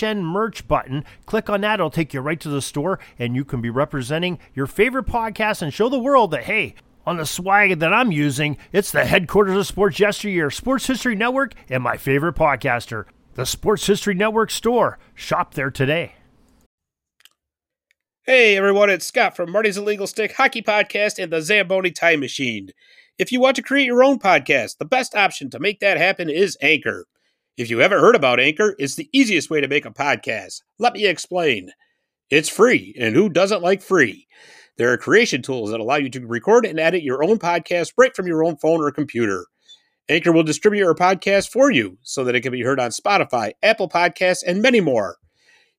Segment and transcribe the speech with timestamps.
[0.00, 1.04] HN merch button.
[1.26, 4.38] Click on that, it'll take you right to the store, and you can be representing
[4.54, 6.74] your favorite podcast and show the world that, hey,
[7.06, 11.54] on the swag that I'm using, it's the headquarters of Sports Yesteryear, Sports History Network,
[11.68, 14.98] and my favorite podcaster, the Sports History Network store.
[15.14, 16.14] Shop there today.
[18.24, 22.70] Hey everyone, it's Scott from Marty's Illegal Stick Hockey Podcast and the Zamboni Time Machine.
[23.18, 26.30] If you want to create your own podcast, the best option to make that happen
[26.30, 27.06] is Anchor.
[27.60, 30.62] If you haven't heard about Anchor, it's the easiest way to make a podcast.
[30.78, 31.72] Let me explain.
[32.30, 34.26] It's free, and who doesn't like free?
[34.78, 38.16] There are creation tools that allow you to record and edit your own podcast right
[38.16, 39.44] from your own phone or computer.
[40.08, 43.52] Anchor will distribute your podcast for you so that it can be heard on Spotify,
[43.62, 45.18] Apple Podcasts, and many more.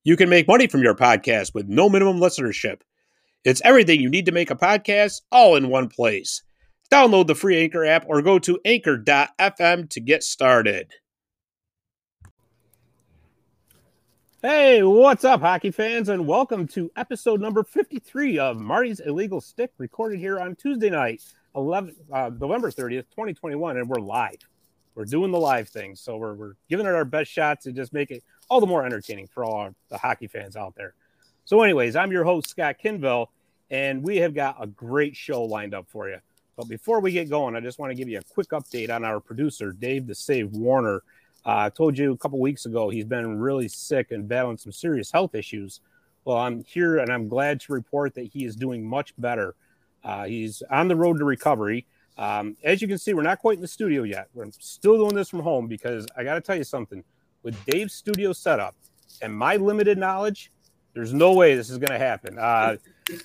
[0.04, 2.82] You can make money from your podcast with no minimum listenership.
[3.44, 6.44] It's everything you need to make a podcast all in one place.
[6.92, 10.92] Download the free Anchor app or go to anchor.fm to get started.
[14.44, 19.70] Hey, what's up, hockey fans, and welcome to episode number 53 of Marty's Illegal Stick,
[19.78, 21.22] recorded here on Tuesday night,
[21.54, 24.38] 11, uh, November 30th, 2021, and we're live.
[24.96, 27.92] We're doing the live thing, so we're, we're giving it our best shots to just
[27.92, 30.94] make it all the more entertaining for all our, the hockey fans out there.
[31.44, 33.28] So, anyways, I'm your host, Scott Kinville,
[33.70, 36.18] and we have got a great show lined up for you.
[36.56, 39.04] But before we get going, I just want to give you a quick update on
[39.04, 41.04] our producer, Dave the Save Warner
[41.44, 45.10] I told you a couple weeks ago he's been really sick and battling some serious
[45.10, 45.80] health issues.
[46.24, 49.54] Well, I'm here and I'm glad to report that he is doing much better.
[50.04, 51.86] Uh, he's on the road to recovery.
[52.16, 54.28] Um, as you can see, we're not quite in the studio yet.
[54.34, 57.02] We're still doing this from home because I got to tell you something.
[57.42, 58.76] With Dave's studio setup
[59.20, 60.52] and my limited knowledge,
[60.94, 62.38] there's no way this is going to happen.
[62.38, 62.76] Uh,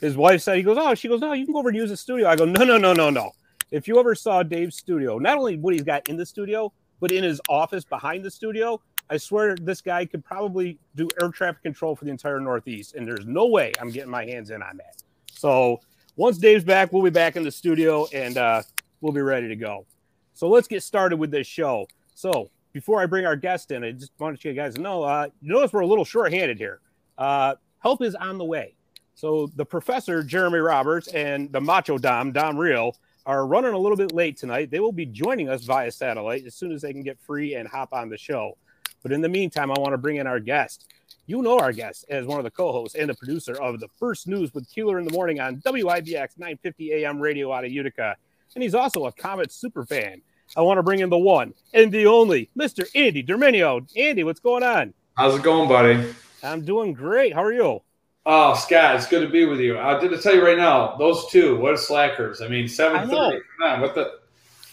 [0.02, 1.90] his wife said, he goes, Oh, she goes, No, you can go over and use
[1.90, 2.28] the studio.
[2.28, 3.32] I go, No, no, no, no, no.
[3.70, 7.12] If you ever saw Dave's studio, not only what he's got in the studio, but
[7.12, 11.64] in his office behind the studio, I swear this guy could probably do air traffic
[11.64, 12.96] control for the entire Northeast.
[12.96, 15.04] And there's no way I'm getting my hands in on that.
[15.32, 15.80] So
[16.16, 18.64] once Dave's back, we'll be back in the studio and uh,
[19.02, 19.86] we'll be ready to go.
[20.34, 21.88] So let's get started with this show.
[22.16, 25.04] So before I bring our guest in, I just want to you guys to know,
[25.04, 26.80] uh, notice we're a little short-handed here.
[27.18, 28.76] Uh, help is on the way.
[29.16, 32.96] So the professor, Jeremy Roberts, and the Macho Dom, Dom Real,
[33.28, 34.72] are running a little bit late tonight.
[34.72, 37.68] They will be joining us via satellite as soon as they can get free and
[37.68, 38.58] hop on the show.
[39.04, 40.88] But in the meantime, I want to bring in our guest.
[41.26, 44.30] You know our guest as one of the co-hosts and the producer of the First
[44.30, 48.16] News with Keeler in the Morning on WIBX 950 AM radio out of Utica.
[48.56, 50.22] And he's also a Comet super fan.
[50.56, 52.88] I want to bring in the one and the only Mr.
[52.96, 53.86] Andy Derminio.
[53.98, 54.94] Andy, what's going on?
[55.18, 56.14] How's it going, buddy?
[56.42, 57.34] I'm doing great.
[57.34, 57.82] How are you?
[58.30, 59.80] Oh, Scott, it's good to be with you.
[59.80, 62.42] I did to tell you right now, those two, what a slackers.
[62.42, 63.40] I mean, seven thirty.
[63.58, 64.20] Come on, what the?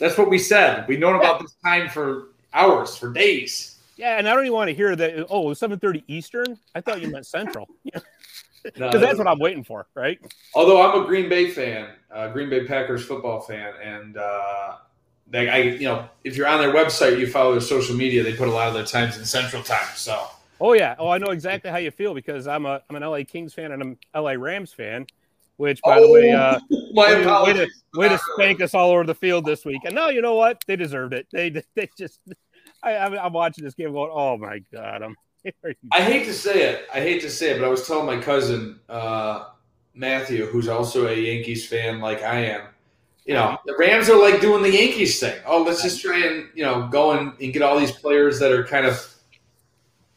[0.01, 0.89] That's what we said.
[0.89, 3.79] We've known about this time for hours, for days.
[3.97, 5.27] Yeah, and I don't even want to hear that.
[5.31, 6.59] Oh, it was seven thirty Eastern.
[6.75, 7.69] I thought you meant Central.
[8.65, 10.19] Because no, that's what I'm waiting for, right?
[10.55, 14.77] Although I'm a Green Bay fan, uh, Green Bay Packers football fan, and uh,
[15.29, 18.35] they, I, you know, if you're on their website, you follow their social media, they
[18.35, 19.87] put a lot of their times in Central Time.
[19.95, 20.27] So
[20.61, 20.95] Oh yeah.
[20.99, 23.73] Oh, I know exactly how you feel because I'm a I'm an LA Kings fan
[23.73, 25.07] and I'm LA Rams fan.
[25.57, 29.05] Which, by oh, the way, uh, way, way, to, way to spank us all over
[29.05, 29.83] the field this week.
[29.85, 30.61] And no, you know what?
[30.67, 31.29] They deserved it.
[31.31, 32.19] They they just.
[32.83, 35.17] I, I'm watching this game going, oh my god, I'm.
[35.93, 36.89] I hate to say it.
[36.93, 39.51] I hate to say it, but I was telling my cousin uh,
[39.95, 42.63] Matthew, who's also a Yankees fan like I am.
[43.25, 45.39] You know, the Rams are like doing the Yankees thing.
[45.47, 48.51] Oh, let's just try and you know go and, and get all these players that
[48.51, 49.14] are kind of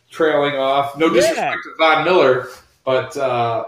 [0.09, 0.97] trailing off.
[0.97, 1.72] No disrespect yeah.
[1.72, 2.48] to Von Miller,
[2.86, 3.65] but uh,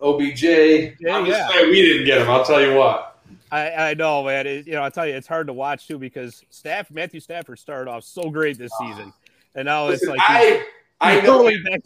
[0.00, 0.42] OBJ.
[0.42, 1.48] Yeah, I'm yeah.
[1.62, 2.30] we didn't get him.
[2.30, 3.18] I'll tell you what.
[3.52, 4.46] I, I know, man.
[4.46, 7.58] It, you know, I tell you, it's hard to watch too because Staff Matthew Stafford
[7.58, 9.12] started off so great this season,
[9.54, 10.64] and now Listen, it's like I.
[11.02, 11.80] I know he's been,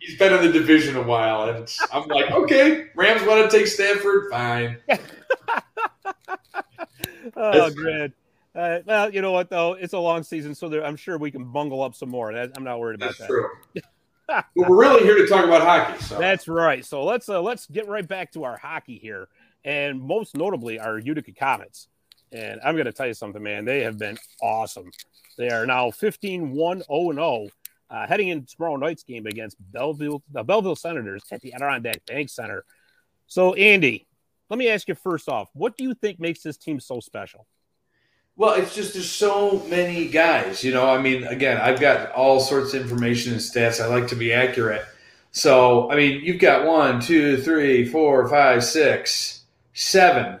[0.00, 3.66] he's been in the division a while, and I'm like, okay, Rams want to take
[3.66, 4.76] Stafford, fine.
[7.36, 8.12] oh, good.
[8.54, 11.30] Uh, well, you know what though, it's a long season, so there, I'm sure we
[11.30, 12.32] can bungle up some more.
[12.32, 13.26] That, I'm not worried about That's that.
[13.28, 13.48] True.
[14.26, 16.02] but we're really here to talk about hockey.
[16.02, 16.18] So.
[16.18, 16.84] That's right.
[16.84, 19.28] So let's uh, let's get right back to our hockey here,
[19.64, 21.88] and most notably our Utica Comets.
[22.30, 23.64] And I'm going to tell you something, man.
[23.64, 24.90] They have been awesome.
[25.36, 27.48] They are now 15 1 0 0.
[27.90, 32.30] uh, heading into tomorrow night's game against Belleville, the Belleville Senators at the Adirondack Bank
[32.30, 32.64] Center.
[33.26, 34.06] So, Andy,
[34.50, 37.46] let me ask you first off, what do you think makes this team so special?
[38.36, 40.64] Well, it's just there's so many guys.
[40.64, 43.82] You know, I mean, again, I've got all sorts of information and stats.
[43.82, 44.84] I like to be accurate.
[45.32, 49.42] So, I mean, you've got one, two, three, four, five, six,
[49.74, 50.38] seven,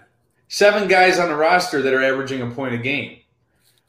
[0.48, 3.18] seven guys on the roster that are averaging a point a game.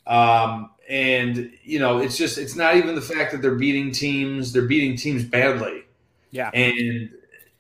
[0.06, 4.52] Um, and you know, it's just it's not even the fact that they're beating teams;
[4.52, 5.86] they're beating teams badly.
[6.32, 7.10] Yeah, and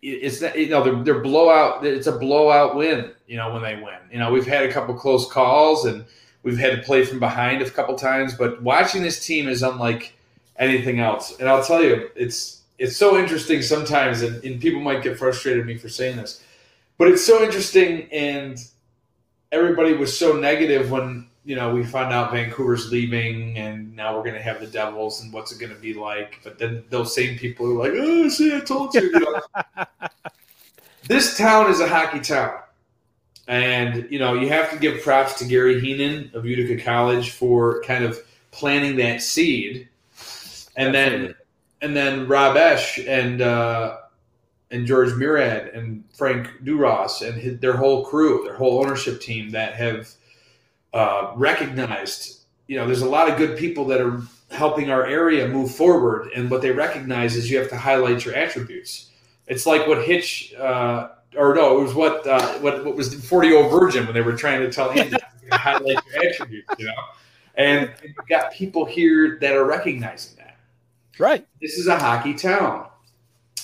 [0.01, 1.85] it's not, you know they're, they're blowout.
[1.85, 3.11] It's a blowout win.
[3.27, 3.97] You know when they win.
[4.11, 6.05] You know we've had a couple close calls and
[6.43, 10.13] we've had to play from behind a couple times, but watching this team is unlike
[10.57, 11.37] anything else.
[11.39, 15.59] And I'll tell you, it's it's so interesting sometimes, and, and people might get frustrated
[15.59, 16.43] with me for saying this,
[16.97, 18.07] but it's so interesting.
[18.11, 18.57] And
[19.51, 24.23] everybody was so negative when you know, we found out Vancouver's leaving, and now we're
[24.23, 26.39] going to have the Devils, and what's it going to be like?
[26.43, 29.41] But then those same people are like, "Oh, see, I told you." you know?
[31.07, 32.59] this town is a hockey town,
[33.47, 37.81] and you know, you have to give props to Gary Heenan of Utica College for
[37.83, 38.19] kind of
[38.51, 39.87] planting that seed,
[40.75, 41.27] and Absolutely.
[41.27, 41.35] then
[41.81, 43.97] and then Rob Esche and uh,
[44.71, 49.51] and George Murad and Frank DuRoss and his, their whole crew, their whole ownership team
[49.51, 50.09] that have
[50.93, 55.47] uh, recognized, you know, there's a lot of good people that are helping our area
[55.47, 59.09] move forward, and what they recognize is you have to highlight your attributes.
[59.47, 63.53] It's like what Hitch, uh, or no, it was what uh, what what was 40
[63.53, 66.93] Old Virgin when they were trying to tell Andy to highlight your attributes, you know.
[67.55, 70.57] And you've got people here that are recognizing that.
[71.19, 71.45] Right.
[71.61, 72.87] This is a hockey town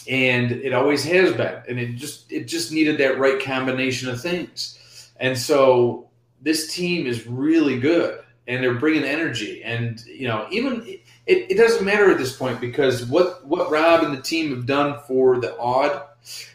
[0.10, 4.20] and it always has been and it just it just needed that right combination of
[4.20, 6.10] things and so
[6.42, 10.84] this team is really good and they're bringing energy and you know even
[11.28, 14.66] it, it doesn't matter at this point because what what rob and the team have
[14.66, 16.02] done for the Aud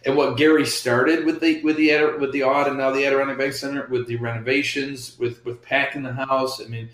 [0.04, 3.38] and what gary started with the with the with the Aud and now the adirondack
[3.38, 6.88] bank center with the renovations with with packing the house i mean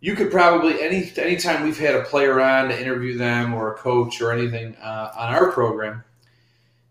[0.00, 3.76] you could probably any anytime we've had a player on to interview them or a
[3.76, 6.02] coach or anything uh, on our program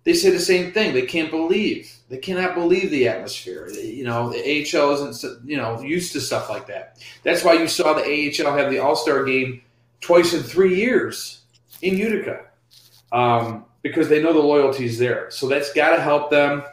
[0.10, 0.94] they say the same thing.
[0.94, 3.70] They can't believe, they cannot believe the atmosphere.
[3.70, 6.98] You know, the AHL isn't, you know, used to stuff like that.
[7.24, 9.62] That's why you saw the AHL have the All Star game
[10.02, 11.42] twice in three years
[11.82, 12.46] in Utica
[13.12, 15.30] um, because they know the loyalty is there.
[15.32, 16.64] So that's got to help them.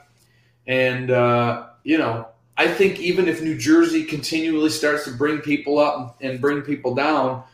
[0.67, 5.79] And, uh, you know, I think even if New Jersey continually starts to bring people
[5.79, 7.45] up and bring people down,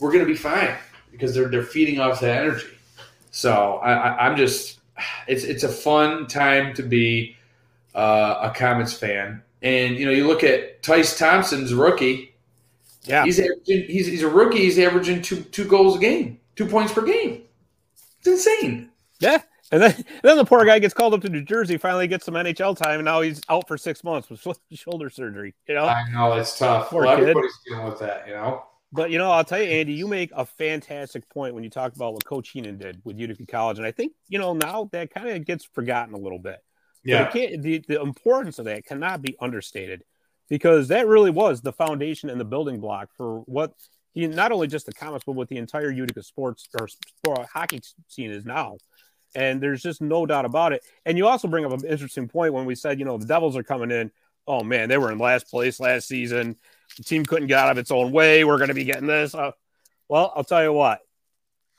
[0.00, 0.74] we're going to be fine
[1.10, 2.68] because they're, they're feeding off that energy.
[3.30, 4.80] So I, I, I'm just
[5.26, 7.36] it's it's a fun time to be
[7.94, 9.42] uh, a Comets fan.
[9.62, 12.34] And you know, you look at Tyce Thompson's rookie.
[13.04, 14.58] Yeah, he's averaging, he's he's a rookie.
[14.58, 17.42] He's averaging two two goals a game, two points per game.
[18.18, 18.89] It's insane.
[19.20, 22.24] Yeah, and then then the poor guy gets called up to New Jersey, finally gets
[22.24, 25.54] some NHL time, and now he's out for six months with shoulder surgery.
[25.68, 26.92] You know, I know it's tough.
[26.92, 28.26] Well, everybody's dealing with that.
[28.26, 28.64] You know.
[28.92, 31.94] But you know, I'll tell you, Andy, you make a fantastic point when you talk
[31.94, 35.14] about what Coach Heenan did with Utica College, and I think you know now that
[35.14, 36.58] kind of gets forgotten a little bit.
[37.04, 40.02] Yeah, the, the importance of that cannot be understated
[40.50, 43.72] because that really was the foundation and the building block for what
[44.12, 47.80] he not only just the Comets, but what the entire Utica sports or sport, hockey
[48.08, 48.76] scene is now.
[49.34, 50.82] And there's just no doubt about it.
[51.06, 53.56] And you also bring up an interesting point when we said, you know, the Devils
[53.56, 54.10] are coming in.
[54.46, 56.56] Oh man, they were in last place last season
[56.96, 58.44] the team couldn't get out of its own way.
[58.44, 59.34] We're going to be getting this.
[59.34, 59.52] Uh,
[60.08, 61.00] well, I'll tell you what.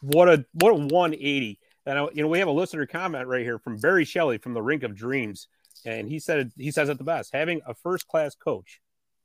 [0.02, 1.60] What a what a 180.
[1.86, 4.54] And I, you know, we have a listener comment right here from Barry Shelley from
[4.54, 5.48] the Rink of Dreams,
[5.86, 8.82] and he said he says it the best: having a first class coach.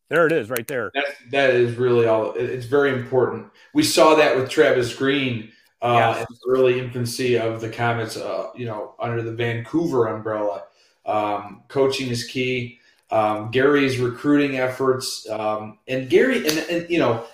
[0.08, 0.90] There it is, right there.
[0.94, 2.32] That that is really all.
[2.32, 3.48] It's very important.
[3.74, 5.50] We saw that with Travis Green
[5.86, 8.16] uh, in the early infancy of the Comets.
[8.16, 10.64] Uh, you know, under the Vancouver umbrella,
[11.04, 17.24] um, coaching is key um, Gary's recruiting efforts, um, and Gary, and, and you know,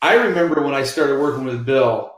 [0.00, 2.14] I remember when I started working with Bill.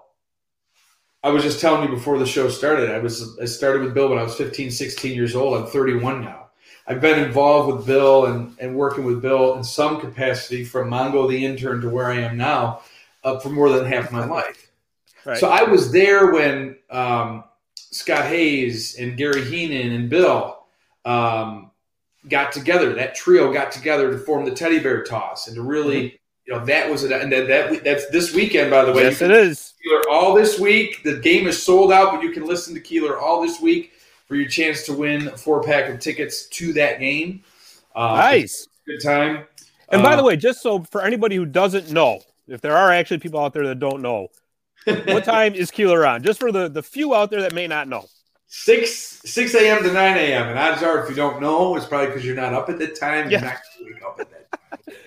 [1.23, 2.91] I was just telling you before the show started.
[2.91, 5.59] I was I started with Bill when I was 15, 16 years old.
[5.59, 6.51] I'm 31 now.
[6.87, 11.29] I've been involved with Bill and, and working with Bill in some capacity from Mongo
[11.29, 12.81] the intern to where I am now
[13.23, 14.70] uh, for more than half my life.
[15.25, 15.39] Right.
[15.39, 17.45] So I was there when um,
[17.77, 20.59] Scott Hayes and Gary Heenan and Bill
[21.05, 21.71] um,
[22.29, 22.95] got together.
[22.95, 26.17] That trio got together to form the teddy bear toss and to really, mm-hmm.
[26.47, 27.13] you know, that was it.
[27.13, 29.05] And that, that that's this weekend, by the way.
[29.05, 29.75] Yes, it is.
[29.83, 31.03] Keeler all this week.
[31.03, 33.93] The game is sold out, but you can listen to Keeler all this week
[34.27, 37.43] for your chance to win a four pack of tickets to that game.
[37.95, 39.45] Uh, nice, good time.
[39.89, 42.93] And uh, by the way, just so for anybody who doesn't know, if there are
[42.93, 44.29] actually people out there that don't know,
[44.87, 46.23] what time is Keeler on?
[46.23, 48.07] Just for the the few out there that may not know.
[48.47, 48.91] Six
[49.25, 49.83] six a.m.
[49.83, 50.49] to nine a.m.
[50.49, 52.99] And odds are, if you don't know, it's probably because you're not up at that
[52.99, 53.31] time.
[53.31, 53.41] Yeah.
[53.41, 54.53] You're not going to wake up at that
[54.87, 54.97] time.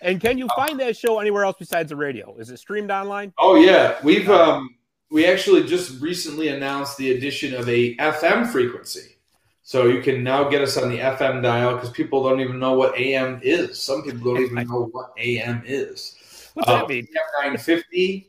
[0.00, 2.34] And can you find that show anywhere else besides the radio?
[2.38, 3.32] Is it streamed online?
[3.36, 4.76] Oh yeah, we've um
[5.10, 9.16] we actually just recently announced the addition of a FM frequency.
[9.62, 12.74] So you can now get us on the FM dial because people don't even know
[12.74, 13.82] what AM is.
[13.82, 16.16] Some people don't even know what AM is.
[16.54, 17.04] What's Uh, that mean?
[17.04, 18.27] FM 950,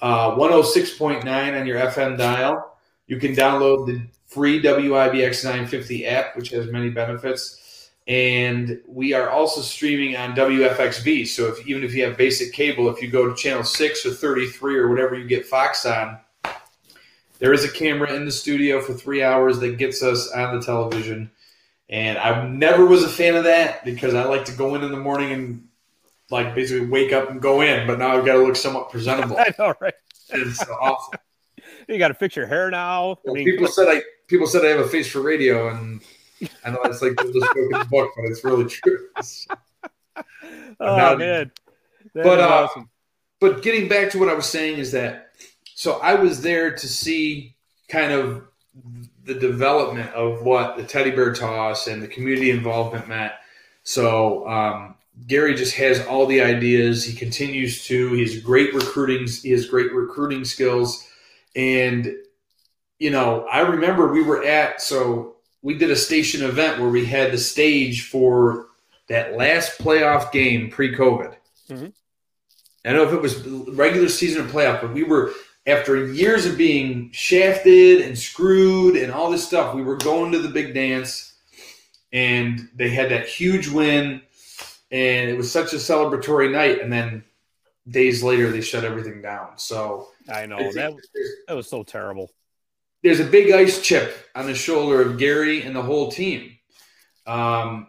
[0.00, 2.76] uh, 106.9 on your FM dial.
[3.06, 7.90] You can download the free WIBX 950 app, which has many benefits.
[8.06, 11.26] And we are also streaming on WFXV.
[11.26, 14.12] So if even if you have basic cable, if you go to channel six or
[14.12, 16.18] 33 or whatever you get Fox on,
[17.38, 20.64] there is a camera in the studio for three hours that gets us on the
[20.64, 21.30] television.
[21.90, 24.90] And I never was a fan of that because I like to go in in
[24.90, 25.67] the morning and
[26.30, 29.36] like basically wake up and go in, but now I've got to look somewhat presentable.
[29.38, 29.94] I know, right?
[30.30, 31.14] it's awful.
[31.86, 33.18] You got to fix your hair now.
[33.26, 36.00] I mean, people said I people said I have a face for radio, and
[36.64, 39.08] I know it's like the spoken book, but it's really true.
[39.16, 39.46] It's-
[40.16, 41.50] oh now- man,
[42.14, 42.90] That But, uh, awesome.
[43.40, 45.30] but getting back to what I was saying is that
[45.74, 47.54] so I was there to see
[47.88, 48.44] kind of
[49.24, 53.32] the development of what the teddy bear toss and the community involvement meant.
[53.84, 54.94] So um,
[55.26, 57.04] Gary just has all the ideas.
[57.04, 58.12] He continues to.
[58.12, 59.26] He's great recruiting.
[59.26, 61.06] He has great recruiting skills,
[61.56, 62.14] and
[62.98, 67.04] you know I remember we were at so we did a station event where we
[67.04, 68.66] had the stage for
[69.08, 71.34] that last playoff game pre-COVID.
[71.68, 71.86] Mm-hmm.
[72.84, 75.32] I don't know if it was regular season or playoff, but we were
[75.66, 79.74] after years of being shafted and screwed and all this stuff.
[79.74, 81.34] We were going to the big dance,
[82.12, 84.22] and they had that huge win,
[84.90, 86.80] and it was such a celebratory night.
[86.80, 87.24] And then
[87.88, 89.56] days later, they shut everything down.
[89.56, 90.94] So I know I that
[91.46, 92.30] that was so terrible.
[93.02, 96.58] there's a big ice chip on the shoulder of Gary and the whole team.
[97.26, 97.88] Um,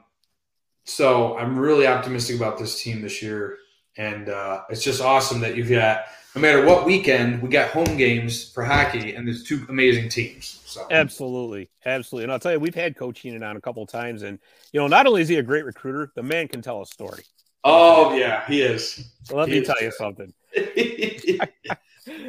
[0.85, 3.57] so I'm really optimistic about this team this year,
[3.97, 7.97] and uh, it's just awesome that you've got no matter what weekend we got home
[7.97, 10.58] games for hockey, and there's two amazing teams.
[10.69, 12.25] So Absolutely, absolutely.
[12.25, 14.39] And I'll tell you, we've had Coach Heenan on a couple of times, and
[14.71, 17.23] you know, not only is he a great recruiter, the man can tell a story.
[17.63, 19.11] oh yeah, he is.
[19.23, 20.33] So let He me is tell you something.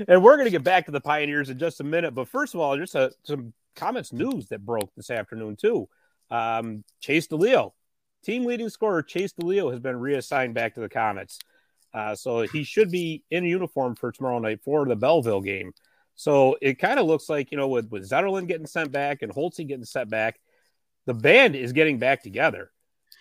[0.09, 2.55] And we're going to get back to the Pioneers in just a minute, but first
[2.55, 5.89] of all, just a, some Comets news that broke this afternoon too.
[6.31, 7.73] Um, Chase DeLeo,
[8.25, 11.39] team leading scorer Chase DeLeo has been reassigned back to the Comets.
[11.95, 15.73] Uh, so he should be in uniform for tomorrow night for the Belleville game.
[16.21, 19.33] So it kind of looks like, you know, with, with Zetterlund getting sent back and
[19.33, 20.39] Holtzy getting sent back,
[21.07, 22.71] the band is getting back together.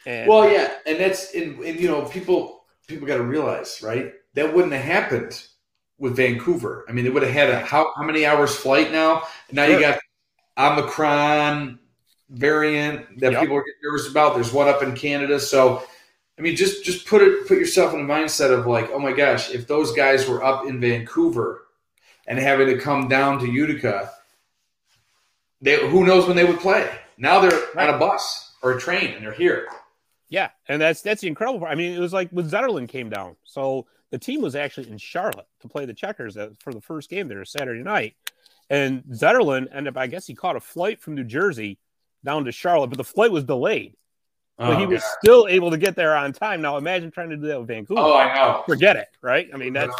[0.05, 4.11] And well, yeah, and that's and, and you know people people got to realize right
[4.33, 5.41] that wouldn't have happened
[5.97, 6.83] with Vancouver.
[6.89, 9.23] I mean, they would have had a how, how many hours flight now?
[9.47, 9.99] And now you got
[10.57, 11.79] Omicron
[12.29, 13.41] variant that Yep.
[13.41, 14.35] people are getting nervous about.
[14.35, 15.83] There's one up in Canada, so
[16.37, 19.13] I mean, just just put it put yourself in the mindset of like, oh my
[19.13, 21.61] gosh, if those guys were up in Vancouver
[22.29, 24.11] and having to come down to Utica,
[25.61, 26.89] they who knows when they would play?
[27.17, 29.67] Now they're on a bus or a train and they're here.
[30.29, 31.71] Yeah, and that's that's the incredible part.
[31.71, 33.35] I mean, it was like when Zetterlund came down.
[33.43, 37.27] So the team was actually in Charlotte to play the Checkers for the first game
[37.27, 38.15] there Saturday night,
[38.69, 39.97] and Zetterlund ended up.
[39.97, 41.77] I guess he caught a flight from New Jersey
[42.23, 43.95] down to Charlotte, but the flight was delayed.
[44.57, 45.09] But oh, he Oh, was God.
[45.23, 46.61] still able to get there on time.
[46.61, 48.01] Now imagine trying to do that with Vancouver.
[48.01, 48.63] Oh, I know.
[48.67, 49.49] Forget it, right?
[49.53, 49.95] I mean, that's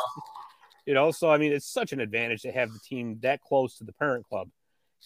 [0.89, 1.12] you know.
[1.12, 3.93] So I mean, it's such an advantage to have the team that close to the
[3.93, 4.50] parent club,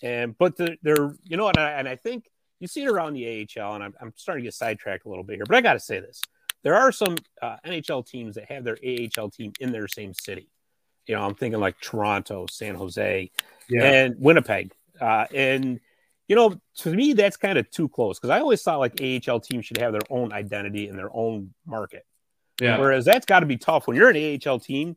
[0.01, 2.29] and but the, they're you know, and I, and I think
[2.61, 3.25] you see it around the
[3.59, 5.73] AHL, and I'm, I'm starting to get sidetracked a little bit here, but I got
[5.73, 6.21] to say this:
[6.63, 10.47] there are some uh, NHL teams that have their AHL team in their same city.
[11.05, 13.29] You know, I'm thinking like Toronto, San Jose,
[13.67, 13.83] Yeah.
[13.83, 14.71] and Winnipeg,
[15.01, 15.81] uh, and
[16.29, 19.41] you know, to me, that's kind of too close because I always thought like AHL
[19.41, 22.05] teams should have their own identity and their own market.
[22.61, 22.77] yeah.
[22.77, 24.95] Whereas that's got to be tough when you're an AHL team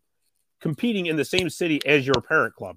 [0.60, 2.76] competing in the same city as your parent club,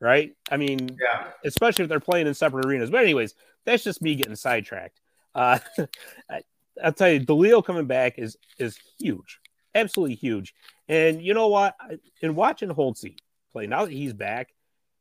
[0.00, 0.34] right?
[0.50, 1.28] I mean, Yeah.
[1.44, 2.90] especially if they're playing in separate arenas.
[2.90, 5.00] But anyways, that's just me getting sidetracked.
[5.34, 5.58] Uh,
[6.30, 6.42] I,
[6.82, 9.40] I'll tell you, DeLeo coming back is is huge,
[9.74, 10.54] absolutely huge.
[10.88, 11.76] And you know what?
[12.20, 13.16] In watching Holtzy
[13.52, 14.52] play, now that he's back,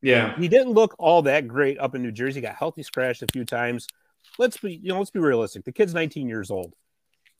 [0.02, 0.36] Yeah.
[0.38, 2.42] he didn't look all that great up in New Jersey.
[2.42, 3.88] Got healthy scratched a few times.
[4.38, 5.64] Let's be, you know, let's be realistic.
[5.66, 6.76] The kid's 19 years old.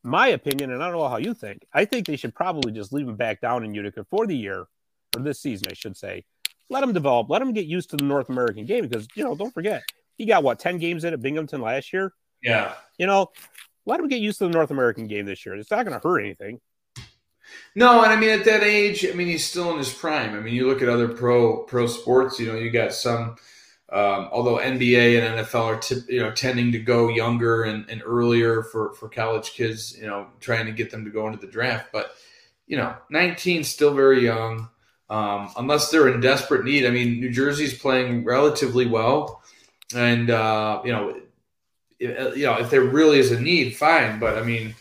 [0.04, 1.66] My opinion, and I don't know how you think.
[1.74, 4.66] I think they should probably just leave him back down in Utica for the year,
[5.16, 6.26] or this season, I should say.
[6.70, 7.30] Let him develop.
[7.30, 9.84] Let him get used to the North American game because you know, don't forget,
[10.18, 12.14] he got what 10 games in at Binghamton last year.
[12.42, 12.74] Yeah.
[12.98, 13.30] You know,
[13.86, 15.56] let him get used to the North American game this year.
[15.56, 16.60] It's not going to hurt anything.
[17.76, 20.36] No, and I mean at that age, I mean he's still in his prime.
[20.36, 22.40] I mean you look at other pro pro sports.
[22.40, 23.36] You know, you got some.
[23.92, 28.02] Um, although NBA and NFL are t- you know tending to go younger and, and
[28.06, 31.52] earlier for for college kids, you know, trying to get them to go into the
[31.52, 31.92] draft.
[31.92, 32.14] But
[32.68, 34.70] you know, 19 still very young.
[35.10, 36.86] Um, unless they're in desperate need.
[36.86, 39.44] I mean, New Jersey's playing relatively well,
[39.94, 41.20] and uh, you know,
[42.00, 44.20] if, you know if there really is a need, fine.
[44.20, 44.74] But I mean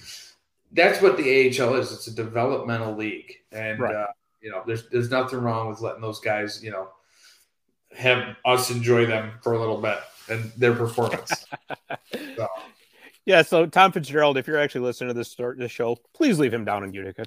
[0.72, 1.92] that's what the AHL is.
[1.92, 3.94] It's a developmental league, and right.
[3.94, 4.06] uh,
[4.40, 6.88] you know, there's there's nothing wrong with letting those guys, you know,
[7.96, 11.46] have us enjoy them for a little bit and their performance.
[12.36, 12.48] so.
[13.26, 13.42] Yeah.
[13.42, 16.64] So Tom Fitzgerald, if you're actually listening to this start this show, please leave him
[16.64, 17.24] down in Utica.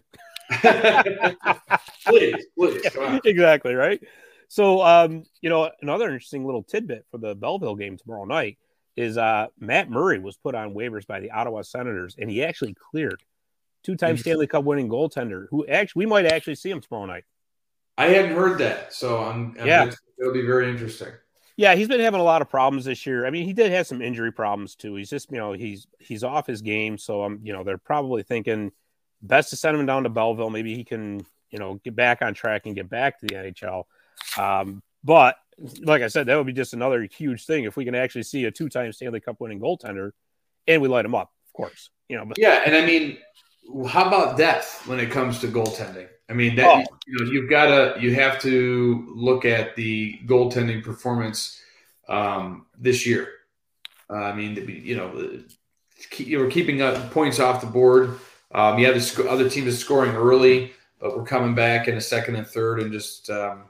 [2.06, 2.86] please, please.
[3.24, 4.02] Exactly right.
[4.48, 8.60] So, um, you know, another interesting little tidbit for the Belleville game tomorrow night
[8.96, 12.76] is uh, Matt Murray was put on waivers by the Ottawa Senators, and he actually
[12.92, 13.24] cleared
[13.84, 17.24] two-time Stanley Cup winning goaltender, who actually we might actually see him tomorrow night.
[17.98, 21.14] I hadn't heard that, so I'm, I'm yeah, it'll be very interesting.
[21.56, 23.28] Yeah, he's been having a lot of problems this year.
[23.28, 24.96] I mean, he did have some injury problems too.
[24.96, 28.24] He's just, you know, he's he's off his game, so I'm, you know, they're probably
[28.24, 28.72] thinking
[29.22, 30.50] best to send him down to Belleville.
[30.50, 33.84] Maybe he can, you know, get back on track and get back to the NHL.
[34.38, 35.36] Um, but
[35.82, 38.46] like I said, that would be just another huge thing if we can actually see
[38.46, 40.12] a two-time Stanley Cup winning goaltender,
[40.68, 41.92] and we light him up, of course.
[42.10, 43.20] You know, but yeah, and I mean,
[43.88, 46.08] how about depth when it comes to goaltending?
[46.30, 46.98] I mean, that oh.
[47.06, 51.62] you know, you've got to you have to look at the goaltending performance
[52.08, 53.30] um, this year.
[54.10, 55.44] Uh, I mean, you know,
[56.18, 58.20] you were keeping up points off the board.
[58.52, 62.02] Um, yeah, the sc- other team is scoring early, but we're coming back in a
[62.02, 63.64] second and third, and just um,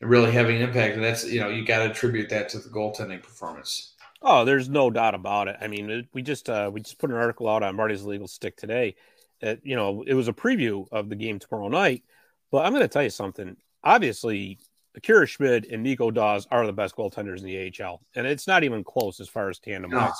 [0.00, 0.94] really having an impact.
[0.94, 3.94] And that's you know, you got to attribute that to the goaltending performance.
[4.20, 5.56] Oh, there's no doubt about it.
[5.60, 8.56] I mean, we just uh, we just put an article out on Marty's Legal Stick
[8.56, 8.96] today.
[9.40, 12.04] That you know, it was a preview of the game tomorrow night.
[12.50, 13.56] But I'm going to tell you something.
[13.84, 14.58] Obviously,
[14.96, 18.64] Akira Schmid and Nico Daws are the best goaltenders in the AHL, and it's not
[18.64, 20.10] even close as far as tandem no.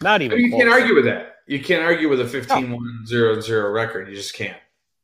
[0.00, 0.38] Not even.
[0.38, 0.62] you close.
[0.62, 1.36] can't argue with that.
[1.46, 4.08] You can't argue with a 15-1-0-0 record.
[4.08, 4.58] You just can't.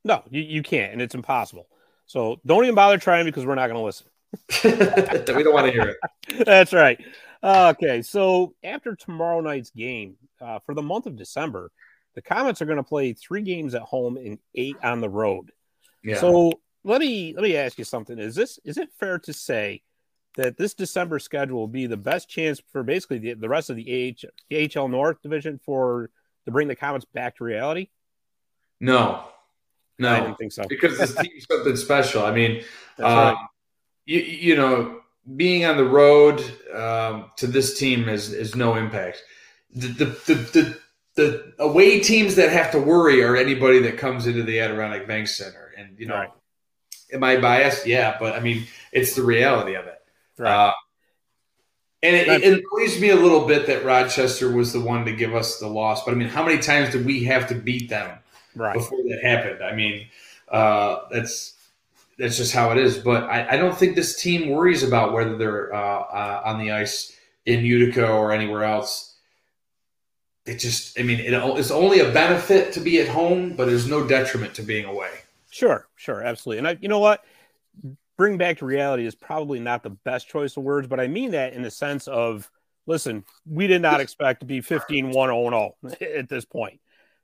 [0.04, 1.68] No, you, you can't, and it's impossible.
[2.06, 4.06] So don't even bother trying because we're not going to listen.
[5.36, 5.96] we don't want to hear
[6.28, 6.44] it.
[6.46, 7.02] That's right.
[7.42, 11.70] Okay, so after tomorrow night's game, uh, for the month of December,
[12.14, 15.50] the Comets are going to play three games at home and eight on the road.
[16.04, 16.18] Yeah.
[16.18, 16.52] So
[16.84, 19.82] let me let me ask you something: Is this is it fair to say
[20.36, 23.76] that this December schedule will be the best chance for basically the, the rest of
[23.76, 26.10] the AH, the AHL North division for
[26.46, 27.88] to bring the Comets back to reality?
[28.80, 29.24] No,
[29.98, 32.24] no, I don't think so because this team's something special.
[32.24, 32.64] I mean,
[32.98, 33.36] um, right.
[34.06, 35.00] you you know
[35.36, 36.40] being on the road
[36.74, 39.22] um, to this team is is no impact.
[39.74, 40.78] The, the the, the
[41.14, 45.28] the away teams that have to worry are anybody that comes into the Adirondack Bank
[45.28, 45.72] Center.
[45.76, 46.30] And you know, right.
[47.12, 47.86] am I biased?
[47.86, 49.98] Yeah, but I mean, it's the reality of it.
[50.38, 50.68] Right.
[50.68, 50.72] Uh,
[52.02, 55.12] and it, it, it annoys me a little bit that Rochester was the one to
[55.12, 56.04] give us the loss.
[56.04, 58.18] But I mean, how many times did we have to beat them
[58.56, 58.74] right.
[58.74, 59.62] before that happened?
[59.62, 60.08] I mean,
[60.48, 61.54] uh, that's
[62.18, 62.98] that's just how it is.
[62.98, 66.72] But I, I, don't think this team worries about whether they're uh, uh, on the
[66.72, 69.11] ice in Utica or anywhere else.
[70.44, 73.88] It just, I mean, it, it's only a benefit to be at home, but there's
[73.88, 75.10] no detriment to being away.
[75.50, 76.58] Sure, sure, absolutely.
[76.58, 77.24] And I, you know what?
[78.16, 81.30] Bring back to reality is probably not the best choice of words, but I mean
[81.32, 82.50] that in the sense of,
[82.86, 86.80] listen, we did not expect to be 15 1 0 at this point.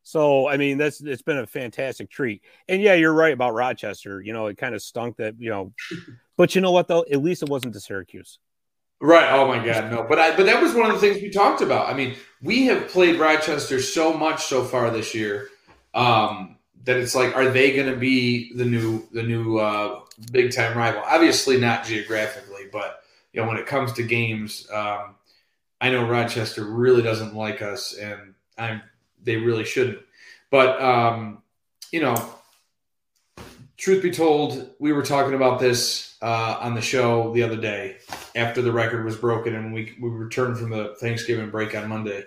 [0.09, 2.43] So I mean, that's it's been a fantastic treat.
[2.67, 4.23] And yeah, you're right about Rochester.
[4.23, 5.75] You know, it kind of stunk that you know,
[6.37, 7.05] but you know what though?
[7.13, 8.39] At least it wasn't to Syracuse.
[9.01, 9.31] Right.
[9.33, 10.03] Oh my God, no.
[10.03, 11.89] But I but that was one of the things we talked about.
[11.89, 15.51] I mean, we have played Rochester so much so far this year
[15.95, 20.01] um, that it's like, are they going to be the new the new uh,
[20.33, 21.03] big time rival?
[21.07, 25.15] Obviously, not geographically, but you know, when it comes to games, um,
[25.81, 28.83] I know Rochester really doesn't like us, and I'm
[29.23, 29.99] they really shouldn't.
[30.51, 31.43] But um,
[31.93, 32.17] you know,
[33.79, 37.97] truth be told, we were talking about this uh, on the show the other day
[38.35, 42.25] after the record was broken and we we returned from the Thanksgiving break on Monday.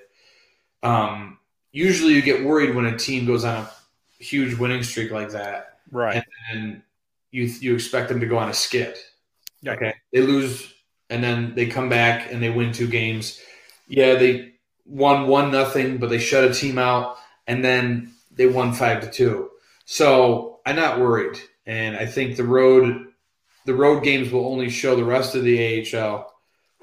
[0.82, 1.38] Um,
[1.72, 3.72] usually, you get worried when a team goes on a
[4.24, 6.24] huge winning streak like that, right?
[6.52, 6.82] And
[7.32, 8.98] you you expect them to go on a skid.
[9.68, 10.74] Okay, they lose
[11.12, 13.40] and then they come back and they win two games.
[13.88, 14.54] Yeah, they
[14.86, 19.12] won one nothing, but they shut a team out, and then they won five to
[19.12, 19.51] two.
[19.92, 23.08] So I'm not worried, and I think the road
[23.66, 26.32] the road games will only show the rest of the AHL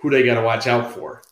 [0.02, 1.22] who they got to watch out for.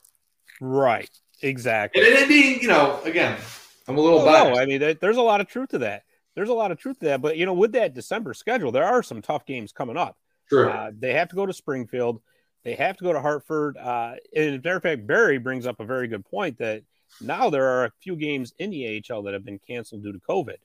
[0.59, 1.11] Right.
[1.43, 2.01] Exactly.
[2.01, 3.39] And it being, you know, again,
[3.87, 4.55] I'm a little biased.
[4.55, 6.05] No, I mean, there's a lot of truth to that.
[6.35, 7.21] there's a lot of truth to that.
[7.21, 10.17] But you know, with that December schedule, there are some tough games coming up.
[10.49, 10.71] Sure.
[10.71, 12.23] Uh, they have to go to Springfield.
[12.65, 13.77] They have to go to Hartford.
[13.77, 16.85] Uh, and as a matter of fact, Barry brings up a very good point that
[17.21, 20.19] now there are a few games in the AHL that have been canceled due to
[20.19, 20.57] COVID.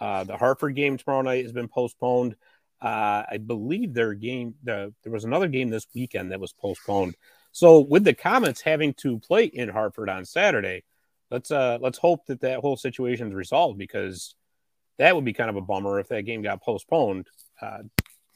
[0.00, 2.36] Uh, the Hartford game tomorrow night has been postponed.
[2.80, 7.14] Uh, I believe their game, the, there was another game this weekend that was postponed.
[7.52, 10.82] So with the Comets having to play in Hartford on Saturday,
[11.30, 14.34] let's uh let's hope that that whole situation is resolved because
[14.98, 17.28] that would be kind of a bummer if that game got postponed
[17.62, 17.78] uh,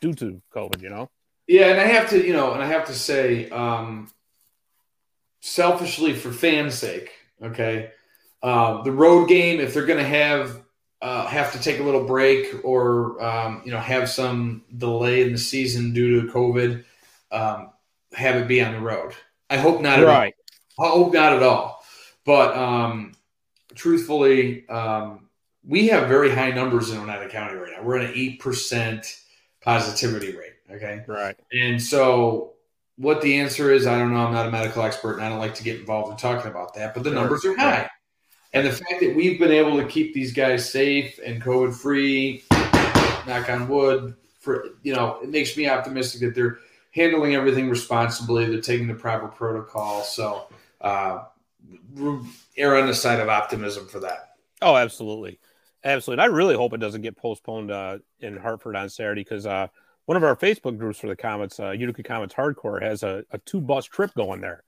[0.00, 0.82] due to COVID.
[0.82, 1.10] You know.
[1.48, 4.10] Yeah, and I have to, you know, and I have to say, um,
[5.40, 7.10] selfishly for fans' sake,
[7.42, 7.90] okay,
[8.42, 10.62] uh, the road game, if they're going to have
[11.00, 15.32] uh, have to take a little break or um, you know have some delay in
[15.32, 16.84] the season due to COVID,
[17.30, 17.70] um,
[18.12, 19.14] have it be on the road.
[19.50, 20.02] I hope not.
[20.02, 20.34] Right.
[20.34, 20.86] At all.
[20.86, 21.84] I hope not at all.
[22.24, 23.12] But um,
[23.74, 25.28] truthfully, um,
[25.64, 27.82] we have very high numbers in Oneida County right now.
[27.82, 29.20] We're at an eight percent
[29.62, 30.54] positivity rate.
[30.70, 31.02] Okay.
[31.06, 31.36] Right.
[31.52, 32.54] And so,
[32.96, 34.26] what the answer is, I don't know.
[34.26, 36.74] I'm not a medical expert, and I don't like to get involved in talking about
[36.74, 36.94] that.
[36.94, 37.88] But the numbers are high,
[38.52, 42.44] and the fact that we've been able to keep these guys safe and COVID free,
[43.26, 46.58] knock on wood, for you know, it makes me optimistic that they're
[46.92, 48.46] handling everything responsibly.
[48.46, 50.02] They're taking the proper protocol.
[50.02, 50.48] So,
[50.80, 51.24] uh,
[52.56, 54.36] err on the side of optimism for that.
[54.62, 55.38] Oh, absolutely,
[55.84, 56.22] absolutely.
[56.24, 59.68] And I really hope it doesn't get postponed uh, in Hartford on Saturday because uh,
[60.06, 63.38] one of our Facebook groups for the Comets, uh, Utica Comets Hardcore, has a, a
[63.38, 64.64] two bus trip going there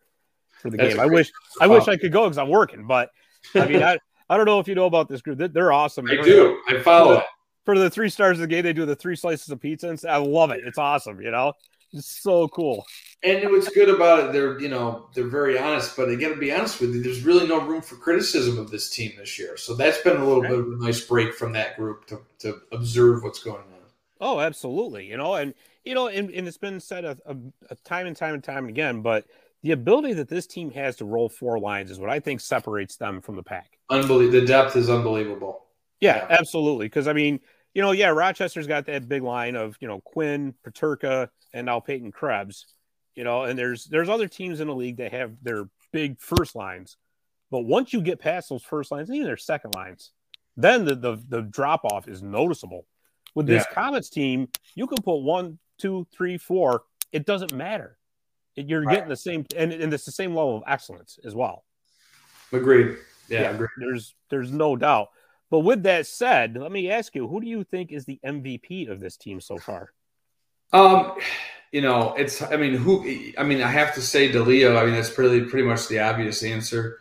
[0.60, 1.00] for the That's game.
[1.00, 3.10] I wish I wish I could go because I'm working, but
[3.54, 3.98] I mean, I,
[4.28, 5.38] I don't know if you know about this group.
[5.38, 6.06] They- They're awesome.
[6.10, 6.60] I do.
[6.68, 7.24] I follow it.
[7.66, 10.00] For the three stars of the game, they do the three slices of pizza, and
[10.08, 10.60] I love it.
[10.64, 11.20] It's awesome.
[11.20, 11.52] You know,
[11.92, 12.86] it's so cool.
[13.22, 15.94] And what's good about it, they're you know they're very honest.
[15.96, 18.70] But I got to be honest with you, there's really no room for criticism of
[18.70, 19.56] this team this year.
[19.58, 20.50] So that's been a little Right.
[20.50, 23.64] bit of a nice break from that group to, to observe what's going on.
[24.22, 25.06] Oh, absolutely.
[25.06, 25.52] You know, and
[25.84, 27.36] you know, and, and it's been said a, a,
[27.70, 29.26] a time and time and time again, but
[29.62, 32.96] the ability that this team has to roll four lines is what I think separates
[32.96, 33.78] them from the pack.
[33.90, 34.40] Unbelievable.
[34.40, 35.64] The depth is unbelievable.
[36.00, 36.26] Yeah, Yeah.
[36.38, 36.86] absolutely.
[36.86, 37.40] Because I mean,
[37.74, 41.80] you know, yeah, Rochester's got that big line of you know Quinn, Peterka, and now
[41.80, 42.66] Peyton Krebs.
[43.14, 46.54] You know, and there's there's other teams in the league that have their big first
[46.54, 46.96] lines,
[47.50, 50.12] but once you get past those first lines, and even their second lines,
[50.56, 52.86] then the the, the drop off is noticeable.
[53.34, 56.82] With this Comets team, you can put one, two, three, four.
[57.12, 57.96] It doesn't matter.
[58.56, 58.94] You're Right.
[58.96, 61.64] getting the same, and, and it's the same level of excellence as well.
[62.52, 62.96] Agreed.
[63.28, 63.50] Yeah, Yeah.
[63.50, 63.68] agreed.
[63.78, 65.08] There's there's no doubt.
[65.50, 68.88] But with that said, let me ask you, who do you think is the MVP
[68.88, 69.92] of this team so far?
[70.72, 71.14] Um,
[71.72, 72.42] you know, it's.
[72.42, 73.02] I mean, who?
[73.38, 74.76] I mean, I have to say DeLeo.
[74.80, 76.98] I mean, that's pretty pretty much the obvious answer.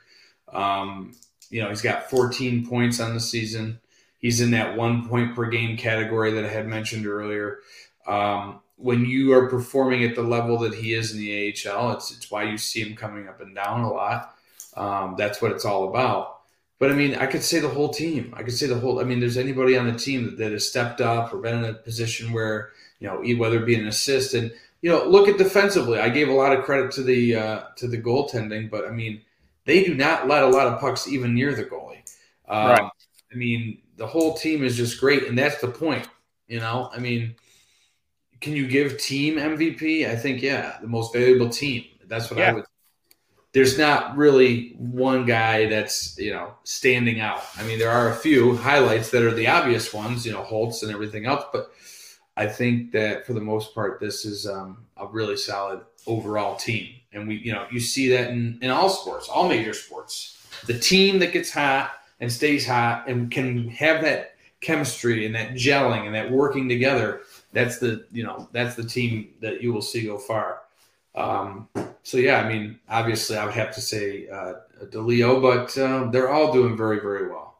[0.51, 1.15] Um,
[1.51, 3.79] you know, he's got 14 points on the season.
[4.19, 7.59] He's in that one point per game category that I had mentioned earlier.
[8.07, 12.11] Um, when you are performing at the level that he is in the AHL, it's
[12.11, 14.35] it's why you see him coming up and down a lot.
[14.75, 16.37] Um, that's what it's all about.
[16.79, 18.33] But I mean, I could say the whole team.
[18.37, 18.99] I could say the whole.
[18.99, 21.69] I mean, there's anybody on the team that, that has stepped up or been in
[21.69, 25.37] a position where you know, whether it be an assist and you know, look at
[25.37, 25.99] defensively.
[25.99, 29.21] I gave a lot of credit to the uh, to the goaltending, but I mean,
[29.65, 32.03] they do not let a lot of pucks even near the goalie.
[32.47, 32.91] Um, Right.
[33.31, 36.07] I mean, the whole team is just great, and that's the point.
[36.47, 37.35] You know, I mean,
[38.41, 40.07] can you give team MVP?
[40.07, 41.85] I think yeah, the most valuable team.
[42.07, 42.65] That's what I would.
[43.51, 47.43] There's not really one guy that's you know standing out.
[47.57, 50.83] I mean, there are a few highlights that are the obvious ones, you know, Holtz
[50.83, 51.71] and everything else, but
[52.37, 56.95] I think that for the most part, this is um, a really solid overall team,
[57.11, 60.37] and we, you know, you see that in, in all sports, all major sports.
[60.65, 65.51] The team that gets hot and stays hot and can have that chemistry and that
[65.51, 67.21] gelling and that working together.
[67.51, 70.61] That's the, you know, that's the team that you will see go far.
[71.15, 71.67] Um,
[72.03, 74.53] so yeah, I mean, obviously, I would have to say uh,
[74.85, 77.57] DeLeo, but um, they're all doing very, very well.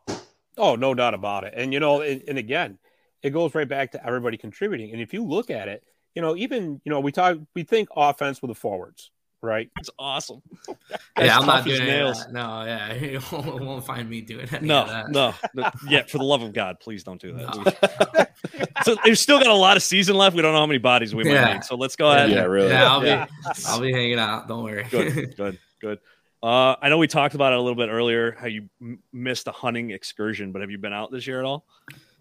[0.58, 1.54] Oh, no doubt about it.
[1.56, 2.78] And you know, and, and again,
[3.24, 4.92] it goes right back to everybody contributing.
[4.92, 5.84] And if you look at it,
[6.16, 9.70] you know, even you know, we talk, we think offense with the forwards, right?
[9.80, 10.42] It's awesome.
[11.18, 12.24] Yeah, I'm not doing nails.
[12.26, 12.32] that.
[12.34, 15.10] No, yeah, you won't, won't find me doing any No, of that.
[15.12, 15.70] no, no.
[15.88, 18.26] Yeah, for the love of God, please don't do that.
[18.56, 18.64] No.
[18.84, 20.34] so we've still got a lot of season left.
[20.36, 21.54] We don't know how many bodies we might Yeah.
[21.56, 21.64] need.
[21.66, 22.30] So let's go ahead.
[22.32, 22.70] Yeah, really.
[22.70, 23.26] Yeah, I'll Yeah.
[23.26, 23.32] be,
[23.68, 24.48] I'll be hanging out.
[24.48, 24.86] Don't worry.
[24.90, 26.00] Good, good, good.
[26.42, 28.32] Uh, I know we talked about it a little bit earlier.
[28.40, 31.46] How you m- missed a hunting excursion, but have you been out this year at
[31.46, 31.66] all?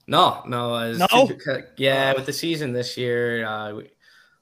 [0.09, 1.07] No, no, No?
[1.28, 1.38] too-
[1.76, 2.14] yeah.
[2.14, 3.90] With the season this year, uh, we,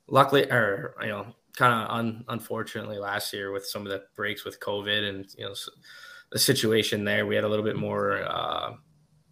[0.08, 1.26] luckily, or you know,
[1.56, 5.44] kind of un, unfortunately, last year with some of the breaks with COVID and you
[5.44, 5.54] know
[6.30, 8.74] the situation there, we had a little bit more, uh,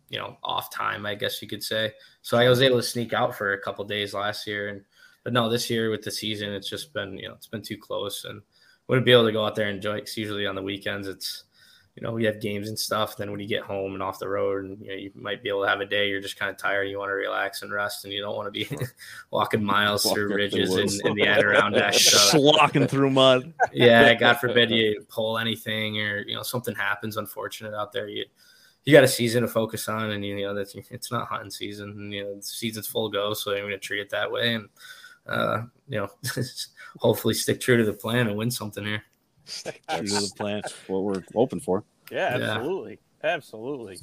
[0.08, 1.92] you know off time, I guess you could say.
[2.22, 4.82] So I was able to sneak out for a couple days last year, and
[5.22, 7.78] but no, this year with the season, it's just been you know it's been too
[7.78, 8.42] close, and
[8.88, 9.96] wouldn't be able to go out there and enjoy.
[9.96, 11.43] Because usually on the weekends, it's
[11.96, 13.16] you know we have games and stuff.
[13.16, 15.48] Then when you get home and off the road, and you know you might be
[15.48, 17.72] able to have a day you're just kind of tired, you want to relax and
[17.72, 18.68] rest, and you don't want to be
[19.30, 23.52] walking miles Walking through ridges in, in the Adirondacks, So Slocking through mud.
[23.72, 28.08] yeah, God forbid you pull anything or you know something happens unfortunate out there.
[28.08, 28.24] You
[28.84, 31.90] you got a season to focus on, and you know that's it's not hunting season.
[31.90, 34.54] And, you know the season's full go, so I'm going to treat it that way,
[34.54, 34.68] and
[35.26, 36.10] uh, you know
[36.98, 39.02] hopefully stick true to the plan and win something here.
[39.46, 40.62] True to the plan.
[40.86, 41.84] what we're hoping for.
[42.10, 42.50] Yeah, Yeah.
[42.56, 43.96] absolutely, absolutely.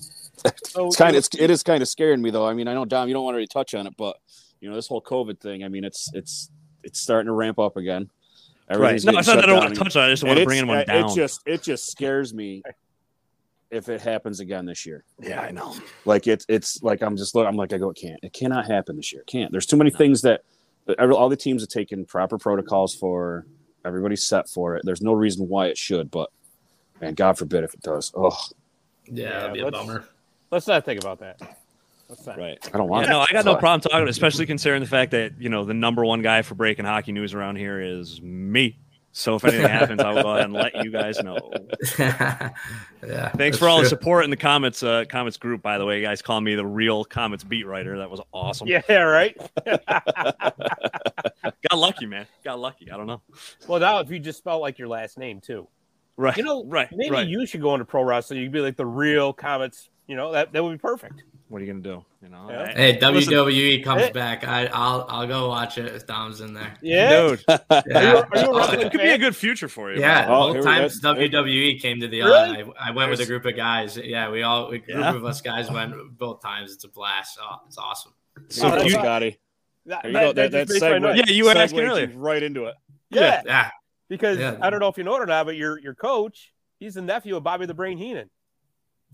[0.66, 2.48] So It's kind of it's, it is kind of scaring me though.
[2.48, 4.18] I mean, I know Dom, you don't want to really touch on it, but
[4.60, 5.64] you know this whole COVID thing.
[5.64, 6.50] I mean, it's it's
[6.84, 8.10] it's starting to ramp up again.
[8.70, 9.04] Right.
[9.04, 10.08] No, it's not that I don't want to touch on it.
[10.08, 11.16] I just want to it's- bring anyone uh, it down.
[11.16, 12.64] just it just scares me
[13.70, 15.04] if it happens again this year.
[15.22, 15.76] yeah, I know.
[16.06, 17.48] Like it's it's like I'm just look.
[17.48, 17.90] I'm like I go.
[17.90, 18.20] It can't.
[18.24, 19.22] It cannot happen this year.
[19.22, 19.52] It can't.
[19.52, 20.44] There's too many things that
[20.88, 23.46] uh, that all the teams have taken proper protocols for.
[23.86, 24.84] Everybody's set for it.
[24.86, 26.30] There's no reason why it should, but
[27.02, 28.12] man, God forbid if it does.
[28.16, 28.30] Oh,
[29.06, 30.06] Yeah, Yeah, that'd be a let's- bummer.
[30.52, 31.40] let's not think about that.
[32.38, 32.58] Right.
[32.74, 33.06] I don't want.
[33.08, 35.74] Yeah, no, I got no problem talking, especially considering the fact that you know the
[35.74, 38.78] number one guy for breaking hockey news around here is me.
[39.14, 41.38] So if anything happens, I will go ahead and let you guys know.
[42.00, 43.30] yeah.
[43.36, 45.62] Thanks for all the support in the comments uh, Comets group.
[45.62, 47.98] By the way, you guys call me the real Comets beat writer.
[47.98, 48.68] That was awesome.
[48.68, 49.36] Yeah, right.
[51.70, 52.28] Got lucky, man.
[52.44, 52.92] Got lucky.
[52.92, 53.22] I don't know.
[53.68, 55.68] well, now if you just spell like your last name too,
[56.18, 56.38] Right.
[56.38, 56.90] you know, right.
[56.92, 57.28] maybe right.
[57.28, 58.42] you should go into pro wrestling.
[58.42, 59.90] You'd be like the real Comets.
[60.08, 61.24] You know that that would be perfect.
[61.52, 62.06] What are you gonna do?
[62.24, 62.48] You know.
[62.50, 62.74] Yeah.
[62.74, 64.12] Hey, listen, WWE comes Hey.
[64.14, 64.48] back.
[64.48, 66.78] I, I'll I'll go watch it if Dom's in there.
[66.82, 67.28] Yeah.
[67.28, 67.44] dude.
[67.50, 67.58] Yeah.
[67.70, 70.00] Are you, are you Oh, it could be a good future for you.
[70.00, 71.02] Yeah, Oh, both here we times.
[71.02, 72.62] WWE came to the Really?
[72.62, 73.98] uh, I, I went with a group of guys.
[73.98, 75.14] Yeah, we all a group Yeah.
[75.14, 76.72] of us guys went both times.
[76.74, 77.38] It's a blast.
[77.42, 78.14] Oh, it's awesome.
[78.48, 79.40] So Oh, you, that's- Scotty.
[79.88, 80.32] That, There you go.
[80.34, 81.16] That, just that segue, night.
[81.18, 82.12] Yeah, you were segued asking earlier.
[82.16, 82.76] right into it.
[83.10, 83.70] Yeah, Yeah,
[84.08, 84.56] because Yeah.
[84.62, 87.02] I don't know if you know it or not, but your your coach, he's the
[87.02, 88.30] nephew of Bobby the Brain Heenan.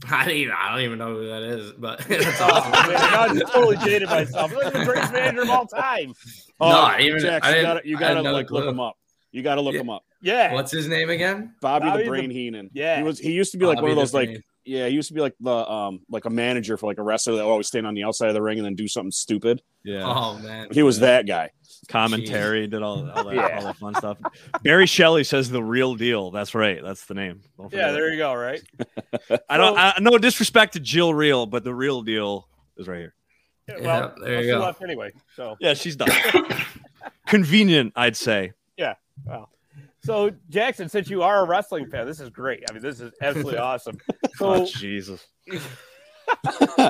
[0.10, 2.71] I don't even I don't even know who that is, but that's Oh, awesome.
[2.73, 4.51] I just totally jaded myself.
[4.51, 6.13] He's like the greatest manager of all time.
[6.60, 8.95] No, even- Jax, I you gotta, you gotta no like look him up.
[9.31, 9.81] You gotta look Yeah.
[9.81, 10.03] him up.
[10.21, 10.53] Yeah.
[10.53, 11.55] What's his name again?
[11.62, 12.69] Bobby, Bobby the the- Brain Heenan.
[12.73, 12.97] Yeah.
[12.97, 13.19] he was.
[13.19, 14.43] He used to be like Bobby one of those like Brain.
[14.65, 14.88] yeah.
[14.88, 17.43] He used to be like the um like a manager for like a wrestler that
[17.45, 19.62] would always stand on the outside of the ring and then do something stupid.
[19.83, 20.03] Yeah.
[20.05, 21.51] Oh man, He was that guy.
[21.88, 23.58] Commentary did all, all, that, Yeah.
[23.58, 24.17] all that fun stuff.
[24.62, 26.32] Barry Shelley says the real deal.
[26.32, 26.82] That's right.
[26.84, 27.41] That's the name.
[27.71, 28.62] Yeah, there you go, right?
[29.50, 29.78] I don't.
[29.78, 32.47] I, no disrespect to Jill Real, but the real deal
[32.78, 33.13] is right here.
[33.67, 34.60] Yeah, Yeah, well, there you go.
[34.60, 35.12] left anyway.
[35.36, 36.10] So, Yeah, she's done.
[37.28, 38.54] Convenient, I'd say.
[38.78, 38.95] Yeah.
[39.26, 39.50] Wow.
[40.04, 42.63] So Jackson, since you are a wrestling fan, this is great.
[42.69, 43.97] I mean, this is absolutely awesome.
[44.39, 45.26] Oh, So, Jesus.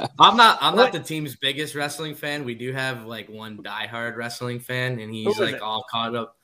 [0.19, 0.57] I'm not.
[0.61, 0.83] I'm What?
[0.83, 2.43] not the team's biggest wrestling fan.
[2.45, 5.61] We do have like one diehard wrestling fan, and he's like it?
[5.61, 6.35] all caught up.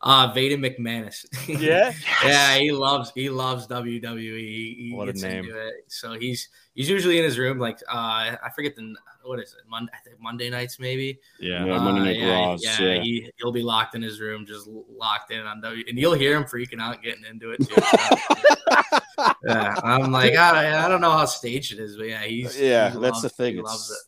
[0.00, 1.24] Uh, Vaden McManus.
[1.60, 1.92] yeah,
[2.24, 4.38] yeah, he loves he loves WWE.
[4.38, 5.50] He, he What a name.
[5.88, 7.58] So he's he's usually in his room.
[7.58, 8.94] Like uh, I forget the
[9.24, 11.18] what is it Monday I think Monday nights maybe.
[11.40, 11.64] Yeah.
[11.64, 13.02] Yeah, Monday Uh, Night yeah, Raws, yeah, yeah.
[13.02, 16.36] He he'll be locked in his room, just locked in on W, and you'll hear
[16.36, 17.74] him freaking out, getting into it too.
[19.46, 22.58] yeah, I'm like ah, I, I don't know how staged it is, but yeah, he's
[22.58, 23.54] Yeah, he that's the thing.
[23.54, 23.98] He It's, loves it.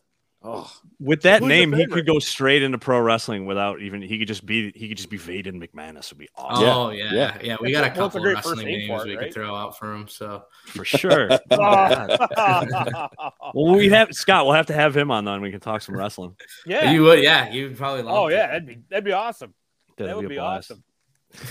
[0.43, 4.01] Oh, With that Who's name, he could go straight into pro wrestling without even.
[4.01, 4.71] He could just be.
[4.75, 6.09] He could just be Vaden McManus.
[6.09, 7.57] Would be awesome Oh yeah, yeah, yeah.
[7.61, 9.25] We got a Well, a couple of wrestling names it, we right?
[9.25, 10.07] could throw out for him.
[10.07, 11.29] So for sure.
[11.51, 13.07] Oh,
[13.53, 14.45] well, we have Scott.
[14.45, 15.41] We'll have to have him on then.
[15.41, 16.35] We can talk some wrestling.
[16.65, 16.91] yeah.
[16.91, 18.17] you would, yeah, you would probably love.
[18.17, 18.33] Oh it.
[18.33, 19.53] yeah, that'd be that'd be awesome.
[19.97, 20.83] That'd that would a be awesome.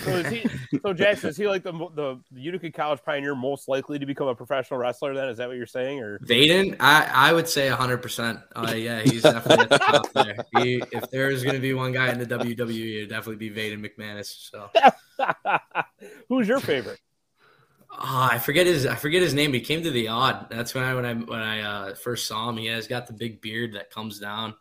[0.03, 0.79] So is he?
[0.83, 4.29] So Jackson, is he like the the, the Utica College pioneer most likely to become
[4.29, 5.15] a professional wrestler?
[5.15, 6.01] Then is that what you're saying?
[6.01, 8.43] Or Vaden, I, I would say 100%.
[8.55, 10.37] Uh, yeah, he's definitely at the top there.
[10.57, 13.85] He, if there's going to be one guy in the WWE, it'd definitely be Vaden
[13.85, 14.51] McManus.
[14.51, 14.71] So
[16.29, 17.01] who's your favorite?
[17.93, 19.53] oh, I forget his I forget his name.
[19.53, 20.47] He came to the Aud.
[20.51, 22.57] That's when I when I when I uh, first saw him.
[22.57, 24.55] He has got the big beard that comes down.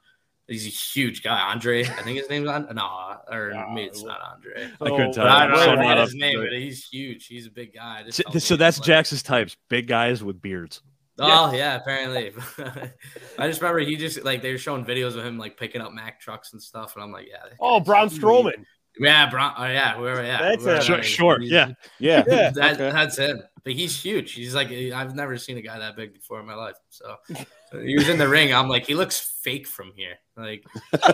[0.49, 1.39] He's a huge guy.
[1.39, 2.67] Andre, I think his name's on.
[2.73, 4.71] No, or No, maybe it's not Andre.
[4.81, 5.25] I couldn't tell.
[5.25, 7.27] But I don't so know not his name, but he's huge.
[7.27, 8.03] He's a big guy.
[8.09, 10.81] So, so that's was like- Jackson's types: big guys with beards.
[11.21, 12.31] Oh yeah, apparently.
[13.37, 15.91] I just remember he just like they were showing videos of him like picking up
[15.91, 17.55] Mack trucks and stuff, and I'm like, yeah.
[17.59, 18.21] Oh, guy's Braun huge.
[18.21, 18.65] Strowman.
[18.99, 19.53] Yeah, Braun.
[19.57, 20.23] Oh yeah, whoever.
[20.23, 20.83] Yeah, That's whoever it.
[20.83, 21.09] Sure, that is.
[21.11, 21.73] sure, He's- yeah.
[21.99, 22.23] yeah.
[22.35, 22.49] Yeah.
[22.51, 22.91] That, Okay.
[22.91, 23.41] That's him.
[23.63, 24.31] But he's huge.
[24.33, 26.75] He's like I've never seen a guy that big before in my life.
[26.89, 27.15] So
[27.83, 28.53] he was in the ring.
[28.53, 30.15] I'm like, he looks fake from here.
[30.37, 30.63] Like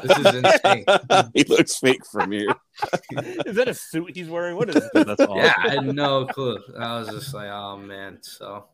[0.04, 0.86] this is insane.
[1.34, 2.54] he looks fake from here.
[3.46, 4.56] Is that a suit he's wearing?
[4.56, 4.84] What is it?
[4.94, 5.38] That's awesome.
[5.38, 6.60] Yeah, I had no clue.
[6.78, 8.20] I was just like, oh man.
[8.22, 8.66] So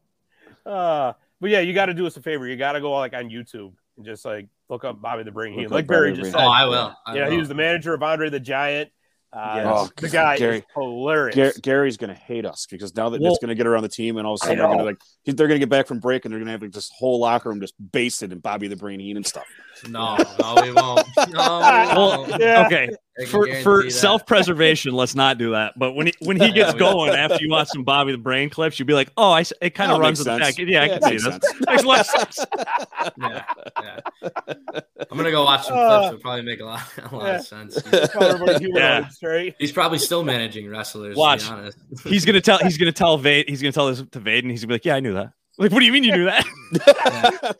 [0.66, 2.46] Uh, But yeah, you got to do us a favor.
[2.48, 5.58] You got to go like on YouTube and just like look up Bobby the Brain.
[5.58, 6.46] He, like Barry just the said.
[6.46, 6.94] Oh, I will.
[7.06, 7.32] I yeah, will.
[7.32, 8.90] he was the manager of Andre the Giant.
[9.34, 9.66] Uh, Yes.
[9.68, 11.36] Oh, the guy Gary- is hilarious.
[11.36, 14.18] Gar- Gary's gonna hate us because now that Well- it's gonna get around the team,
[14.18, 16.34] and all of a sudden they're gonna like they're gonna get back from break, and
[16.34, 19.24] they're gonna have like this whole locker room just basted in Bobby the Brain Heenan
[19.24, 19.46] stuff.
[19.88, 21.08] No, no, we won't.
[21.30, 21.96] No, we
[22.30, 22.42] won't.
[22.42, 22.66] Yeah.
[22.66, 22.96] Okay, I can
[23.28, 25.74] for for self preservation, let's not do that.
[25.78, 28.50] But when he when he gets we- going after you watch some Bobby the Brain
[28.50, 30.58] clips, you'd be like, oh, I it kind of That runs makes with the sense.
[30.58, 30.68] back.
[30.68, 31.62] Yeah, I can see makes this.
[31.68, 32.46] Makes a lot of sense.
[33.18, 33.44] Yeah,
[33.82, 34.00] yeah.
[35.10, 36.08] I'm gonna go watch some Uh, clips.
[36.08, 36.82] It'll probably make a lot,
[37.12, 37.36] a lot yeah.
[37.38, 37.82] of sense.
[38.62, 39.10] Yeah.
[39.24, 39.56] right?
[39.60, 41.16] He's probably still managing wrestlers.
[41.16, 41.44] Watch.
[41.46, 41.78] To be honest.
[42.06, 42.60] He's gonna tell.
[42.60, 43.48] He's gonna tell Vade.
[43.50, 45.32] He's gonna tell this to Vade, and he's gonna be like, yeah, I knew that.
[45.58, 46.46] Like, what do you mean you knew that?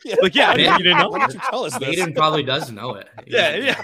[0.04, 0.14] yeah.
[0.22, 0.76] Like, yeah, Yeah.
[0.78, 1.10] you didn't know.
[1.10, 2.00] Why didn't you tell us this?
[2.00, 3.06] Aiden probably does know it.
[3.26, 3.82] Yeah, yeah.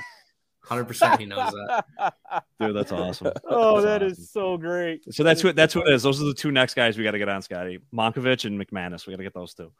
[0.64, 2.14] Hundred percent, he knows that.
[2.60, 3.32] Dude, that's awesome.
[3.48, 5.02] Oh, that That's is so great.
[5.14, 6.02] So that's what that's what it is.
[6.02, 7.78] Those are the two next guys we got to get on, Scotty.
[7.94, 9.06] Monkovich and McManus.
[9.06, 9.72] We got to get those two.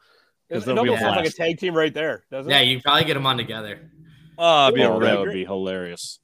[0.49, 2.69] It, they'll be almost sounds like a tag team right there, doesn't Yeah, it?
[2.69, 3.91] you probably get them on together.
[4.39, 6.21] Oh, be a Oh, that would be hilarious.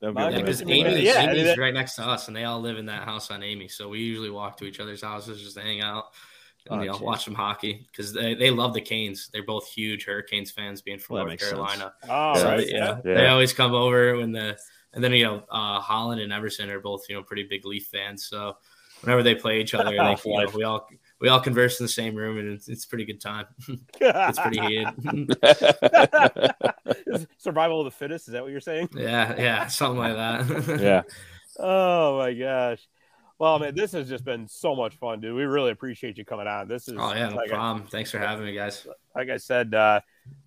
[0.00, 0.46] That'd be Yeah, a Yeah, rip.
[0.46, 2.86] because Yeah, Amy, yeah, Amy's mean, right next to us, and they all live in
[2.86, 3.68] that house on Amy.
[3.68, 6.12] So we usually walk to each other's houses just to hang out and
[6.70, 7.00] Oh, you know, geez.
[7.02, 9.28] watch some hockey because they, they love the Canes.
[9.32, 11.52] They're both huge Hurricanes fans, being from Well, North makes sense.
[11.54, 11.92] Carolina.
[12.08, 12.68] Oh, So, right.
[12.68, 13.14] yeah, Yeah.
[13.14, 14.56] they always come over when the
[14.94, 17.86] and then you know uh, Holland and Everson are both you know pretty big Leaf
[17.86, 18.26] fans.
[18.26, 18.56] So
[19.02, 20.88] whenever they play each other, they, you know, we all
[21.20, 23.46] we all converse in the same room, and it's, it's a pretty good time.
[24.00, 25.36] it's pretty heated.
[27.38, 28.28] Survival of the fittest.
[28.28, 28.88] Is that what you're saying?
[28.94, 30.80] yeah, yeah, something like that.
[30.80, 31.02] yeah.
[31.58, 32.86] Oh my gosh.
[33.38, 35.36] Well, man, this has just been so much fun, dude.
[35.36, 36.68] We really appreciate you coming on.
[36.68, 37.86] This is Oh yeah, no like, I, problem.
[37.86, 38.86] Thanks for having me, guys.
[39.14, 40.00] like I said, uh,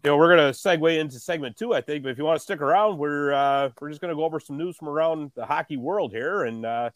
[0.04, 2.04] you know, we're gonna segue into segment two, I think.
[2.04, 4.58] But if you want to stick around, we're uh, we're just gonna go over some
[4.58, 6.90] news from around the hockey world here, and uh,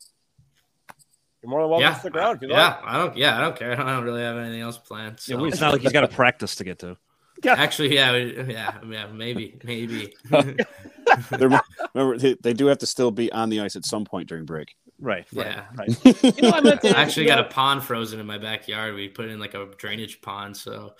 [1.43, 2.37] you're more than welcome yeah, to stick around.
[2.37, 2.83] If you yeah, like.
[2.85, 3.17] I don't.
[3.17, 3.71] Yeah, I don't care.
[3.79, 5.19] I don't really have anything else planned.
[5.27, 5.45] Yeah, So.
[5.45, 6.97] it's not like he's got a practice to get to.
[7.45, 10.13] Actually, yeah, we- yeah, yeah, maybe, maybe.
[11.31, 14.45] Remember, they, they do have to still be on the ice at some point during
[14.45, 14.75] break.
[14.99, 15.25] Right.
[15.31, 15.65] Yeah.
[15.77, 15.89] Right.
[16.35, 18.95] You know, I meant I actually got a pond frozen in my backyard.
[18.95, 20.93] We put in like a drainage pond, so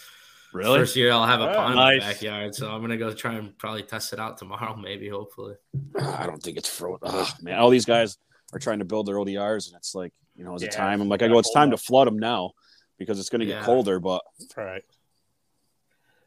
[0.54, 0.80] Really?
[0.80, 2.02] first year I'll have a Oh, pond in nice.
[2.02, 2.54] my backyard.
[2.56, 5.56] So I'm gonna go try and probably test it out tomorrow, maybe, hopefully.
[6.00, 7.00] Ah, I don't think it's frozen.
[7.04, 8.18] Oh, man, all these guys
[8.54, 11.02] are trying to build their ODRs, and it's like, you know, is Yeah, it time?
[11.02, 11.76] I'm like, I go, it's time now.
[11.76, 12.52] to flood them now
[13.00, 14.00] because it's going to get colder.
[14.00, 14.22] But
[14.56, 14.84] Right.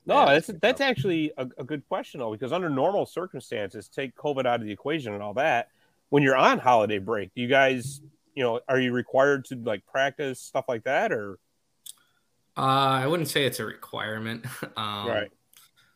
[0.05, 4.15] No, Yeah, that's that's actually a, a good question though, because under normal circumstances, take
[4.17, 5.69] COVID out of the equation and all that.
[6.09, 8.01] When you're on holiday break, do you guys,
[8.35, 11.39] you know, are you required to like practice stuff like that, or
[12.57, 12.61] Uh,
[13.03, 14.47] I wouldn't say it's a requirement.
[14.77, 15.31] Um, right?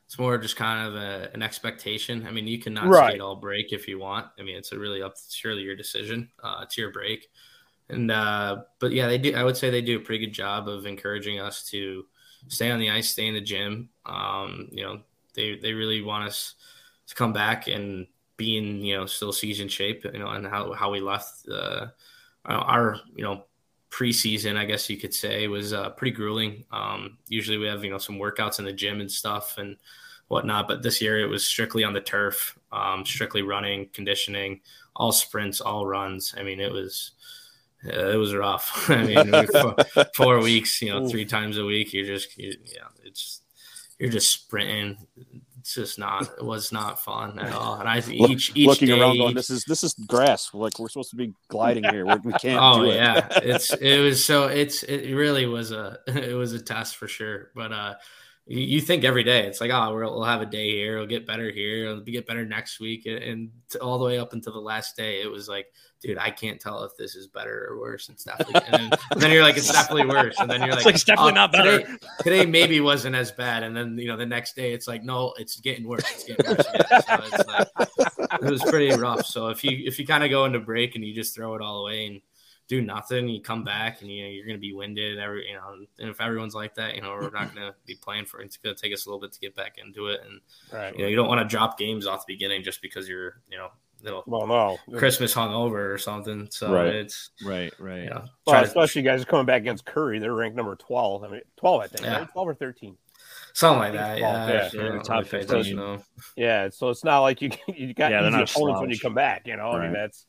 [0.06, 2.26] It's more just kind of a, an expectation.
[2.26, 3.10] I mean, you cannot Right.
[3.10, 4.26] skate all break if you want.
[4.38, 6.30] I mean, it's a really up surely your decision.
[6.42, 7.28] Uh, it's your break,
[7.88, 9.34] and uh, but yeah, they do.
[9.36, 12.06] I would say they do a pretty good job of encouraging us to
[12.48, 13.90] stay on the ice, stay in the gym.
[14.06, 15.02] Um, you know,
[15.34, 16.54] they they really want us
[17.06, 18.06] to come back and
[18.40, 20.04] be in you know still season shape.
[20.04, 21.88] You know, and how how we left uh,
[22.46, 23.44] our you know
[23.90, 26.64] preseason, I guess you could say, was uh, pretty grueling.
[26.72, 29.76] Um, usually we have you know some workouts in the gym and stuff and
[30.28, 34.60] whatnot, but this year it was strictly on the turf, um, strictly running, conditioning,
[34.96, 36.34] all sprints, all runs.
[36.38, 37.12] I mean, it was
[37.84, 38.88] uh, it was rough.
[38.90, 39.76] I mean, we- four,
[40.16, 41.92] four weeks, you know, three times a week.
[41.92, 43.42] You're just you, yeah, it's
[43.98, 44.96] you're just sprinting.
[45.70, 46.22] It's just not.
[46.36, 47.78] It was not fun at all.
[47.78, 50.50] And I each each looking day, around, going, "This is this is grass.
[50.52, 52.04] Like we're supposed to be gliding here.
[52.04, 55.70] We're, we can't oh do it." yeah it's it was so it's it really was
[55.70, 57.94] a it was a test for sure but uh
[58.50, 61.26] you, think every day it's like oh we'll, we'll have a day here it'll get
[61.26, 64.58] better here it'll get better next week and, and all the way up until the
[64.58, 65.66] last day it was like
[66.02, 69.20] dude i can't tell if this is better or worse it's definitely and then, and
[69.20, 71.34] then you're like it's definitely worse and then you're like It's like it's definitely "Oh,
[71.34, 71.78] not better.
[71.80, 75.04] today, today maybe wasn't as bad and then you know the next day it's like
[75.04, 77.68] no it's getting worse it's getting worse so it's like
[78.42, 79.26] it was pretty rough.
[79.26, 81.62] So if you if you kind of go into break and you just throw it
[81.62, 82.20] all away and
[82.70, 85.18] do nothing, you come back and you know you're going to be winded.
[85.18, 87.96] Every you know, and if everyone's like that, you know we're not going to be
[87.96, 88.44] playing for it.
[88.46, 90.40] It's going to take us a little bit to get back into it, and
[90.72, 90.94] Right.
[90.96, 93.58] you know you don't want to drop games off the beginning just because you're you
[93.58, 93.68] know
[94.02, 94.78] little Well, no.
[94.96, 96.46] Christmas hungover or something.
[96.50, 96.86] So Right.
[96.94, 97.72] it's Right.
[97.78, 98.04] Right.
[98.04, 100.20] you know Well, try to- especially you guys are coming back against Curry.
[100.20, 101.24] They're ranked number twelve.
[101.24, 102.04] I mean, twelve, I think.
[102.04, 102.18] Yeah.
[102.20, 102.28] Right?
[102.30, 102.96] Twelve or thirteen.
[103.52, 104.18] something like that.
[104.18, 105.50] Yeah, yeah, I don't top really 15.
[105.50, 106.02] attention, though.
[106.36, 106.68] Yeah.
[106.70, 109.14] So it's not like you you got Yeah, they're easy not opponents when you come
[109.14, 109.46] back.
[109.48, 109.92] You know, I mean Right.
[109.92, 110.26] that's.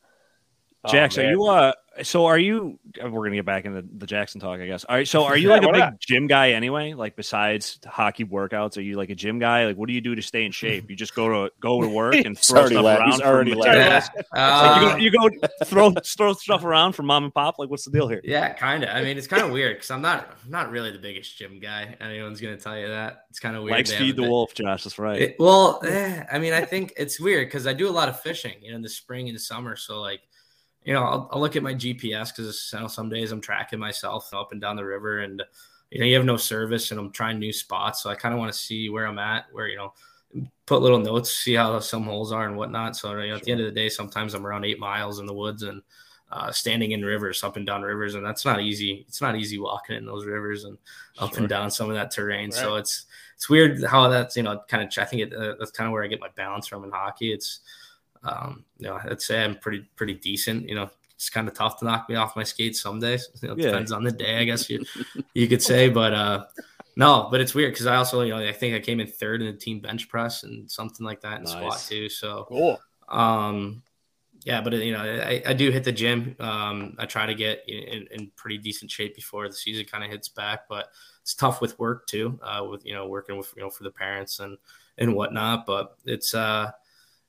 [0.83, 1.71] oh, are you uh
[2.03, 2.79] So are you?
[3.03, 4.85] uh, We're gonna get back into the Jackson talk, I guess.
[4.85, 5.05] All right.
[5.07, 5.99] So are you like a big not?
[5.99, 6.93] gym guy anyway?
[6.93, 9.65] Like besides hockey workouts, are you like a gym guy?
[9.65, 10.89] Like what do you do to stay in shape?
[10.89, 13.11] You just go to go to work and throw stuff la- around.
[13.11, 14.09] he's for already materials?
[14.13, 14.23] laughing.
[14.33, 17.59] Like, you, go, you go throw throw stuff around for mom and pop.
[17.59, 18.21] Like what's the deal here?
[18.23, 18.89] Yeah, kind of.
[18.89, 21.59] I mean, it's kind of weird because I'm not I'm not really the biggest gym
[21.59, 21.97] guy.
[21.99, 23.25] Anyone's gonna tell you that.
[23.29, 23.75] It's kind of weird.
[23.75, 24.85] Legs to feed the wolf, Josh.
[24.85, 25.21] That's right.
[25.21, 28.17] It- well, eh, I mean, I think it's weird because I do a lot of
[28.21, 29.75] fishing, you know, in the spring and summer.
[29.75, 30.21] So, like,
[30.83, 33.79] you know, I'll, I'll look at my GPS because you know, some days I'm tracking
[33.79, 35.41] myself up and down the river, and
[35.89, 38.01] you know, you have no service, and I'm trying new spots.
[38.03, 39.93] So I kind of want to see where I'm at, where you know,
[40.65, 42.95] put little notes, see how some holes are and whatnot.
[42.95, 45.25] So, you know, at the end of the day, sometimes I'm around eight miles in
[45.25, 45.81] the woods and
[46.31, 49.03] uh, standing in rivers, up and down rivers, and that's not easy.
[49.07, 50.77] It's not easy walking in those rivers and
[51.19, 51.39] up Sure.
[51.39, 52.51] and down some of that terrain.
[52.51, 53.05] So it's
[53.35, 55.91] it's weird how that's you know kind of I think it, uh, that's kind of
[55.91, 57.33] where I get my balance from in hockey.
[57.33, 57.59] It's
[58.23, 60.67] um, you know I'd say I'm pretty pretty decent.
[60.67, 63.29] You know it's kind of tough to knock me off my skates some days.
[63.41, 63.67] You know, it Yeah.
[63.69, 64.83] depends on the day, I guess you
[65.33, 65.89] you could say.
[65.89, 66.45] But uh,
[66.95, 69.41] no, but it's weird because I also you know I think I came in third
[69.41, 72.09] in the team bench press and something like that in squat too.
[72.09, 72.81] So Cool.
[73.09, 73.83] um,
[74.43, 76.35] yeah, but you know, I, I do hit the gym.
[76.39, 80.09] Um, I try to get in, in pretty decent shape before the season kind of
[80.09, 80.87] hits back, but
[81.21, 82.39] it's tough with work too.
[82.41, 84.57] Uh, with you know, working with you know for the parents and
[84.97, 85.67] and whatnot.
[85.67, 86.71] But it's uh,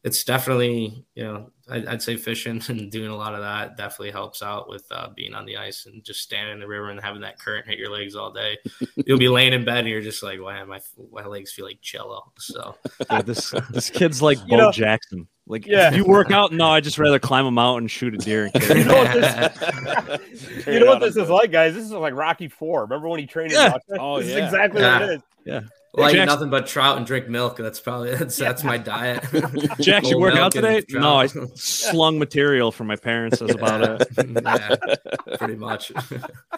[0.04, 4.10] it's definitely you know, I, I'd say fishing and doing a lot of that definitely
[4.10, 7.00] helps out with uh, being on the ice and just standing in the river and
[7.00, 8.58] having that current hit your legs all day.
[9.06, 10.80] You'll be laying in bed and you're just like, wow, my
[11.12, 12.32] my legs feel like jello.
[12.38, 12.76] So
[13.10, 15.28] Dude, this this kid's like You Bo know- Jackson.
[15.48, 15.92] Like, Yeah.
[15.92, 18.76] you work out, no, I just rather climb a mountain shoot a deer and kill
[18.78, 21.74] You know what this, you know what this is like, guys?
[21.74, 22.82] This is like Rocky Four.
[22.82, 23.70] Remember when he trained in Yeah.
[23.72, 23.82] Russia?
[24.00, 24.44] Oh, this is yeah.
[24.44, 25.00] exactly Yeah.
[25.00, 25.22] what it is.
[25.46, 25.62] Well,
[25.98, 27.56] I eat Jackson- nothing but trout and drink milk.
[27.58, 29.22] That's probably that's that's my diet.
[29.80, 30.82] Jax, you Full work out today?
[30.88, 33.40] No, I slung material for my parents.
[33.40, 34.08] That's about it.
[34.42, 35.92] yeah, pretty much.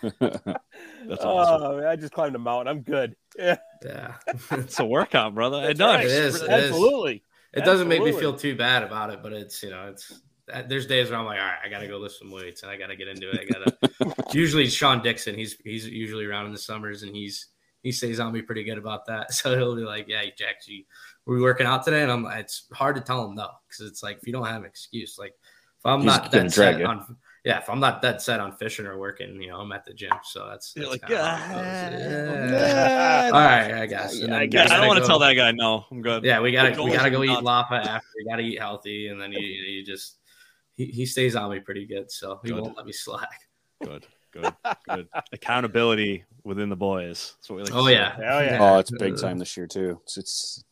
[0.03, 1.63] That's awesome.
[1.63, 2.69] Oh, man, I just climbed a mountain.
[2.69, 3.17] I'm good.
[3.37, 4.15] Yeah, yeah,
[4.53, 5.69] It's a workout, brother.
[5.69, 5.97] It does.
[5.97, 6.05] right.
[6.05, 6.49] It is, it is.
[6.71, 7.25] absolutely.
[7.53, 10.13] it doesn't make me feel too bad about it, but it's you know it's
[10.53, 12.71] uh, there's days where I'm like, all right, I gotta go lift some weights and
[12.71, 13.41] I gotta get into it.
[13.41, 14.33] I gotta.
[14.33, 17.49] usually Sean Dixon, he's he's usually around in the summers and he's
[17.85, 19.33] he stays on me pretty good about that.
[19.33, 20.83] So he'll be like, yeah, Jack, you
[21.27, 22.03] were we working out today?
[22.03, 24.63] And I'm it's hard to tell him no because it's like if you don't have
[24.63, 25.35] an excuse, like
[25.79, 26.87] if I'm He's not gonna that set you.
[26.87, 27.17] on.
[27.45, 29.93] Yeah, if I'm not that set on fishing or working, you know, I'm at the
[29.93, 30.13] gym.
[30.23, 32.01] So that's, You're that's like, kinda how it goes.
[32.01, 33.31] "Ah, Yeah.
[33.35, 34.19] All right, I guess.
[34.21, 34.71] And I guess.
[34.71, 35.85] I don't want to tell that guy no.
[35.91, 36.25] I'm good.
[36.25, 38.07] Yeah, we gotta we gotta to go eat not- lapa after.
[38.17, 40.17] We gotta eat healthy, and then you you just
[40.77, 42.63] he, he stays on me pretty good, so he Good.
[42.63, 43.43] won't let me slack.
[43.83, 44.53] Good, good,
[44.89, 45.09] good.
[45.33, 47.35] Accountability within the boys.
[47.39, 47.73] That's what we like.
[47.75, 48.59] Oh yeah, Hell yeah.
[48.61, 50.01] Oh, it's big time this year too.
[50.05, 50.65] It's, it's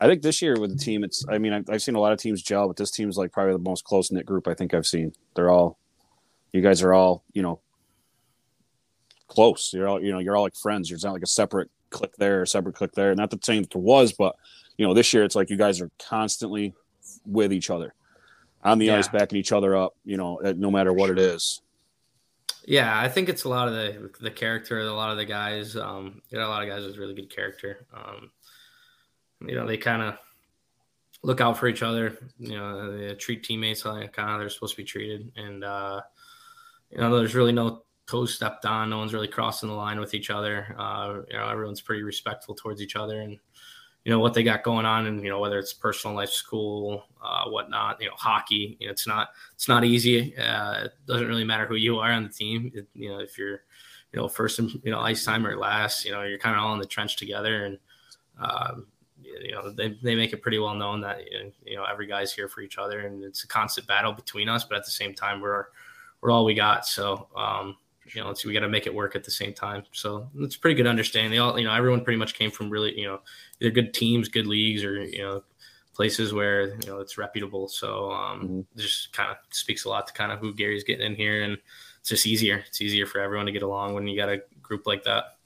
[0.00, 1.24] I think this year with the team, it's.
[1.28, 3.54] I mean, I've, I've seen a lot of teams gel, but this team's like probably
[3.54, 5.14] the most close knit group I think I've seen.
[5.34, 5.78] They're all,
[6.52, 7.60] you guys are all, you know,
[9.28, 9.72] close.
[9.72, 10.90] You're all, you know, you're all like friends.
[10.90, 13.14] You're not like a separate click there, a separate click there.
[13.14, 14.36] Not the same that there was, but
[14.76, 16.74] you know, this year it's like you guys are constantly
[17.24, 17.94] with each other
[18.62, 18.98] on the Yeah.
[18.98, 19.94] ice, backing each other up.
[20.04, 21.62] You know, no matter what it is.
[22.64, 24.80] Yeah, I think it's a lot of the the character.
[24.80, 27.30] A lot of the guys, um, you know, a lot of guys with really good
[27.30, 27.86] character.
[27.94, 28.30] Um,
[29.40, 30.18] you know, they kind of
[31.22, 32.18] look out for each other.
[32.38, 36.00] You know, they treat teammates like kind of they're supposed to be treated, and uh,
[36.90, 38.90] you know, there's really no toes stepped on.
[38.90, 40.74] No one's really crossing the line with each other.
[40.76, 43.38] Uh, you know, everyone's pretty respectful towards each other, and
[44.06, 47.06] you know what they got going on, and you know whether it's personal life, school,
[47.20, 48.00] uh, whatnot.
[48.00, 48.76] You know, hockey.
[48.78, 50.36] You know, it's not it's not easy.
[50.36, 52.70] Uh, it doesn't really matter who you are on the team.
[52.72, 53.62] It, you know, if you're,
[54.12, 56.62] you know, first and you know ice time or last, you know, you're kind of
[56.62, 57.78] all in the trench together, and
[58.38, 58.86] um,
[59.20, 61.22] you know they, they make it pretty well known that
[61.64, 64.62] you know every guy's here for each other, and it's a constant battle between us.
[64.62, 65.66] But at the same time, we're
[66.20, 66.86] we're all we got.
[66.86, 67.76] So um,
[68.14, 69.82] you know, it's, we got to make it work at the same time.
[69.92, 71.30] So it's pretty good understanding.
[71.30, 73.20] They all, you know, everyone pretty much came from really, you know,
[73.60, 75.42] either good teams, good leagues, or you know,
[75.94, 77.68] places where you know it's reputable.
[77.68, 78.66] So um, Mhm.
[78.76, 81.56] just kind of speaks a lot to kind of who Gary's getting in here, and
[82.00, 82.62] it's just easier.
[82.66, 85.38] It's easier for everyone to get along when you got a group like that.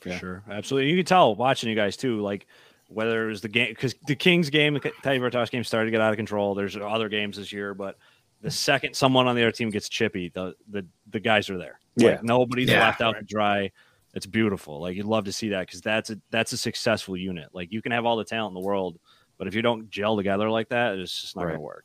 [0.00, 0.18] For Yeah.
[0.18, 0.90] sure, absolutely.
[0.90, 2.46] You can tell watching you guys too, like
[2.86, 5.90] whether it was the game because the Kings game, the Teddy Vertas game started to
[5.90, 6.54] get out of control.
[6.54, 7.98] There's other games this year, but
[8.40, 11.80] the second someone on the other team gets chippy, the the, the guys are there.
[11.98, 12.10] Yeah.
[12.12, 12.80] Like, nobody's Yeah.
[12.80, 13.70] left out to dry.
[14.14, 14.80] It's beautiful.
[14.80, 17.48] Like you'd love to see that because that's a that's a successful unit.
[17.52, 18.98] Like you can have all the talent in the world,
[19.36, 21.52] but if you don't gel together like that, it's just not Right.
[21.52, 21.84] gonna work.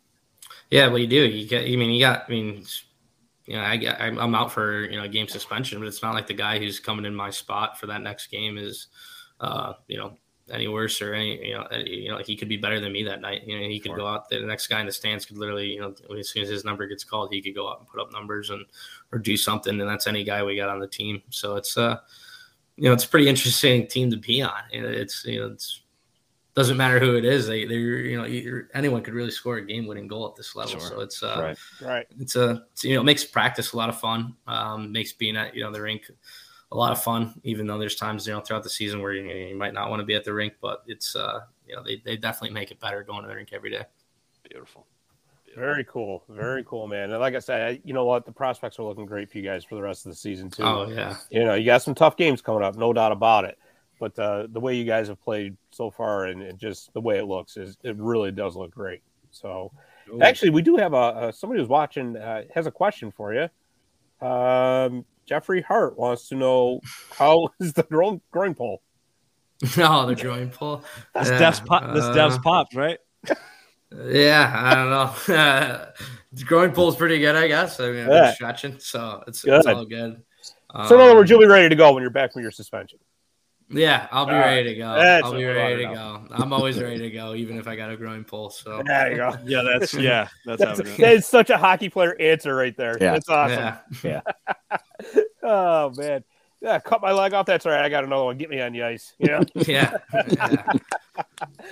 [0.72, 1.28] Yeah, well, you do.
[1.28, 1.64] You get.
[1.66, 2.24] I mean, you got.
[2.28, 2.66] I mean,
[3.46, 4.02] you know, I get.
[4.02, 6.80] I'm I'm out for you know game suspension, but it's not like the guy who's
[6.80, 8.88] coming in my spot for that next game is,
[9.42, 10.18] uh, you know,
[10.52, 13.04] any worse or any you know any, you know he could be better than me
[13.04, 13.44] that night.
[13.48, 13.98] You know he could Sure.
[13.98, 14.42] go out there.
[14.42, 16.86] The next guy in the stands could literally you know as soon as his number
[16.88, 18.66] gets called, he could go out and put up numbers and
[19.12, 19.80] or do something.
[19.80, 21.22] And that's any guy we got on the team.
[21.30, 21.98] So it's uh
[22.76, 24.52] you know it's a pretty interesting team to be on.
[24.72, 25.80] It's you know it's
[26.56, 27.48] doesn't matter who it is.
[27.48, 30.56] They they you know either- anyone could really score a game winning goal at this
[30.56, 30.72] level.
[30.80, 30.90] Sure.
[30.90, 31.36] So it's uh
[31.82, 31.88] Right.
[31.90, 32.08] Right.
[32.20, 35.36] it's a it's, you know it makes practice a lot of fun um makes being
[35.38, 36.12] at you know the rink
[36.74, 39.24] a lot of fun even though there's times you know throughout the season where you,
[39.24, 42.02] you might not want to be at the rink but it's uh you know they,
[42.04, 43.84] they definitely make it better going to the rink every day
[44.50, 44.86] Beautiful.
[45.56, 46.24] Very cool.
[46.30, 47.12] Very cool, man.
[47.12, 48.26] And like I said, I, you know what?
[48.26, 50.64] The prospects are looking great for you guys for the rest of the season too.
[50.64, 53.58] oh yeah You know, you got some tough games coming up, no doubt about it.
[54.00, 57.20] But uh, the way you guys have played so far and, and just the way
[57.20, 59.02] it looks is it really does look great.
[59.32, 59.72] So
[60.22, 64.28] actually, we do have a, a somebody who's watching uh, has a question for you.
[64.28, 66.80] Um, Jeffrey Hart wants to know
[67.18, 68.82] how is the growing, growing pole?
[69.78, 70.84] no the groin pull
[71.16, 71.94] This Yeah, Dev's pop.
[71.94, 73.00] This uh, Dev's popped, right?
[74.08, 75.86] yeah i don't know
[76.34, 78.34] the growing pull's pretty good i guess i mean i've Yeah.
[78.34, 79.60] stretching so it's, Good.
[79.60, 80.22] it's all good
[80.88, 82.50] So in other Um, words, you'll be ready to go when you're back from your
[82.52, 82.98] suspension.
[83.70, 84.46] Yeah i'll be All right.
[84.58, 87.58] ready to go i'll be ready to wanna go i'm always ready to go even
[87.58, 89.34] if i got a growing pull so There you go.
[89.46, 90.98] Yeah, that's yeah, that's That's, happening.
[91.02, 92.98] that is such a hockey player answer right there.
[93.00, 93.14] Yeah.
[93.14, 93.76] That's awesome.
[94.04, 94.22] yeah
[95.44, 96.24] Oh man.
[96.62, 97.46] Yeah, cut my leg off.
[97.46, 97.84] That's all right.
[97.84, 98.38] I got another one.
[98.38, 99.14] Get me on the ice.
[99.20, 99.42] You know?
[99.68, 99.98] yeah,
[100.30, 100.64] yeah.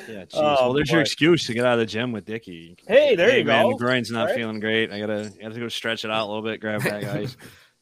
[0.10, 0.30] Yeah, geez.
[0.34, 0.96] Oh, well, there's boy.
[0.96, 2.76] your excuse to get out of the gym with Dickie.
[2.88, 3.70] Hey, there you man, go.
[3.72, 4.36] The groin's not Right?
[4.36, 4.92] feeling great.
[4.92, 7.38] I gotta, I gotta go stretch it out a little bit, grab back ice.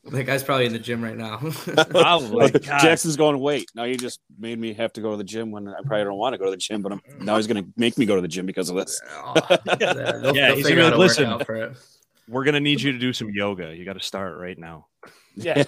[0.06, 1.40] That guy's probably in the gym right now.
[1.68, 2.52] Oh probably.
[2.52, 2.80] God.
[2.82, 5.68] Jackson's going, wait, now you just made me have to go to the gym when
[5.68, 7.70] I probably don't want to go to the gym, but I'm, now he's going to
[7.78, 9.00] make me go to the gym because of this.
[9.14, 9.58] Oh, yeah,
[9.94, 11.40] they'll, Yeah, they'll he's figure gonna listen.
[11.46, 11.78] for it.
[12.28, 13.76] We're gonna need you to do some yoga.
[13.76, 14.88] You got to start right now.
[15.36, 15.64] Yeah.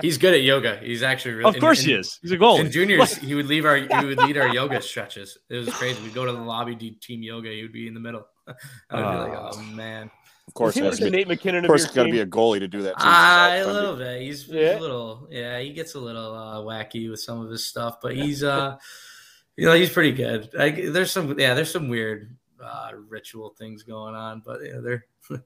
[0.00, 0.78] He's good at yoga.
[0.82, 1.54] He's actually really.
[1.54, 2.18] Of course in, he is.
[2.22, 2.60] He's a goalie.
[2.60, 5.38] In juniors, he would leave our he would lead our yoga stretches.
[5.48, 6.00] It was crazy.
[6.02, 7.50] We'd go to the lobby, do team yoga.
[7.50, 8.26] He would be in the middle.
[8.46, 8.54] I'd
[8.90, 9.50] be like, Oh.
[9.54, 10.10] oh man.
[10.50, 12.06] Of course, it he has like to be, Nate McKinnon of of course, it's got
[12.06, 12.94] to be a goalie to do that.
[12.98, 13.04] Too.
[13.06, 14.20] Ah, a little bit.
[14.20, 14.78] He's, he's Yeah.
[14.78, 15.60] a little, yeah.
[15.60, 18.76] He gets a little uh, wacky with some of his stuff, but he's, uh,
[19.56, 20.50] you know, he's pretty good.
[20.52, 25.06] Like, there's some, yeah, there's some weird uh, ritual things going on, but yeah, they're.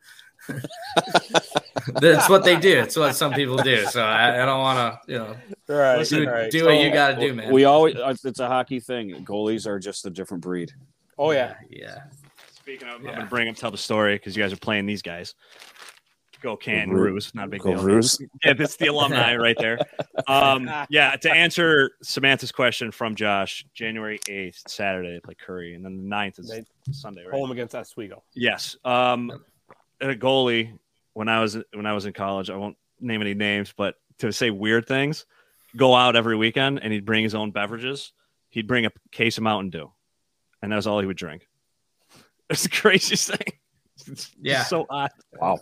[2.01, 2.79] That's what they do.
[2.79, 3.85] It's what some people do.
[3.87, 5.37] So I, I don't want to, you know,
[5.69, 6.07] right.
[6.09, 6.51] do, right.
[6.51, 7.53] do what you got to do, man.
[7.53, 9.25] We always, uh, it's a hockey thing.
[9.25, 10.73] Goalies are just a different breed.
[11.19, 11.55] Oh yeah.
[11.71, 12.05] yeah.
[12.65, 13.17] Speaking of, I'm Yeah.
[13.17, 15.35] gonna bring him tell the story because you guys are playing these guys.
[16.41, 17.83] Go Can Go Ru- Ruse, not a big Go deal.
[17.83, 18.19] Ruse.
[18.45, 19.79] Yeah, that's the alumni right there.
[20.27, 25.85] Um, yeah, to answer Samantha's question from Josh, January 8th, Saturday, they play Curry, and
[25.85, 26.69] then the 9th is Ninth.
[26.91, 27.33] Sunday, right?
[27.39, 28.23] Home against Oswego.
[28.35, 28.77] Yes.
[28.85, 29.31] Um,
[30.01, 30.79] a goalie
[31.13, 34.33] when I was when I was in college, I won't name any names, but to
[34.33, 35.27] say weird things,
[35.77, 38.13] go out every weekend and he'd bring his own beverages.
[38.49, 39.93] He'd bring a case of Mountain Dew,
[40.63, 41.47] and that was all he would drink.
[42.51, 43.53] It's the craziest thing.
[44.07, 44.65] It's Yeah.
[44.65, 45.11] so odd.
[45.41, 45.59] Wow.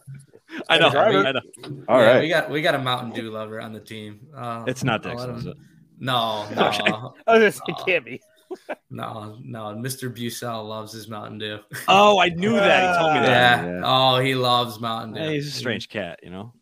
[0.68, 0.90] I know.
[0.90, 1.26] Driver.
[1.26, 1.40] I know.
[1.88, 2.20] All yeah, right.
[2.22, 4.20] We got we got a Mountain Dew lover on the team.
[4.36, 5.56] Uh, It's not I'll Dixon, him- is it?
[5.98, 6.90] No, no, Okay.
[7.26, 8.20] I was gonna it can't be.
[8.90, 9.60] no, no.
[9.76, 10.12] Mr.
[10.14, 11.58] Busell loves his Mountain Dew.
[11.88, 12.92] Oh, I knew that.
[12.94, 13.64] He told me that.
[13.64, 13.70] Yeah.
[13.76, 13.80] yeah.
[13.84, 15.20] Oh, he loves Mountain Dew.
[15.20, 16.52] Hey, he's a strange cat, you know.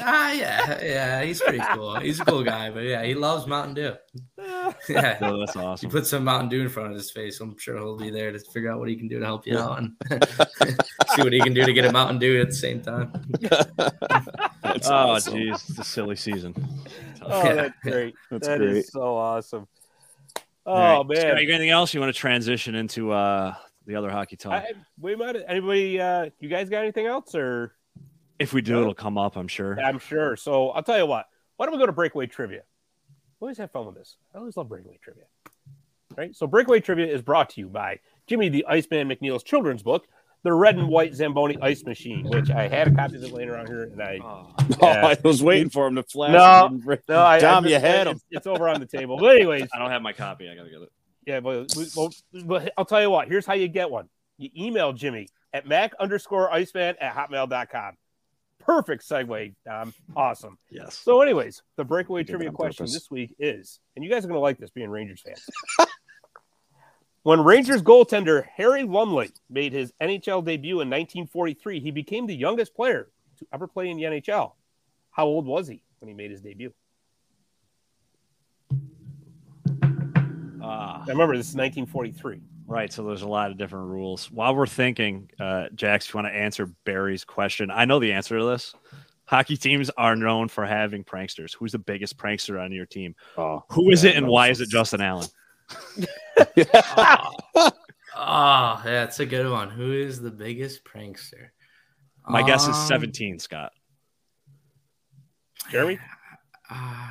[0.00, 1.22] Ah, yeah, yeah.
[1.22, 1.96] He's pretty cool.
[2.00, 3.94] He's a cool guy, but yeah, he loves Mountain Dew.
[4.88, 5.16] Yeah.
[5.20, 5.90] No, that's You awesome.
[5.90, 8.38] put some Mountain Dew in front of his face, I'm sure he'll be there to
[8.38, 9.92] figure out what he can do to help you out and
[11.14, 13.12] see what he can do to get a Mountain Dew at the same time.
[14.62, 15.34] That's Oh, awesome.
[15.34, 16.54] jeez, it's a silly season.
[17.22, 17.54] Oh, Yeah.
[17.54, 18.14] that's great.
[18.30, 18.86] That's That is great.
[18.86, 19.66] so awesome.
[20.66, 21.16] Oh All right.
[21.18, 21.38] Scott, man.
[21.42, 23.54] you got anything else you want to transition into uh,
[23.86, 24.52] the other hockey talk?
[24.52, 25.36] I, we might.
[25.48, 26.00] Anybody?
[26.00, 27.72] Uh, you guys got anything else, or
[28.38, 29.78] if we do, it'll come up, I'm sure.
[29.80, 30.36] I'm sure.
[30.36, 31.26] So I'll tell you what.
[31.56, 32.62] Why don't we go to breakaway trivia?
[33.40, 34.16] We always have fun with this.
[34.34, 35.24] I always love breakaway trivia.
[36.16, 36.34] Right.
[36.34, 40.06] So breakaway trivia is brought to you by Jimmy the Iceman McNeil's children's book,
[40.42, 43.48] The Red and White Zamboni Ice Machine, which I had a copy of it laying
[43.48, 44.18] around here, and I.
[44.22, 45.06] Oh, Yeah.
[45.08, 46.32] I was waiting for him to flash.
[46.32, 48.20] No, He didn't bring- No, I, Dom, I you had it's, him.
[48.30, 49.18] It's over on the table.
[49.18, 50.48] But anyways, I don't have my copy.
[50.48, 50.92] I gotta get it.
[51.26, 52.10] Yeah, but, we, well,
[52.44, 53.28] but I'll tell you what.
[53.28, 54.08] Here's how you get one.
[54.38, 57.96] You email Jimmy at mac underscore iceman at hotmail.com.
[58.68, 59.94] Perfect segue, Dom.
[60.14, 60.58] Awesome.
[60.70, 60.94] Yes.
[60.98, 62.92] So, anyways, the breakaway trivia question purpose.
[62.92, 65.48] this week is, and you guys are going to like this being Rangers fans.
[67.22, 72.74] when Rangers goaltender Harry Lumley made his NHL debut in 1943, he became the youngest
[72.74, 73.08] player
[73.38, 74.52] to ever play in the NHL.
[75.12, 76.74] How old was he when he made his debut?
[80.60, 82.42] Ah, Now, remember, this is 1943.
[82.68, 82.92] Right.
[82.92, 84.30] So there's a lot of different rules.
[84.30, 88.12] While we're thinking, uh, Jax, if you want to answer Barry's question, I know the
[88.12, 88.74] answer to this.
[89.24, 91.54] Hockey teams are known for having pranksters.
[91.54, 93.14] Who's the biggest prankster on your team?
[93.36, 95.26] Oh, Who is yeah, it, and why so- is it Justin Allen?
[96.76, 97.32] oh,
[98.16, 99.68] oh, that's a good one.
[99.70, 101.48] Who is the biggest prankster?
[102.26, 103.72] My guess is Um, 17, Scott.
[105.70, 105.98] Jeremy?
[106.70, 107.08] Uh,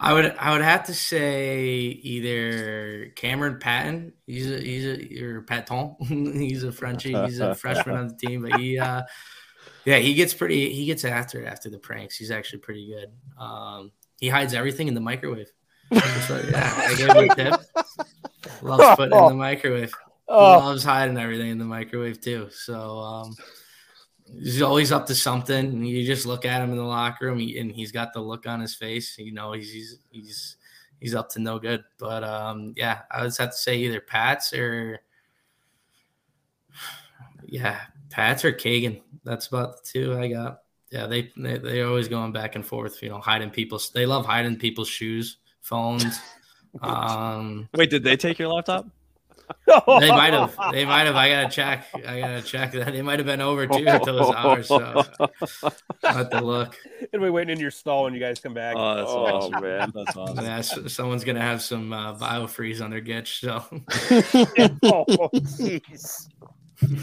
[0.00, 4.12] I would I would have to say either Cameron Patton.
[4.26, 5.96] He's a he's a or Patton.
[6.40, 7.14] he's a Frenchie.
[7.24, 9.02] He's a freshman on the team, but he uh
[9.84, 12.16] yeah he gets pretty he gets after it after the pranks.
[12.16, 13.10] He's actually pretty good.
[13.42, 13.90] Um,
[14.20, 15.50] he hides everything in the microwave.
[15.88, 16.04] What-
[16.50, 17.60] yeah, I gave him a tip.
[18.62, 19.92] Loves putting in the microwave.
[20.28, 22.48] Oh, Loves hiding everything in the microwave too.
[22.50, 23.34] So um,
[24.36, 25.66] he's always up to something.
[25.66, 28.46] And you just look at him in the locker room, and he's got the look
[28.46, 29.16] on his face.
[29.18, 30.56] You know, he's he's he's
[31.00, 31.84] he's up to no good.
[31.98, 35.00] But um, yeah, I would have to say either Pats or
[37.46, 39.02] yeah, Pats or Kagan.
[39.24, 40.62] That's about the two I got.
[40.90, 43.02] Yeah, they, they they're always going back and forth.
[43.02, 43.90] You know, hiding people's.
[43.90, 46.18] They love hiding people's shoes, phones.
[46.82, 48.86] Um, Wait, did they take your laptop?
[49.66, 50.56] They might have.
[50.72, 51.16] They might have.
[51.16, 51.86] I gotta check.
[52.06, 52.92] I gotta check that.
[52.92, 54.68] They might have been over too at those hours.
[54.68, 55.04] So
[56.04, 56.76] I have to look.
[57.12, 58.74] and we waiting in your stall when you guys come back.
[58.76, 59.62] Oh, that's Oh, awesome.
[59.62, 59.92] man.
[59.94, 60.44] That's awesome.
[60.44, 63.40] Yeah, s- someone's gonna have some uh, biofreeze on their gitch.
[63.40, 63.64] So
[64.82, 66.28] oh, jeez.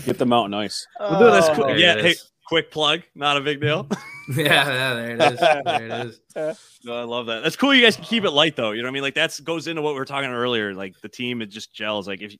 [0.06, 0.88] Get the mountain ice.
[1.00, 1.46] We'll do this.
[1.50, 2.16] Oh, Quick, yeah, hey,
[2.48, 3.02] quick plug.
[3.16, 3.88] Not a big deal.
[4.36, 5.40] yeah, yeah, there it is.
[5.40, 5.92] There it
[6.36, 6.60] is.
[6.84, 7.44] No, I love that.
[7.44, 7.74] That's cool.
[7.74, 8.72] You guys can keep it light though.
[8.72, 9.04] You know what I mean?
[9.04, 10.74] Like that's goes into what we were talking earlier.
[10.74, 12.08] Like the team, it just gels.
[12.08, 12.40] Like if you,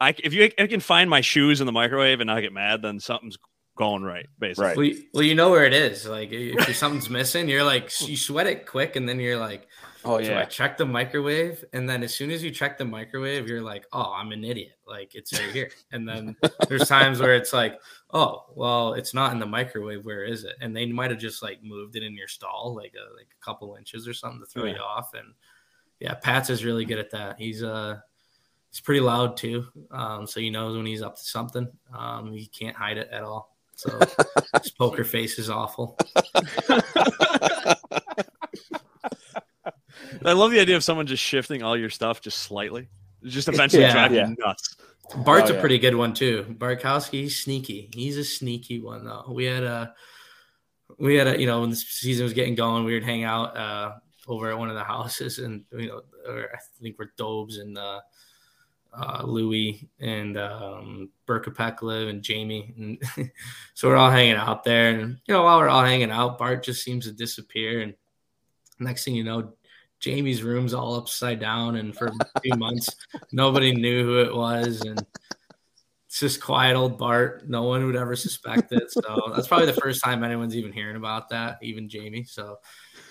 [0.00, 2.82] I if you I can find my shoes in the microwave and not get mad,
[2.82, 3.38] then something's
[3.76, 4.26] going right.
[4.38, 4.76] Basically, Right.
[4.76, 6.06] Well, you, well, you know where it is.
[6.06, 9.68] Like if something's missing, you're like you sweat it quick, and then you're like,
[10.04, 13.48] Oh So I check the microwave, and then as soon as you check the microwave,
[13.48, 14.78] you're like, "Oh, I'm an idiot!
[14.86, 16.36] Like it's right here." And then
[16.68, 17.80] there's times where it's like,
[18.12, 20.04] "Oh, well, it's not in the microwave.
[20.04, 22.94] Where is it?" And they might have just like moved it in your stall, like
[22.94, 25.14] a like a couple inches or something to throw you off.
[25.14, 25.34] And
[26.00, 27.38] yeah, Pat's is really good at that.
[27.38, 27.98] He's uh
[28.70, 31.66] he's pretty loud too, um, so he knows when he's up to something.
[31.96, 33.56] Um, he can't hide it at all.
[33.76, 33.98] So
[34.62, 35.96] his poker face is awful.
[40.24, 42.88] I love the idea of someone just shifting all your stuff just slightly.
[43.24, 43.92] Just eventually Yeah.
[43.92, 44.28] drive Yeah.
[44.28, 44.76] you nuts.
[45.16, 46.44] Bart's Oh, a pretty good one too.
[46.58, 47.88] Barkowski, he's sneaky.
[47.92, 49.24] He's a sneaky one though.
[49.30, 49.94] We had a,
[50.98, 53.56] we had a, you know, when the season was getting going, we would hang out
[53.56, 53.92] uh,
[54.26, 57.78] over at one of the houses, and you know, or I think we're Dobes and
[57.78, 58.00] uh,
[58.92, 63.30] uh, Louis and um, Burkapek live and Jamie, and
[63.74, 64.90] so we're all hanging out there.
[64.90, 67.94] And you know, while we're all hanging out, Bart just seems to disappear, and
[68.78, 69.54] next thing you know,
[70.00, 72.88] Jamie's room's all upside down, and for a few months,
[73.32, 75.04] nobody knew who it was, and
[76.06, 77.48] it's just quiet old Bart.
[77.48, 78.90] No one would ever suspect it.
[78.90, 82.24] So that's probably the first time anyone's even hearing about that, even Jamie.
[82.24, 82.56] So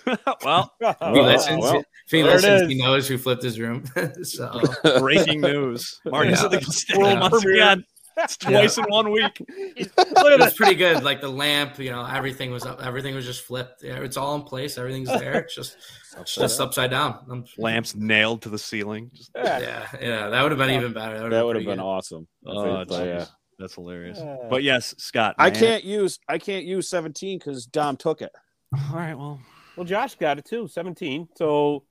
[0.43, 3.83] well, if he Well, listens, well, if he listens, he knows who flipped his room.
[4.23, 4.61] so
[4.99, 5.99] breaking news.
[6.05, 6.45] Marty's Yeah.
[6.45, 7.83] at the stick World once again.
[8.17, 9.39] It's twice in one week.
[9.47, 10.55] Look at it was that.
[10.55, 11.03] pretty good.
[11.03, 12.81] Like the lamp, you know, everything was up.
[12.83, 13.83] Everything was just flipped.
[13.83, 14.77] Yeah, it's all in place.
[14.77, 15.39] Everything's there.
[15.41, 15.77] It's just
[16.19, 17.19] it's just upside down.
[17.29, 19.11] I'm- Lamps nailed to the ceiling.
[19.13, 19.59] Just, Yeah.
[19.59, 21.29] yeah, yeah, that would have been even better.
[21.29, 22.27] That would have pretty been awesome.
[22.45, 23.25] oh, But, yeah.
[23.59, 24.19] That's hilarious.
[24.19, 25.35] Uh, But yes, Scott.
[25.37, 28.31] I can't use I can't use 17 because Dom took it.
[28.73, 29.15] All right.
[29.15, 29.39] Well,
[29.75, 31.27] Well, Josh got it too, 17.
[31.35, 31.83] So,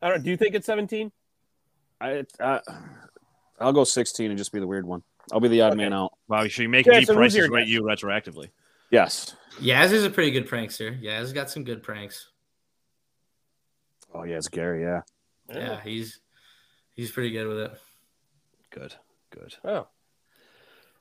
[0.00, 0.22] I don't.
[0.22, 1.10] Do you think it's 17?
[2.00, 2.60] I, I
[3.60, 5.02] I'll go 16 and just be the weird one.
[5.32, 5.82] I'll be the odd Okay.
[5.82, 6.12] man out.
[6.28, 6.46] wow.
[6.48, 8.50] So you make Okay, me so who's prices your right you retroactively.
[8.90, 9.34] Yes.
[9.60, 10.98] Yaz is a pretty good prankster.
[11.02, 12.28] Yaz has got some good pranks.
[14.14, 14.82] Oh yeah, it's Gary.
[14.82, 15.02] Yeah.
[15.52, 16.20] Yeah, he's
[16.94, 17.72] he's pretty good with it.
[18.70, 18.94] Good.
[19.30, 19.54] Good.
[19.64, 19.88] Oh.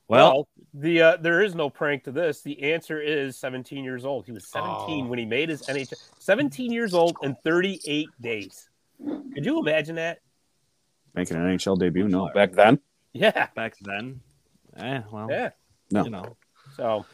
[0.10, 2.42] Well, the uh, there is no prank to this.
[2.42, 4.26] The answer is 17 years old.
[4.26, 5.08] He was 17 Oh.
[5.10, 5.96] when he made his NHL.
[6.20, 8.70] 17 years old and 38 days.
[9.06, 10.20] Could you imagine that?
[11.18, 12.08] Making an NHL debut.
[12.08, 12.80] No, back then.
[13.14, 13.48] Yeah.
[13.56, 14.22] back then,
[14.78, 15.50] eh, well, Yeah.
[15.92, 16.04] No.
[16.04, 16.38] you know,
[16.76, 17.06] So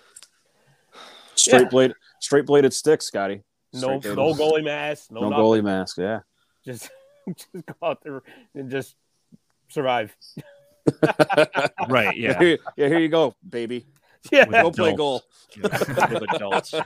[1.35, 1.69] Straight Yeah.
[1.69, 3.43] blade, straight bladed stick, Scotty.
[3.73, 5.11] no Straight no bladed- goalie mask.
[5.11, 5.43] No, no nothing.
[5.45, 5.97] goalie mask.
[5.97, 6.19] Yeah.
[6.65, 6.89] Just
[7.29, 8.21] just go out there
[8.53, 8.95] and just
[9.69, 10.15] survive.
[11.87, 12.15] right?
[12.17, 12.37] Yeah.
[12.37, 12.87] Here, yeah.
[12.89, 13.85] Here you go, baby.
[14.31, 14.45] Yeah.
[14.45, 15.21] Go play goal.
[15.55, 15.63] Yeah,
[16.11, 16.73] with adults.
[16.73, 16.85] A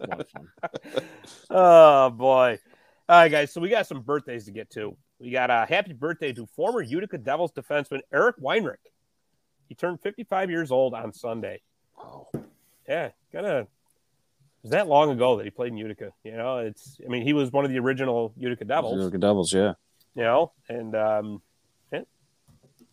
[0.00, 0.48] lot of fun.
[1.50, 2.58] Oh boy.
[3.08, 3.52] All right, guys.
[3.52, 4.96] So we got some birthdays to get to.
[5.20, 8.76] We got a happy birthday to former Utica Devils defenseman Eric Weinrich.
[9.68, 11.60] He turned 55 years old on Sunday.
[11.98, 12.28] Oh,
[12.88, 13.66] Yeah, kind of.
[14.62, 16.12] Was that long ago that he played in Utica?
[16.24, 16.98] You know, it's.
[17.04, 18.96] I mean, he was one of the original Utica Devils.
[18.98, 19.52] Utica Devils.
[19.52, 19.74] Yeah.
[20.14, 21.42] You know, and um,
[21.92, 22.00] yeah,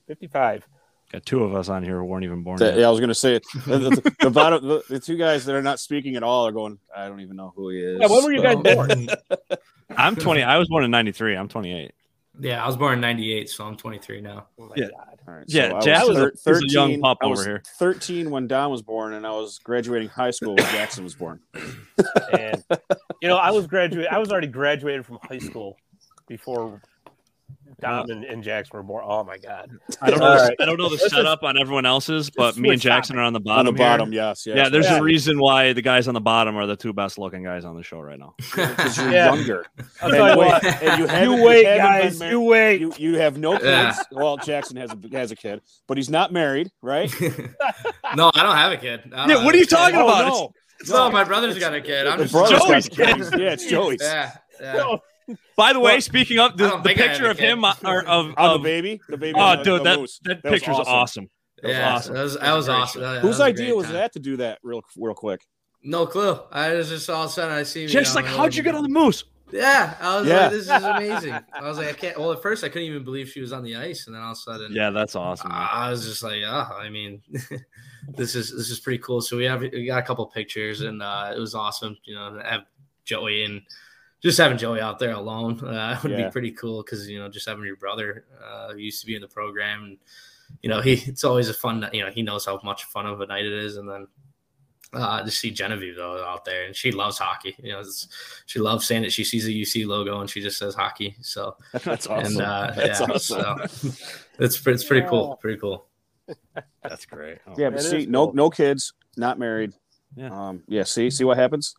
[0.07, 0.67] 55.
[1.11, 2.77] Got two of us on here who weren't even born The- yet.
[2.79, 3.45] yeah, I was gonna say it.
[3.65, 6.51] The, the, the bottom, the, the two guys that are not speaking at all are
[6.51, 6.77] going.
[6.95, 7.99] I don't even know who he is.
[8.01, 9.07] Yeah, when were you guys born?
[9.97, 10.43] I'm 20.
[10.43, 11.35] I was born in 93.
[11.35, 11.91] I'm 28.
[12.39, 14.47] Yeah, I was born in '98, so I'm 23 now.
[14.59, 14.87] Oh Yeah.
[14.87, 15.19] God.
[15.27, 17.63] All right, Yeah, I Jack was a- thir- he's a young pup I over here.
[17.79, 21.39] 13 when Don was born, and I was graduating high school when Jackson was born.
[22.33, 22.63] And
[23.21, 24.07] you know, I was graduate.
[24.11, 25.77] I was already graduated from high school
[26.27, 26.81] before
[27.81, 29.03] Dom uh, and, and Jackson were born.
[29.05, 29.69] Oh my God.
[30.01, 30.25] I don't know.
[30.27, 30.55] All the- right.
[30.61, 33.23] I don't know the Let's setup on everyone else's, but me and Jackson topic.
[33.23, 33.67] are on the bottom.
[33.67, 34.09] On bottom.
[34.09, 34.21] the here.
[34.23, 34.55] bottom, yes, yes.
[34.57, 34.99] Yeah, there's Yeah.
[34.99, 37.75] a reason why the guys on the bottom are the two best looking guys on
[37.75, 38.33] the show right now.
[38.37, 39.33] because you're Yeah.
[39.35, 39.65] younger.
[40.01, 42.19] And you wait, and you You wait, haven't guys.
[42.19, 42.81] married- You wait.
[42.81, 43.65] You you have no kids.
[43.65, 43.93] Yeah.
[44.11, 47.11] Well, Jackson has a has a kid, but he's not married, right?
[48.15, 49.01] no, I don't have a kid.
[49.11, 50.27] Yeah, what are you talking Oh, about?
[50.27, 50.51] no.
[50.87, 52.05] No, my brother's got a kid.
[52.07, 53.15] I'm just brother's Joey's kid.
[53.17, 53.39] kid.
[53.39, 53.99] Yeah, it's Joey's.
[54.01, 54.31] Yeah,
[54.61, 54.73] yeah.
[54.73, 54.99] No,
[55.57, 57.73] By the way, Well, speaking of the, the think I had picture of him uh,
[57.83, 59.37] or of, On the baby, the baby.
[59.39, 60.19] oh, the, dude, the that moose.
[60.23, 60.93] that That was picture's awesome.
[60.93, 61.29] awesome.
[61.61, 62.13] That was yeah, awesome.
[62.15, 63.01] that was, That that was was a great awesome.
[63.01, 63.07] show.
[63.07, 63.93] Yeah, that Whose a idea was time.
[63.93, 65.41] that to do that real real quick?
[65.83, 66.39] No clue.
[66.51, 67.87] I was just all of a sudden I see.
[67.87, 69.23] Just you like, how'd you get on the moose?
[69.51, 70.41] Yeah, I was Yeah.
[70.41, 71.33] like, this is amazing.
[71.53, 72.19] I was like, I can't.
[72.19, 74.31] Well, at first I couldn't even believe she was on the ice, and then all
[74.31, 75.49] of a sudden, Yeah, that's awesome.
[75.49, 75.67] man.
[75.71, 77.21] I was just like, oh, I mean,
[78.09, 79.21] this is this is pretty cool.
[79.21, 81.95] So we have we got a couple pictures, and uh, it was awesome.
[82.05, 82.61] You know, have
[83.05, 83.61] Joey and
[84.25, 86.25] just having Joey out there alone uh, would Yeah.
[86.25, 89.21] be pretty cool because you know just having your brother uh, used to be in
[89.21, 89.97] the program, and
[90.63, 91.87] you know he it's always a fun.
[91.93, 94.07] You know he knows how much fun of a night it is, and then.
[94.93, 97.53] Uh, to see Genevieve though out there, and she loves hockey.
[97.61, 98.07] You know, it's,
[98.45, 99.11] she loves saying it.
[99.11, 101.17] She sees the UC logo and she just says hockey.
[101.21, 102.33] So That's awesome.
[102.37, 103.69] and uh, That's yeah, awesome.
[103.81, 103.91] so
[104.39, 105.35] it's it's pretty cool.
[105.41, 105.87] Pretty cool.
[106.81, 107.39] That's great.
[107.45, 109.73] Oh, Yeah, but see, is no no kids, not married.
[110.15, 110.29] Yeah.
[110.31, 110.83] Um, yeah.
[110.83, 111.75] See, see what happens.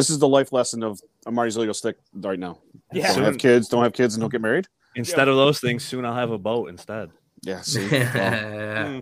[0.00, 2.58] This is the life lesson of of Marty's legal stick right now.
[2.90, 3.14] Yeah.
[3.14, 3.68] Don't have kids.
[3.68, 4.66] Don't have kids, and don't get married.
[4.96, 7.10] Instead of those things, soon I'll have a boat instead.
[7.42, 7.60] Yeah.
[7.70, 7.86] See.
[7.86, 9.00] Well, Yeah.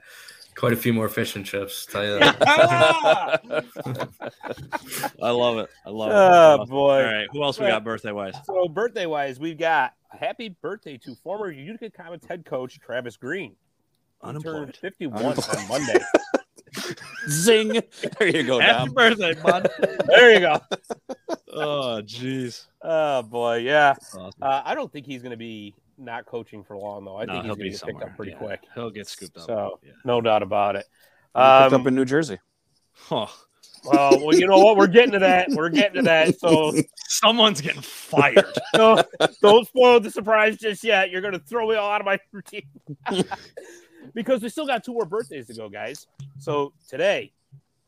[0.57, 1.87] Quite a few more fishing trips.
[1.87, 2.37] Tell you that.
[5.23, 5.69] I love it.
[5.87, 6.15] I love it.
[6.17, 6.97] Oh boy.
[6.97, 8.35] All right, who else we got birthday wise?
[8.45, 13.17] So birthday wise, we've got a happy birthday to former Utica Comets head coach Travis
[13.17, 13.51] Green.
[13.51, 14.77] He turned Unemployed.
[14.77, 15.57] 51 Unemployed.
[15.59, 16.01] on Monday.
[17.29, 17.81] Zing.
[18.19, 18.59] There you go.
[18.61, 18.95] Happy Dom.
[18.95, 19.69] birthday, bud.
[20.07, 20.61] there you go.
[21.53, 22.67] oh, jeez.
[22.83, 23.95] Oh boy, yeah.
[24.15, 24.31] Awesome.
[24.43, 27.19] Uh, I don't think he's going to be not coaching for long though.
[27.19, 28.61] I No, think he's going to get picked up pretty Yeah, quick.
[28.75, 29.47] He'll get scooped up.
[29.47, 29.93] So yeah.
[30.05, 30.87] no doubt about it.
[31.35, 32.39] Picked Um, up in New Jersey.
[33.11, 33.33] Oh,
[33.85, 34.77] well, well, you know what?
[34.77, 35.49] We're getting to that.
[35.51, 36.39] We're getting to that.
[36.41, 36.73] So
[37.09, 38.45] someone's getting fired.
[38.75, 39.07] don't,
[39.41, 41.11] don't spoil the surprise just yet.
[41.11, 42.67] You're going to throw me all out of my routine
[44.15, 46.07] because we still got two more birthdays to go, guys.
[46.39, 47.33] So today,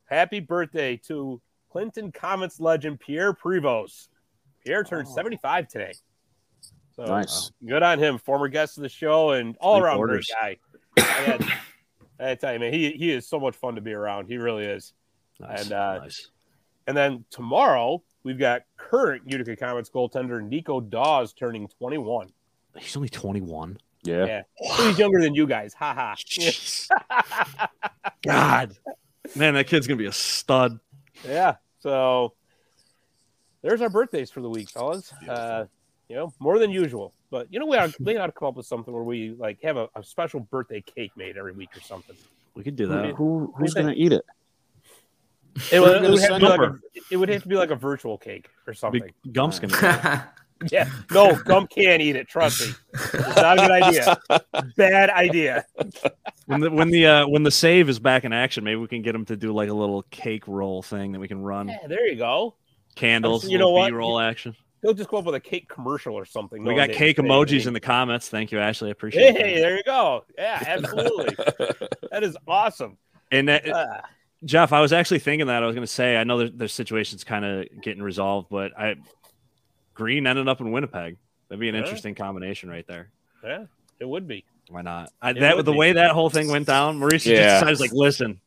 [0.07, 1.41] happy birthday to
[1.71, 4.09] Clinton Comets legend Pierre Prevost.
[4.65, 5.15] Pierre turned Oh.
[5.15, 5.93] 75 today.
[6.97, 7.53] So Nice.
[7.65, 10.31] good on him, former guest of the show and all around quarters.
[10.41, 10.59] great
[10.97, 11.03] guy.
[11.03, 11.45] I had-
[12.19, 14.27] I to tell you, man, he, he is so much fun to be around.
[14.27, 14.93] He really is.
[15.39, 15.63] Nice.
[15.63, 16.29] And, uh, nice.
[16.87, 22.31] And then tomorrow, we've got current Utica Comets goaltender Nico Daws turning 21.
[22.79, 23.79] He's only 21.
[24.03, 24.27] Yeah.
[24.27, 24.43] Yeah.
[24.77, 25.75] So he's younger than you guys.
[25.75, 27.69] Ha ha.
[28.23, 28.77] God.
[29.37, 30.81] Man, that kid's going to be a stud.
[31.27, 31.57] yeah.
[31.81, 32.35] So
[33.63, 35.13] there's our birthdays for the week, fellas.
[35.29, 35.67] Uh,
[36.09, 37.15] you know, more than usual.
[37.31, 39.63] But you know, we ought, we ought to come up with something where we like
[39.63, 42.17] have a, a special birthday cake made every week or something.
[42.55, 43.15] We could do that.
[43.15, 44.25] who who's gonna eat it?
[45.73, 46.75] It would, it would have to be like a,
[47.11, 49.03] it would have to be like a virtual cake or something.
[49.03, 50.29] Big Gump's going to
[50.71, 50.91] Yeah.
[51.11, 52.29] No, Gump can't eat it.
[52.29, 52.75] Trust me.
[52.93, 54.19] It's not a good idea.
[54.77, 55.65] Bad idea.
[56.47, 59.01] when the when the uh, when the save is back in action, maybe we can
[59.03, 61.69] get him to do like a little cake roll thing that we can run.
[61.69, 62.57] Yeah, there you go.
[62.95, 63.89] Candles, You know what?
[63.89, 64.55] B-roll action.
[64.83, 66.63] He'll just go up with a cake commercial or something.
[66.65, 68.29] We got that cake emojis in the comments.
[68.29, 68.89] Thank you, Ashley.
[68.89, 69.61] I appreciate Hey, it.
[69.61, 70.25] there you go.
[70.37, 71.37] Yeah, absolutely.
[72.11, 72.99] that is awesome.
[73.31, 74.03] And that, Ah,
[74.45, 76.69] Jeff, I was actually thinking that I was going to say I know their, their
[76.69, 78.97] situation's kind of getting resolved, but I
[79.95, 81.17] Green ended up in Winnipeg.
[81.49, 81.83] That'd be an Yeah.
[81.83, 83.11] interesting combination right there.
[83.45, 83.65] yeah,
[83.99, 84.45] it would be.
[84.69, 85.11] Why not?
[85.21, 85.79] I, that the be.
[85.79, 87.61] way that whole thing went down, Mauricio Yeah.
[87.61, 88.41] just decided like, listen,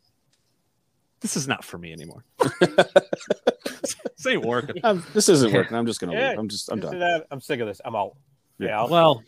[1.20, 2.24] this is not for me anymore.
[2.60, 4.76] this ain't working.
[4.84, 5.76] Um, this isn't working.
[5.76, 6.30] I'm just gonna Yeah.
[6.30, 6.40] leave.
[6.40, 7.00] I'm just I'm Just done.
[7.00, 7.82] that- I'm sick of this.
[7.84, 8.16] I'm out.
[8.60, 8.68] Yeah.
[8.68, 8.86] Yeah.
[8.90, 9.24] Well,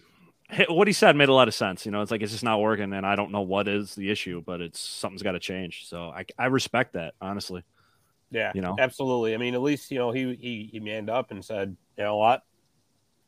[0.69, 1.85] what he said made a lot of sense.
[1.85, 4.09] You know, it's like it's just not working, and I don't know what is the
[4.11, 5.87] issue, but it's something's got to change.
[5.87, 7.63] So I, I respect that honestly.
[8.35, 8.75] Yeah, you know?
[8.77, 9.33] absolutely.
[9.33, 12.17] I mean, at least you know he he he manned up and said, you know
[12.17, 12.43] what,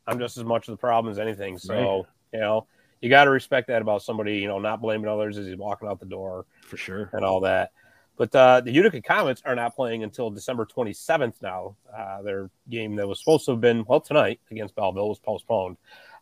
[0.06, 1.58] I'm just as much of the problem as anything.
[1.58, 2.66] So you know,
[3.00, 4.36] you got to respect that about somebody.
[4.36, 6.44] You know, not blaming others as he's walking out the door.
[6.62, 7.08] For sure.
[7.14, 7.72] and all that.
[8.18, 11.76] But uh, the Utica Comets are not playing until December 27th now.
[11.96, 15.76] Uh, their game that was supposed to have been, well, tonight against Belleville was postponed.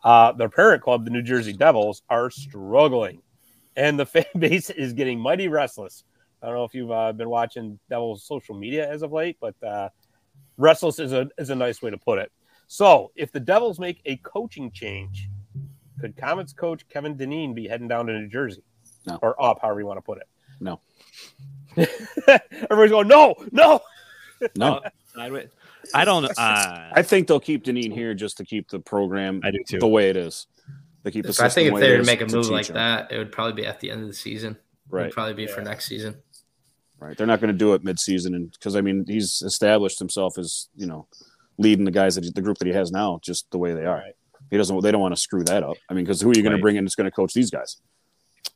[0.04, 3.22] Uh, their parent club, the New Jersey Devils, are struggling,
[3.76, 6.04] and the fan base is getting mighty restless.
[6.42, 9.54] I don't know if you've uh, been watching Devils social media as of late, but
[9.62, 9.88] uh,
[10.56, 12.30] restless is a, is a nice way to put it.
[12.68, 15.28] So, if the Devils make a coaching change,
[16.00, 18.62] could Comets coach Kevin Dineen be heading down to New Jersey?
[19.06, 19.18] No.
[19.22, 20.28] Or up, however you want to put it.
[20.60, 20.80] No.
[21.76, 23.80] Everybody's going, no, no.
[24.56, 24.82] No,
[25.16, 25.46] I
[25.94, 26.24] I don't.
[26.24, 29.78] Uh, I think they'll keep Dineen here just to keep the program I do too.
[29.78, 30.46] the way it is.
[31.02, 32.74] They keep the I think if they were to make a move like them.
[32.74, 34.52] that, it would probably be at the end of the season.
[34.52, 34.58] It
[34.90, 35.04] right?
[35.04, 36.16] would probably be for next season.
[36.98, 37.16] Right.
[37.16, 40.68] They're not going to do it mid-season, and because I mean, he's established himself as
[40.76, 41.06] you know,
[41.58, 43.84] leading the guys that he, the group that he has now, just the way they
[43.84, 43.96] are.
[43.98, 44.16] Right.
[44.50, 44.80] He doesn't.
[44.82, 45.76] They don't want to screw that up.
[45.90, 46.58] I mean, because who are you going Right.
[46.58, 47.76] to bring in that's going to coach these guys?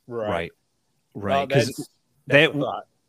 [0.07, 0.51] right,
[1.13, 1.47] Well, right.
[1.47, 1.67] Because
[2.27, 2.59] that's they-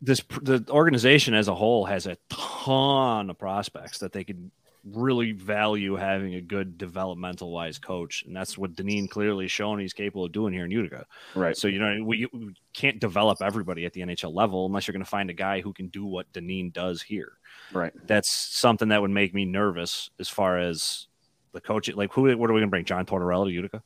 [0.01, 4.51] this the organization as a whole has a ton of prospects that they could
[4.91, 9.93] really value having a good developmental wise coach, and that's what Dineen clearly shown he's
[9.93, 11.05] capable of doing here in Utica.
[11.35, 11.55] Right.
[11.55, 15.03] So you know we, we can't develop everybody at the NHL level unless you're going
[15.03, 17.33] to find a guy who can do what Dineen does here.
[17.71, 17.93] Right.
[18.07, 21.07] That's something that would make me nervous as far as
[21.53, 21.89] the coach.
[21.93, 22.23] Like who?
[22.37, 22.85] What are we going to bring?
[22.85, 23.81] John Tortorella to Utica?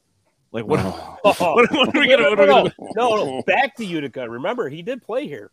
[0.51, 0.79] Like what?
[0.81, 1.17] Oh.
[1.21, 2.35] what, what are we going to?
[2.35, 4.27] no, no, no, no, back to Utica.
[4.29, 5.51] Remember, he did play here.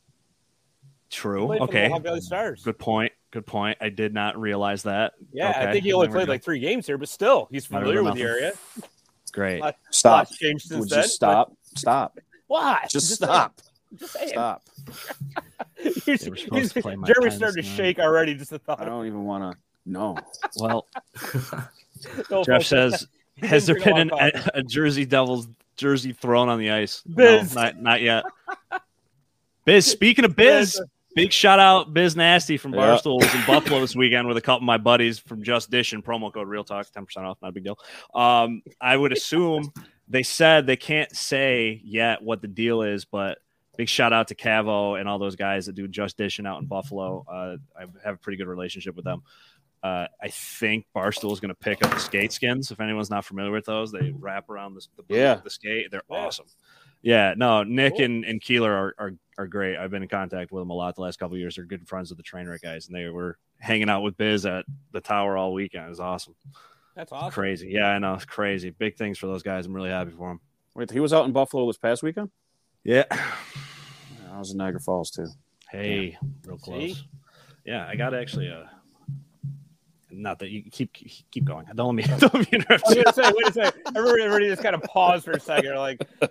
[1.15, 1.47] True.
[1.47, 2.21] Played for the Okay.
[2.21, 2.62] Stars.
[2.65, 3.12] Good point.
[3.31, 3.79] Good point.
[3.81, 5.12] I did not realize that.
[5.33, 8.05] Yeah, I think he only played like three games here, but still, he's familiar than
[8.07, 8.53] with the area.
[9.33, 9.61] Great.
[9.61, 10.19] Lot- Stop.
[10.29, 11.03] Lots changed since Would then.
[11.03, 11.53] you stop?
[11.77, 12.19] Stop.
[12.49, 12.85] Why?
[12.91, 13.17] Just saying.
[13.17, 13.61] stop.
[13.99, 14.29] Just saying.
[14.31, 14.62] Stop.
[15.77, 18.35] He's- They were supposed he's- to play my Jeremy pens started to shake already.
[18.35, 18.81] Just the thought.
[18.81, 19.59] I don't even want to.
[19.87, 20.17] No.
[20.59, 20.87] Well,
[22.31, 23.07] No, Jeff says,
[23.41, 25.47] has there been a an, a, a Jersey Devils
[25.77, 27.03] jersey thrown on the ice?
[27.03, 27.55] Biz.
[27.55, 28.25] No, not, not yet.
[29.65, 30.81] Biz, speaking of Biz,
[31.15, 32.81] big shout out Biz Nasty from Yeah.
[32.81, 35.93] Barstool was in Buffalo this weekend with a couple of my buddies from Just Dish
[35.93, 37.79] and promo code Real Talk, 10% off, not a big deal.
[38.15, 39.73] Um, I would assume
[40.09, 43.39] they said they can't say yet what the deal is, but
[43.77, 46.67] big shout out to Cavo and all those guys that do Just Dishing out in
[46.67, 47.25] Buffalo.
[47.31, 49.23] Uh, I have a pretty good relationship with them.
[49.83, 52.71] Uh, I think Barstool is going to pick up the skate skins.
[52.71, 55.35] If anyone's not familiar with those, they wrap around the, the, Yeah.
[55.45, 55.91] the skate.
[55.91, 56.17] They're Yeah.
[56.17, 56.47] awesome.
[57.03, 58.05] Yeah, no, Nick Cool.
[58.07, 59.76] and, and Keeler are, are are great.
[59.76, 61.57] I've been in contact with them a lot the last couple of years.
[61.57, 64.64] They're good friends with the Trainwreck guys, and they were hanging out with Biz at
[64.93, 65.87] the tower all weekend.
[65.87, 66.35] It was awesome,
[66.95, 67.30] That's awesome.
[67.30, 67.68] crazy.
[67.70, 68.70] Yeah, I know, it's crazy.
[68.70, 69.66] Big things for those guys.
[69.66, 70.41] I'm really happy for them.
[70.74, 72.30] Wait, he was out in Buffalo this past weekend.
[72.85, 73.05] Yeah.
[73.11, 75.26] Yeah, I was in Niagara Falls too.
[75.70, 76.16] Hey,
[76.47, 76.97] real close.
[76.99, 77.09] See?
[77.64, 78.64] Yeah, I got actually uh
[80.17, 81.67] not that you keep keep going.
[81.75, 83.83] Don't let me don't let me interrupt I was gonna say, wait a second.
[83.97, 85.75] Everybody, everybody just kind of paused for a second.
[85.77, 86.27] Like, I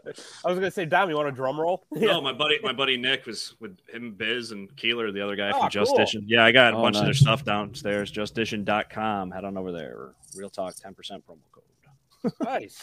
[0.49, 1.85] was gonna say, Dom, you want a drum roll?
[1.91, 5.51] No, my buddy, my buddy Nick was with him, Biz, and Keeler, the other guy
[5.53, 5.97] Oh, from Just cool.
[5.99, 6.23] Dishing.
[6.27, 8.11] Yeah, I got a Oh, bunch of their stuff downstairs.
[8.11, 9.31] JustDishing.com.
[9.31, 10.13] Head on over there.
[10.35, 12.33] Real Talk, ten percent promo code.
[12.43, 12.81] nice,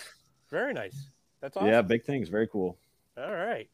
[0.50, 1.08] very nice.
[1.40, 1.68] That's awesome.
[1.68, 2.28] Yeah, big things.
[2.28, 2.76] Very cool.
[3.16, 3.68] All right.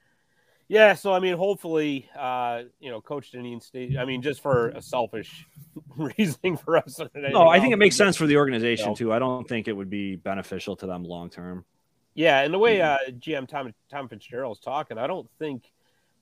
[0.68, 3.96] Yeah, so I mean, hopefully, uh, you know, Coach Dineen State.
[3.96, 5.46] I mean, just for a selfish
[5.96, 7.00] reasoning for us.
[7.14, 9.12] No, I think it makes sense for the organization too.
[9.12, 11.64] I don't think it would be beneficial to them long term.
[12.14, 15.70] Yeah, and the way uh, GM Tom Tom Fitzgerald's talking, I don't think,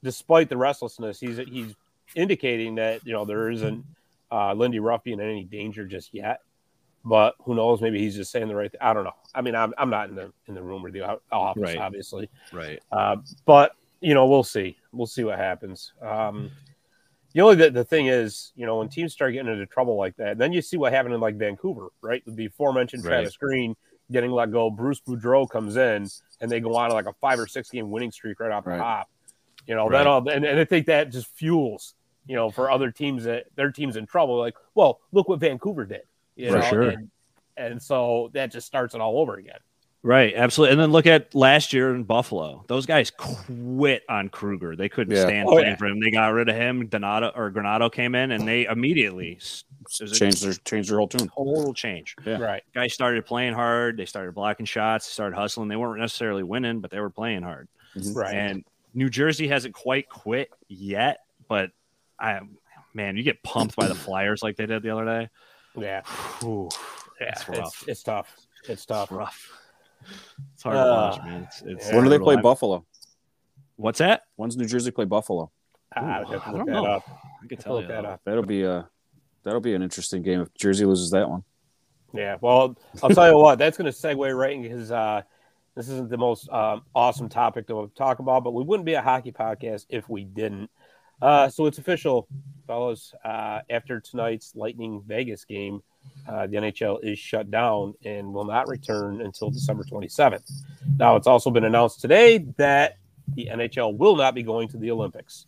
[0.03, 1.75] despite the restlessness, he's he's
[2.15, 3.83] indicating that you know there isn't
[4.31, 6.41] uh, Lindy Ruff being in any danger just yet.
[7.07, 7.81] But who knows?
[7.81, 8.81] Maybe he's just saying the right thing.
[8.83, 9.13] I don't know.
[9.35, 11.77] I mean, I'm, I'm not in the in the room or the office, Right.
[11.79, 12.29] obviously.
[12.53, 12.83] Right.
[12.91, 13.73] Uh, but
[14.05, 14.77] you know, we'll see.
[14.93, 15.93] We'll see what happens.
[16.03, 16.51] Um,
[17.33, 20.15] the only the, the thing is, you know, when teams start getting into trouble like
[20.17, 22.23] that, then you see what happened in like Vancouver, right?
[22.27, 23.11] The aforementioned Right.
[23.11, 23.75] Travis Green
[24.13, 24.71] getting let go.
[24.71, 26.07] Bruce Boudreau comes in,
[26.41, 28.71] and they go on like a five or six game winning streak right off the
[28.71, 28.79] Right.
[28.79, 29.09] top.
[29.67, 29.99] You know, Right.
[29.99, 31.95] that all, and, and I think that just fuels,
[32.27, 34.39] you know, for other teams that their teams in trouble.
[34.39, 36.03] Like, well, look what Vancouver did.
[36.37, 36.65] You For know?
[36.65, 36.83] sure.
[36.91, 37.11] And,
[37.57, 39.59] and so that just starts it all over again.
[40.07, 40.73] Right, absolutely.
[40.73, 42.63] And then look at last year in Buffalo.
[42.69, 44.77] Those guys quit on Krueger.
[44.77, 45.23] They couldn't Yeah.
[45.23, 45.77] stand Oh, playing yeah.
[45.77, 45.99] for him.
[45.99, 46.87] They got rid of him.
[46.89, 49.65] Donato or Granato came in, and they immediately s-
[49.99, 51.29] it was a Changed their changed their whole tune.
[51.35, 52.17] total change.
[52.27, 52.37] Yeah.
[52.37, 52.63] Right.
[52.75, 53.97] Guys started playing hard.
[53.97, 55.07] They started blocking shots.
[55.07, 55.69] Started hustling.
[55.69, 57.69] They weren't necessarily winning, but they were playing hard.
[57.97, 58.13] Mm-hmm.
[58.13, 58.35] Right.
[58.35, 61.71] And New Jersey hasn't quite quit yet, but
[62.19, 62.41] I,
[62.93, 65.29] man, you get pumped by the Flyers like they did the other day.
[65.77, 66.03] yeah.
[66.41, 66.69] Whew,
[67.21, 67.29] Yeah.
[67.31, 68.37] It's It's, it's tough.
[68.69, 69.05] It's tough.
[69.05, 69.51] it's rough.
[70.55, 71.43] It's hard to Uh, watch, man.
[71.45, 72.85] It's, it's When do they play I- Buffalo?
[73.77, 74.23] What's that?
[74.37, 75.51] When's New Jersey play Buffalo?
[75.97, 76.85] Ah, I'd have Ooh, to I don't that know.
[76.85, 77.03] up.
[77.43, 78.09] I could tell look you that that.
[78.09, 78.21] up.
[78.25, 78.89] That'll be a
[79.43, 81.43] that'll be an interesting game if Jersey loses that one.
[82.13, 84.93] Yeah, well, I'll tell you what, that's going to segue right into his.
[84.93, 85.23] Uh,
[85.75, 89.03] this isn't the most um, awesome topic to talk about, but we wouldn't be a
[89.03, 90.71] hockey podcast if we didn't.
[91.21, 92.29] Uh, so it's official,
[92.69, 93.13] fellas.
[93.25, 95.83] Uh, after tonight's Lightning Vegas game,
[96.29, 100.51] uh, the NHL is shut down and will not return until December 27th.
[100.97, 102.99] Now, it's also been announced today that
[103.35, 105.47] the NHL will not be going to the Olympics.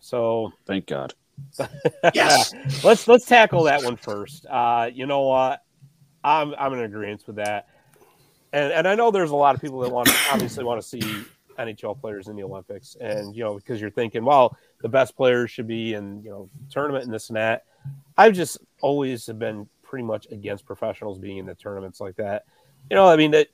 [0.00, 1.14] So Thank God.
[2.14, 2.52] Yes.
[2.84, 4.46] let's let's tackle that one first.
[4.46, 5.62] Uh, you know what?
[6.22, 7.68] I'm I'm in agreement with that.
[8.52, 10.86] And and I know there's a lot of people that want to obviously want to
[10.86, 11.24] see
[11.58, 15.50] NHL players in the Olympics, and you know because you're thinking, well, the best players
[15.50, 17.64] should be in you know tournament and this and that.
[18.16, 22.44] I've just always have been pretty much against professionals being in the tournaments like that.
[22.90, 23.48] You know, I mean that,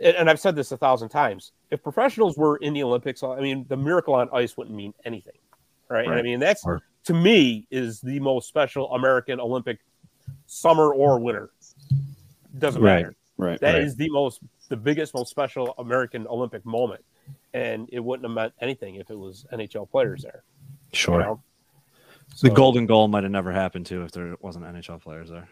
[0.00, 1.50] and I've said this a thousand times.
[1.72, 5.38] If professionals were in the Olympics, I mean the miracle on ice wouldn't mean anything,
[5.88, 6.06] right?
[6.06, 6.80] And I mean that's Sure.
[7.04, 9.80] to me is the most special American Olympic
[10.46, 11.50] summer or winter.
[12.58, 12.96] Doesn't Right.
[13.02, 13.16] matter.
[13.38, 13.58] Right.
[13.60, 13.98] That is right.
[13.98, 17.04] the most, the biggest, most special American Olympic moment,
[17.54, 20.44] and it wouldn't have meant anything if it was NHL players there.
[20.92, 21.40] you Sure.
[22.42, 22.48] Know?
[22.48, 25.48] The golden goal might have never happened too if there wasn't NHL players there.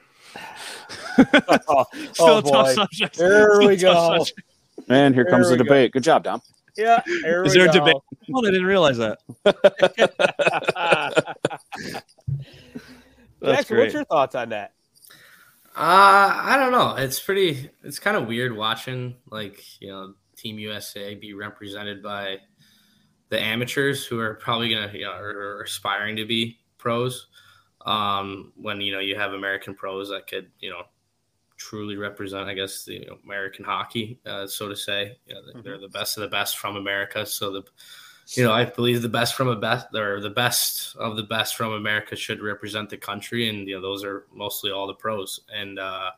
[1.68, 2.72] oh, Still oh, a tough boy.
[2.74, 3.16] subject.
[3.16, 4.24] There we Still a go.
[4.24, 4.40] subject.
[4.88, 5.64] And here There comes the we go.
[5.64, 5.92] debate.
[5.92, 6.40] Good job, Dom.
[6.76, 7.96] Yeah, there Is we there a debate?
[8.28, 9.18] Well, I didn't realize that.
[9.44, 9.56] That's
[13.42, 13.84] Jackson, great.
[13.84, 14.72] what's your thoughts on that?
[15.76, 16.94] Uh, I don't know.
[16.96, 17.70] It's pretty.
[17.82, 22.36] It's kind of weird watching like you know Team USA be represented by
[23.30, 25.28] the amateurs who are probably gonna you know are,
[25.58, 27.28] are aspiring to be pros.
[27.86, 30.82] Um, when you know you have American pros that could you know
[31.60, 35.18] truly represent, I guess, the you know, American hockey, uh, so to say.
[35.26, 37.26] You know, they're the best of the best from America.
[37.26, 37.62] So the
[38.36, 41.56] you know, I believe the best from a best or the best of the best
[41.56, 45.40] from America should represent the country, and you know, those are mostly all the pros.
[45.52, 46.12] And uh,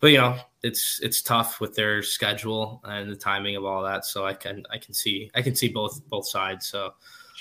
[0.00, 4.06] but you know, it's it's tough with their schedule and the timing of all that.
[4.06, 6.66] So I can I can see I can see both both sides.
[6.66, 6.94] So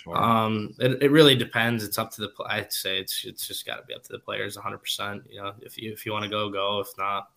[0.06, 0.16] Sure.
[0.18, 1.84] um, it, it really depends.
[1.84, 2.32] It's up to the.
[2.48, 4.78] I'd say it's it's just got to be up to the players, 100.
[4.78, 6.80] percent You know, if you if you want to go, go.
[6.80, 7.32] If not,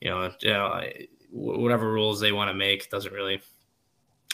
[0.00, 0.82] you know, you know,
[1.30, 3.40] whatever rules they want to make doesn't really.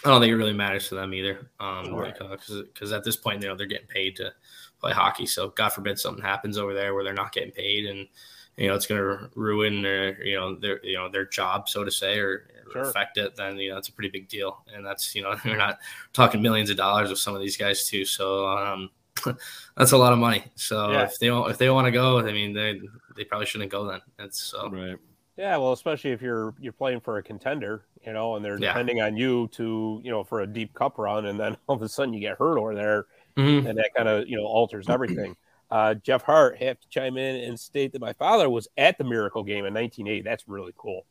[0.05, 1.51] I don't think it really matters to them either.
[1.61, 2.15] Um, Right.
[2.19, 4.33] because at this point, you know, they're getting paid to
[4.81, 5.27] play hockey.
[5.27, 8.09] So God forbid something happens over there where they're not getting paid, and
[8.57, 11.85] you know, it's going to ruin their you know their you know their job, so
[11.85, 12.81] to say, or, or Sure.
[12.81, 13.37] affect it.
[13.37, 15.79] Then you know, it's a pretty big deal, and that's you know, we're not
[16.13, 18.05] talking millions of dollars with some of these guys too.
[18.05, 18.91] So um,
[19.77, 20.45] that's a lot of money.
[20.57, 21.05] So Yeah.
[21.05, 22.81] if they don't, if they want to go, I mean, they
[23.17, 24.01] they probably shouldn't go then.
[24.19, 24.97] It's so right.
[25.37, 28.69] Yeah, well, especially if you're you're playing for a contender, you know, and they're Yeah.
[28.73, 31.83] depending on you to, you know, for a deep cup run, and then all of
[31.83, 33.07] a sudden you get hurt over there,
[33.41, 33.69] Mhm.
[33.69, 35.37] and that kind of you know alters everything.
[35.71, 39.05] Uh, Jeff Hart have to chime in and state that my father was at the
[39.05, 40.23] Miracle game in 1980.
[40.23, 41.07] That's really cool.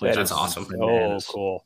[0.00, 0.64] That That's is awesome.
[0.64, 1.26] So Bananas.
[1.28, 1.64] cool.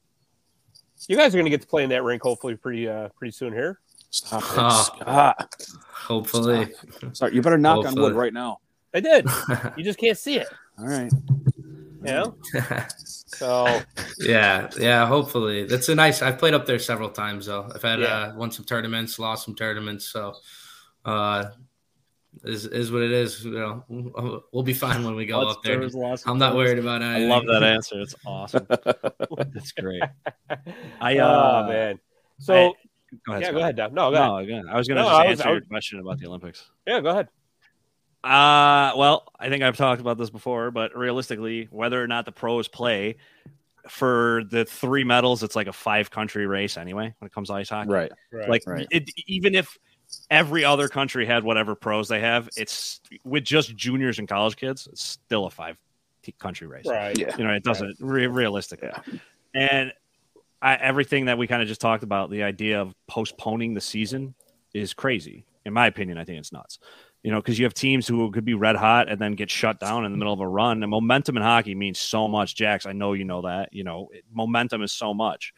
[1.09, 3.31] You guys are going to get to play in that rink hopefully pretty uh pretty
[3.33, 3.81] soon here.
[4.11, 4.49] Stop it.
[4.59, 4.83] Oh.
[4.95, 5.55] Scott.
[5.91, 6.69] hopefully.
[7.15, 8.59] Sorry, you better knock on wood right now.
[8.93, 9.27] I did.
[9.79, 10.49] You just can't see it.
[10.79, 11.11] All right.
[12.05, 12.37] You know.
[13.27, 13.81] So
[14.21, 15.07] yeah, yeah.
[15.07, 16.23] Hopefully, that's a nice.
[16.23, 17.69] I've played up there several times though.
[17.75, 18.07] I've had Yeah.
[18.07, 20.05] uh, won some tournaments, lost some tournaments.
[20.07, 20.35] So,
[21.05, 21.47] uh,
[22.45, 23.45] is is what it is.
[23.45, 25.83] You know, we'll be fine when we go up there.
[26.27, 27.07] I'm not worried about it.
[27.07, 28.01] I love that answer.
[28.01, 28.67] It's awesome.
[28.69, 30.03] That's great.
[31.01, 31.99] I uh, oh man.
[32.39, 32.75] So
[33.27, 33.55] Go ahead, yeah, Scott.
[33.55, 33.95] go ahead, Dom.
[33.95, 34.29] No, go ahead.
[34.29, 36.01] No, again, I was going to No, just I was- answer I your was- question
[36.01, 36.69] about the Olympics.
[36.85, 37.29] Yeah, go ahead.
[38.25, 42.33] Uh, well, I think I've talked about this before, but realistically, whether or not the
[42.33, 43.17] pros play
[43.89, 47.55] for the three medals, it's like a five country race anyway when it comes to
[47.55, 47.91] ice hockey.
[47.91, 48.13] Right.
[48.33, 48.49] Right.
[48.49, 48.87] Like Right.
[48.91, 49.77] it, even if
[50.31, 54.89] every other country had whatever pros they have, it's with just juniors and college kids,
[54.91, 55.77] it's still a five
[56.39, 56.87] country race.
[56.87, 57.19] right.
[57.19, 57.37] Yeah.
[57.37, 58.89] You know, it doesn't re- realistically.
[59.53, 59.93] And
[60.63, 64.35] I, everything that we kind of just talked about, the idea of postponing the season
[64.73, 65.45] is crazy.
[65.67, 66.79] In my opinion, I think it's nuts.
[67.25, 69.81] You know, because you have teams who could be red hot and then get shut
[69.81, 70.83] down in the middle of a run.
[70.83, 72.85] And momentum in hockey means so much, Jax.
[72.85, 73.73] I know you know that.
[73.73, 75.55] You know, it, momentum is so much.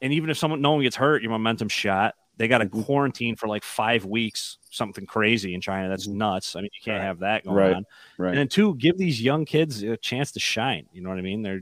[0.00, 2.14] And even if someone no one gets hurt, your momentum shot.
[2.38, 2.82] They got to mm-hmm.
[2.82, 5.88] quarantine for like five weeks, something crazy in China.
[5.88, 6.18] That's mm-hmm.
[6.18, 6.56] nuts.
[6.56, 7.06] I mean, you can't Right.
[7.06, 7.74] have that going Right.
[7.74, 7.84] on.
[8.16, 8.28] Right.
[8.30, 10.86] And then two, give these young kids a chance to shine.
[10.92, 11.42] You know what I mean?
[11.42, 11.60] They're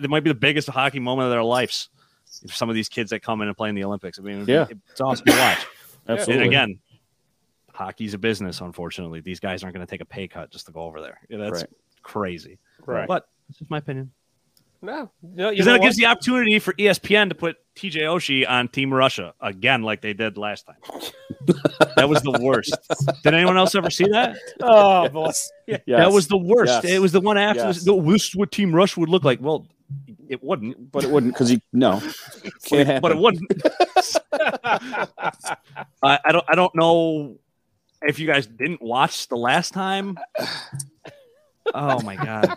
[0.00, 1.90] they might be the biggest hockey moment of their lives.
[2.42, 4.44] If some of these kids that come in and play in the Olympics, I mean,
[4.46, 4.66] Yeah.
[4.90, 5.66] it's awesome to watch.
[6.08, 6.44] Absolutely.
[6.44, 6.78] And again,
[7.74, 8.60] hockey's a business.
[8.60, 11.18] Unfortunately, these guys aren't going to take a pay cut just to go over there.
[11.28, 11.70] Yeah, that's Right.
[12.02, 12.58] crazy.
[12.86, 13.06] Right.
[13.08, 14.12] But this is my opinion.
[14.80, 18.46] No, no, Because know then it gives the opportunity for ESPN to put TJ Oshie
[18.46, 20.76] on Team Russia again, like they did last time.
[21.96, 22.76] that was the worst.
[23.22, 24.36] Did anyone else ever see that?
[24.60, 25.30] Oh boy.
[25.66, 25.78] Yeah.
[25.86, 25.98] Yes.
[26.00, 26.84] That was the worst.
[26.84, 26.92] Yes.
[26.92, 27.76] It was the one after Yes.
[27.76, 27.86] this.
[27.86, 29.40] No, this is what Team Russia would look like.
[29.40, 29.66] Well,
[30.28, 32.02] it wouldn't, but it wouldn't because you no.
[32.66, 33.00] Can't happen.
[33.00, 33.50] but it wouldn't.
[36.02, 36.44] I, I don't.
[36.48, 37.36] I don't know
[38.06, 40.18] if you guys didn't watch the last time.
[41.74, 42.56] Oh my god!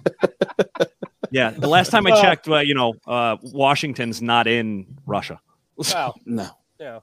[1.31, 5.39] Yeah, the last time I checked, uh, you know, uh, Washington's not in Russia.
[5.77, 6.15] Wow.
[6.25, 6.49] no.
[6.79, 6.99] Yeah.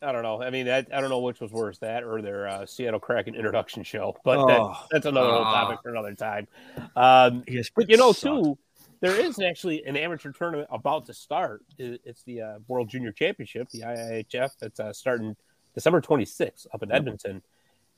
[0.00, 0.40] I don't know.
[0.40, 3.34] I mean, that, I don't know which was worse, that or their uh, Seattle Kraken
[3.34, 4.16] introduction show.
[4.24, 4.46] But Oh.
[4.46, 5.42] that, that's another Oh.
[5.42, 6.46] topic for another time.
[6.94, 8.44] Um, Yes, but you know, sucked.
[8.44, 8.58] too,
[9.00, 11.62] there is actually an amateur tournament about to start.
[11.78, 14.50] It's the uh, World Junior Championship, the IIHF.
[14.62, 15.34] It's uh, starting
[15.78, 17.40] December 26th up in Edmonton.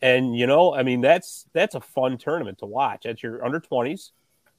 [0.02, 3.04] And you know, I mean, that's that's a fun tournament to watch.
[3.04, 4.10] That's your under 20s,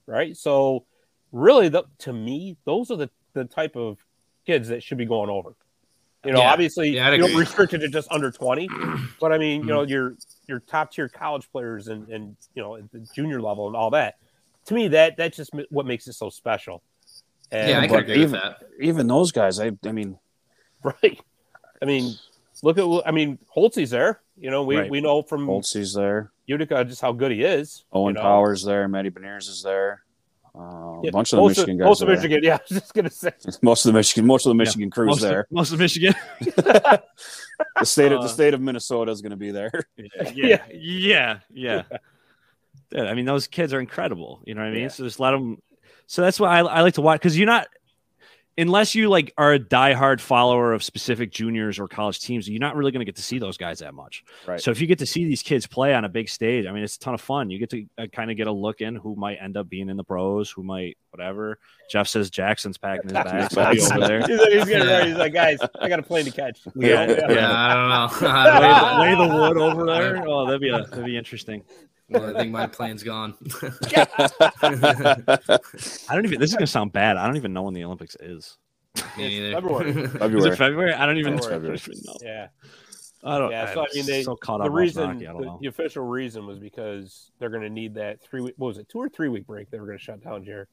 [0.08, 0.36] right?
[0.36, 0.86] So,
[1.32, 3.98] really, the, to me, those are the the type of
[4.46, 5.54] kids that should be going over.
[6.26, 6.52] You know, Yeah.
[6.52, 8.68] obviously, Yeah, you don't restrict it to just under 20,
[9.20, 9.92] but I mean, you know, mm-hmm.
[9.92, 10.16] your
[10.48, 13.92] your top tier college players and and you know at the junior level and all
[13.92, 14.16] that.
[14.66, 16.82] To me, that that's just what makes it so special.
[17.52, 18.64] And, yeah, I can agree even- with that.
[18.80, 20.18] Even those guys, I, I mean,
[20.84, 21.20] right.
[21.82, 22.16] I mean,
[22.62, 24.22] look at I mean, Holtzy's there.
[24.38, 24.90] You know, we, Right.
[24.90, 27.84] we know from Holtzy's there, Utica just how good he is.
[27.92, 28.22] Owen you know.
[28.22, 30.02] Powers there, Matty Beniers is there.
[30.54, 31.86] Uh, Yeah, a bunch of the most Michigan guys.
[31.86, 32.18] Most of are there.
[32.18, 32.56] Michigan, yeah.
[32.56, 33.32] I was just gonna say.
[33.62, 35.40] Most of the Michigan, most of the Michigan crews most there.
[35.42, 36.14] Of, most of Michigan.
[36.42, 37.02] The
[37.84, 39.72] state of Uh, the state of Minnesota is going to be there.
[40.34, 41.84] yeah, yeah, yeah.
[42.90, 44.42] Dude, I mean, those kids are incredible.
[44.46, 44.82] You know what I mean?
[44.84, 44.88] Yeah.
[44.90, 45.62] So just let them.
[46.08, 47.68] So that's why I, I like to watch because you're not,
[48.58, 52.76] unless you like are a diehard follower of specific juniors or college teams, you're not
[52.76, 54.24] really going to get to see those guys that much.
[54.48, 54.60] Right.
[54.60, 56.84] So if you get to see these kids play on a big stage, I mean,
[56.84, 57.50] it's a ton of fun.
[57.50, 59.90] You get to uh, kind of get a look in who might end up being
[59.90, 61.60] in the pros, who might whatever.
[61.90, 63.92] Jeff says Jackson's packing his bags.
[63.92, 64.20] Over there.
[64.28, 65.10] He's like, he's getting ready.
[65.10, 66.60] He's like, guys, I got a plane to catch.
[66.76, 67.06] Yeah.
[67.06, 68.30] Yeah, I don't know.
[68.30, 70.28] I lay, the, lay the wood over there.
[70.28, 71.64] Oh, that'd be a, that'd be interesting.
[72.12, 73.36] Well, I think my plane's gone.
[74.62, 76.40] I don't even.
[76.40, 77.18] This is gonna sound bad.
[77.18, 78.58] I don't even know when the Olympics is.
[79.18, 79.54] Me neither.
[79.54, 79.90] February.
[80.04, 80.52] Is February.
[80.52, 80.94] it February?
[80.94, 81.80] I don't even, It's February.
[82.04, 82.14] know.
[82.22, 82.48] Yeah.
[83.24, 83.52] I don't.
[83.52, 85.28] Yeah, so I mean, they- so caught the up reason, hockey.
[85.28, 85.60] I don't the, know.
[85.62, 88.56] the official reason was because they're going to need that three week.
[88.58, 88.90] What was it?
[88.90, 89.70] Two or three week break.
[89.72, 90.68] They were going to shut down Jared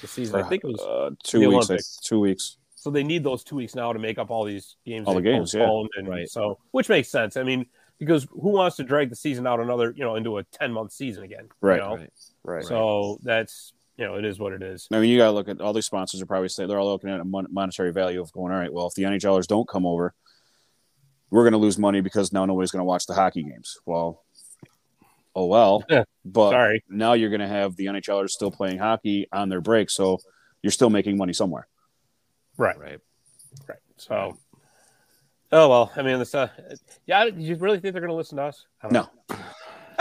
[0.00, 0.40] the season.
[0.40, 0.80] I think it was.
[0.80, 1.66] uh, two the weeks.
[1.68, 1.96] I- Olympics.
[1.98, 2.56] Two weeks.
[2.74, 5.06] So they need those two weeks now to make up all these games.
[5.08, 5.68] All the games, yeah.
[5.96, 6.28] And Right.
[6.28, 7.36] So, which makes sense.
[7.36, 7.66] I mean,
[7.98, 10.92] because who wants to drag the season out another, you know, into a ten month
[10.92, 11.44] season again?
[11.44, 11.78] you Right.
[11.80, 11.96] know?
[11.96, 12.10] Right.
[12.44, 12.64] Right.
[12.64, 14.86] So that's you know, it is what it is.
[14.92, 16.92] I mean, you got to look at all these sponsors are probably say they're all
[16.92, 18.52] looking at a mon- monetary value of going.
[18.52, 20.14] All right, well, if the NHLers don't come over,
[21.30, 23.76] we're going to lose money because now nobody's going to watch the hockey games.
[23.86, 24.22] Well,
[25.34, 25.84] oh well.
[26.24, 26.84] But Sorry.
[26.90, 30.18] now you're going to have the NHLers still playing hockey on their break, so
[30.62, 31.66] you're still making money somewhere.
[32.56, 32.78] Right.
[32.78, 33.00] Right.
[33.66, 33.78] Right.
[33.96, 34.36] So.
[35.50, 36.34] Oh well, I mean, this.
[36.34, 36.48] Uh,
[37.06, 38.66] yeah, do you really think they're going to listen to us?
[38.90, 39.08] No.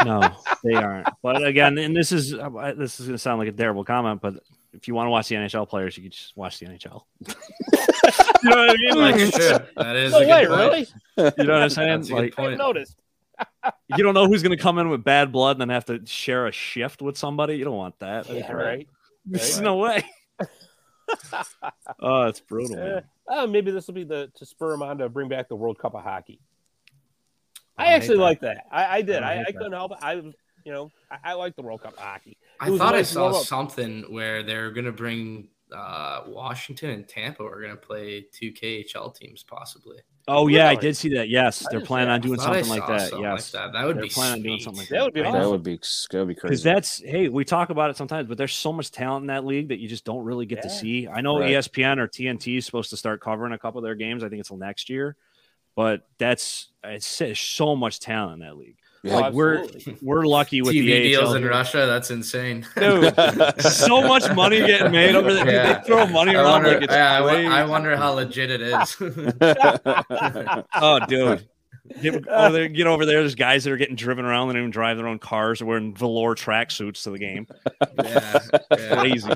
[0.06, 0.22] No,
[0.64, 1.08] they aren't.
[1.24, 4.22] But again, and this is uh, this is going to sound like a terrible comment,
[4.22, 4.36] but
[4.74, 7.02] if you want to watch the NHL players, you can just watch the NHL.
[7.28, 8.96] you know what I mean?
[8.98, 9.58] Like, That's true.
[9.78, 10.60] That is No a good way, point.
[10.60, 11.34] really?
[11.38, 11.90] you know what I'm saying?
[11.90, 12.50] That's a good Like, I point.
[12.52, 12.96] didn't notice.
[13.98, 16.06] you don't know who's going to come in with bad blood and then have to
[16.06, 17.56] share a shift with somebody.
[17.58, 18.30] You don't want that.
[18.30, 18.88] Yeah, right.
[19.26, 19.64] There's Right.
[19.64, 20.04] no way.
[22.00, 22.78] oh, it's brutal.
[22.78, 22.84] Yeah.
[22.84, 23.04] Man.
[23.30, 25.78] Uh, maybe this will be the to spur them on to bring back the World
[25.78, 26.40] Cup of hockey.
[27.78, 28.66] I, I actually like that.
[28.72, 29.22] I, I did.
[29.22, 29.98] I I, I, couldn't help it.
[30.02, 30.34] I you
[30.74, 32.38] know, I, I like the World Cup of hockey.
[32.62, 33.44] I It was thought I saw warm-up.
[33.44, 38.54] something where they're going to bring uh, Washington and Tampa are going to play two
[38.54, 39.98] KHL teams possibly.
[40.30, 41.30] Oh yeah, I did see that.
[41.30, 43.10] Yes, I they're planning on doing something like that.
[43.10, 43.74] something Yes, like that.
[43.74, 45.32] That would They're be planning on doing something like That That would be Right.
[45.32, 45.42] awesome.
[45.42, 45.80] That would be
[46.12, 46.52] that would be crazy.
[46.52, 49.46] because that's hey, we talk about it sometimes, but there's so much talent in that
[49.46, 51.08] league that you just don't really get to see.
[51.08, 51.52] I know Right.
[51.52, 54.24] ESPN or TNT is supposed to start covering a couple of their games.
[54.24, 55.16] I think it's till next year,
[55.76, 58.78] but that's it's there's so much talent in that league.
[59.04, 59.16] Yeah.
[59.16, 59.68] like we're
[60.02, 61.46] we're lucky with TV the deals AHL in.
[61.46, 61.86] Russia.
[61.86, 62.66] That's insane.
[62.76, 63.14] Dude,
[63.62, 65.46] so much money getting made over there.
[65.46, 65.80] Dude, Yeah.
[65.80, 67.48] They throw money I around wonder, like it's yeah, I crazy.
[67.48, 68.98] I wonder how legit it is.
[70.76, 71.48] Oh, dude.
[72.02, 73.20] Get over, there, get over there.
[73.22, 74.48] There's guys that are getting driven around.
[74.50, 75.60] They don't even drive their own cars.
[75.60, 77.48] They're wearing velour tracksuits to the game.
[78.04, 78.40] yeah,
[78.78, 78.96] yeah.
[79.02, 79.32] Crazy.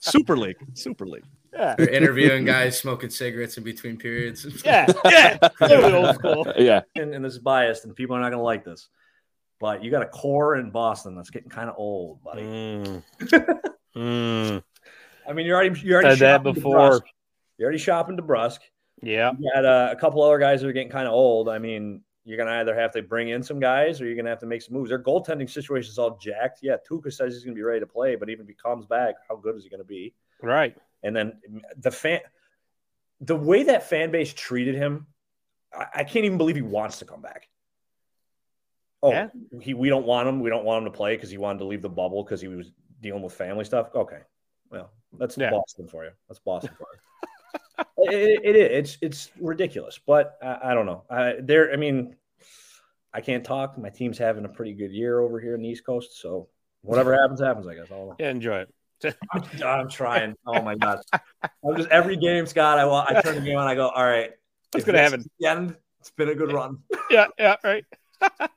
[0.00, 0.56] Super League.
[0.74, 1.22] Super League.
[1.54, 1.74] Yeah.
[1.76, 4.44] They're interviewing guys smoking cigarettes in between periods.
[4.64, 4.86] Yeah.
[5.04, 5.36] Yeah.
[5.58, 6.52] Totally old school.
[6.56, 8.88] yeah, and, and this is biased, and people are not going to like this.
[9.60, 12.42] But you got a core in Boston that's getting kind of old, buddy.
[12.42, 13.02] Mm.
[13.96, 14.62] Mm.
[15.28, 16.76] I mean, you're already you're already Said that before.
[16.76, 17.02] DeBrusk.
[17.58, 18.58] You're already shopping DeBrusk.
[19.02, 19.32] Yeah.
[19.38, 21.48] You got uh, a couple other guys that are getting kind of old.
[21.48, 24.40] I mean, you're gonna either have to bring in some guys or you're gonna have
[24.40, 24.88] to make some moves.
[24.88, 26.60] Their goaltending situation is all jacked.
[26.62, 29.14] Yeah, Tuukka says he's gonna be ready to play, but even if he comes back,
[29.28, 30.14] how good is he gonna be?
[30.42, 30.76] Right.
[31.04, 31.38] And then
[31.76, 32.20] the fan,
[33.20, 35.06] the way that fan base treated him,
[35.72, 37.48] I, I can't even believe he wants to come back.
[39.02, 39.28] Oh, Yeah.
[39.60, 40.40] he we don't want him.
[40.40, 42.48] We don't want him to play because he wanted to leave the bubble because he
[42.48, 43.90] was dealing with family stuff.
[43.94, 44.20] Okay,
[44.70, 45.50] well, that's Yeah.
[45.50, 46.10] Boston for you.
[46.28, 47.00] That's Boston for you.
[48.10, 48.70] it, it, it is.
[48.72, 51.04] It's it's ridiculous, but I, I don't know.
[51.10, 51.70] I, there.
[51.70, 52.16] I mean,
[53.12, 53.76] I can't talk.
[53.76, 56.48] My team's having a pretty good year over here in the East Coast, so
[56.80, 57.66] whatever happens, happens.
[57.66, 57.90] I guess.
[57.92, 58.08] I.
[58.18, 58.74] Yeah, enjoy it.
[59.32, 60.34] I'm, I'm trying.
[60.46, 61.00] Oh my god!
[61.42, 62.78] I'm just every game, Scott.
[62.78, 63.66] I wa- I turn the game on.
[63.66, 64.30] I go, all right.
[64.72, 65.24] What's going to happen?
[65.40, 66.78] Again, it's been a good run.
[67.10, 67.84] Yeah, yeah, right.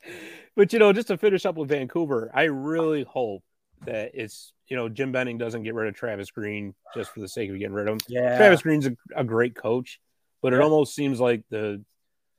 [0.55, 3.43] but you know, just to finish up with Vancouver, I really hope
[3.85, 7.27] that it's you know Jim Benning doesn't get rid of Travis Green just for the
[7.27, 7.99] sake of getting rid of him.
[8.07, 8.37] Yeah.
[8.37, 9.99] Travis Green's a, a great coach,
[10.41, 10.63] but it Yeah.
[10.63, 11.83] almost seems like the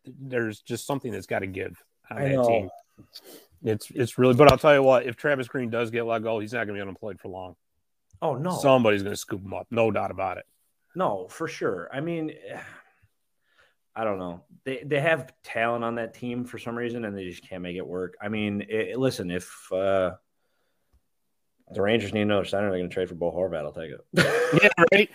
[0.06, 1.76] there's just something that's got to give
[2.10, 2.48] on I that know.
[2.48, 2.70] team.
[3.62, 6.39] It's it's really, but I'll tell you what, if Travis Green does get let go,
[6.40, 7.55] he's not going to be unemployed for long.
[8.20, 8.51] Oh no.
[8.51, 10.45] Somebody's going to scoop him up, no doubt about it.
[10.95, 11.89] No, for sure.
[11.93, 12.32] I mean,
[13.97, 14.43] I don't know.
[14.65, 17.77] They they have talent on that team for some reason, and they just can't make
[17.77, 18.16] it work.
[18.23, 20.12] I mean, it, listen, if uh,
[21.73, 23.65] the Rangers need another center, they're going to trade for Bo Horvat.
[23.65, 24.01] I'll take it.
[24.62, 25.11] Yeah, right.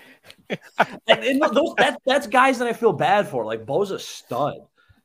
[1.07, 3.43] and, and those, that, that's guys that I feel bad for.
[3.45, 4.57] Like Bo's a stud.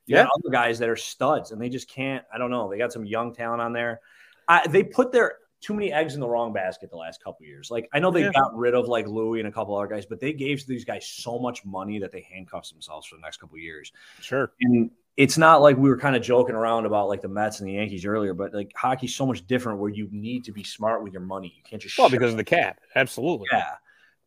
[0.04, 0.24] You Yeah.
[0.24, 2.24] other guys that are studs, and they just can't.
[2.32, 2.68] I don't know.
[2.68, 4.00] They got some young talent on there.
[4.46, 7.70] I, they put their too many eggs in the wrong basket the last couple years.
[7.70, 8.32] Like I know they Yeah.
[8.32, 11.06] got rid of like Louis and a couple other guys, but they gave these guys
[11.08, 13.92] so much money that they handcuffed themselves for the next couple years.
[14.20, 14.52] Sure.
[14.60, 17.68] And it's not like we were kind of joking around about like the Mets and
[17.68, 21.02] the Yankees earlier, but like hockey's so much different where you need to be smart
[21.02, 21.52] with your money.
[21.56, 23.48] You can't just Well, because of the cap, absolutely.
[23.50, 23.72] yeah.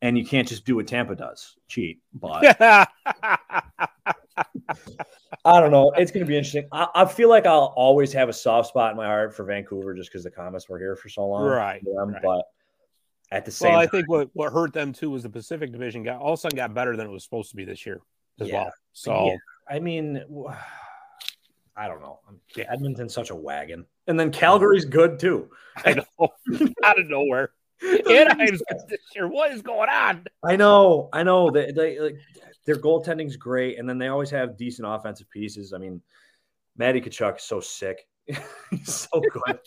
[0.01, 2.01] And you can't just do what Tampa does, cheat.
[2.13, 2.85] But Yeah.
[5.45, 5.91] I don't know.
[5.97, 6.67] It's going to be interesting.
[6.71, 9.93] I, I feel like I'll always have a soft spot in my heart for Vancouver
[9.93, 11.43] just because the Comets were here for so long.
[11.45, 12.21] Right, them, right.
[12.21, 12.45] But
[13.31, 15.71] at the same well, I time, think what, what hurt them too was the Pacific
[15.71, 17.85] Division got all of a sudden got better than it was supposed to be this
[17.85, 18.01] year
[18.39, 18.63] as Yeah.
[18.63, 18.73] well.
[18.93, 19.35] So Yeah.
[19.69, 20.21] I mean,
[21.77, 22.19] I don't know.
[22.57, 23.85] Edmonton's such a wagon.
[24.07, 25.49] And then Calgary's good too.
[25.85, 26.29] I know
[26.83, 27.51] out of nowhere.
[28.09, 29.27] Anaheim's this year.
[29.27, 30.25] What is going on?
[30.43, 31.49] I know, I know.
[31.49, 32.17] They, they like
[32.65, 35.73] their goaltending's great, and then they always have decent offensive pieces.
[35.73, 36.01] I mean,
[36.77, 38.05] Matty Tkachuk is so sick.
[38.69, 39.59] He's so good.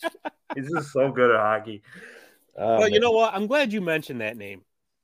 [0.55, 1.83] He's just so good at hockey.
[2.57, 3.35] Oh, Well, you know what?
[3.35, 4.63] I'm glad you mentioned that name.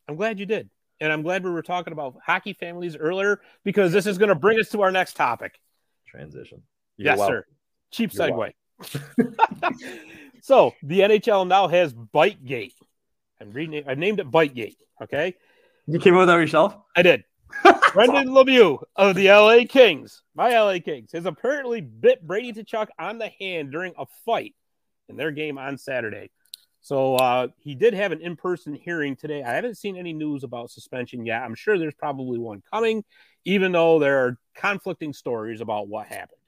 [0.08, 0.70] I'm glad you did.
[1.00, 4.34] And I'm glad we were talking about hockey families earlier because this is going to
[4.34, 5.58] bring us to our next topic.
[6.06, 6.62] transition.
[6.96, 7.36] yes, welcome.
[7.36, 7.44] sir.
[7.90, 8.52] Cheap You're segue.
[10.42, 12.74] so the NHL now has Bitegate.
[13.40, 13.84] I'm reading.
[13.86, 14.76] I named it Bitegate.
[15.02, 15.34] Okay,
[15.86, 16.76] You came up with that yourself?
[16.94, 17.24] I did.
[17.92, 23.18] Brendan Lemieux of the LA Kings, my LA Kings, has apparently bit Brady Tkachuk on
[23.18, 24.54] the hand during a fight
[25.08, 26.30] in their game on Saturday.
[26.82, 29.42] So uh, he did have an in-person hearing today.
[29.42, 31.42] I haven't seen any news about suspension yet.
[31.42, 33.04] I'm sure there's probably one coming,
[33.44, 36.40] even though there are conflicting stories about what happened.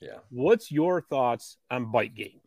[0.00, 0.18] Yeah.
[0.30, 2.40] What's your thoughts on Bitegate?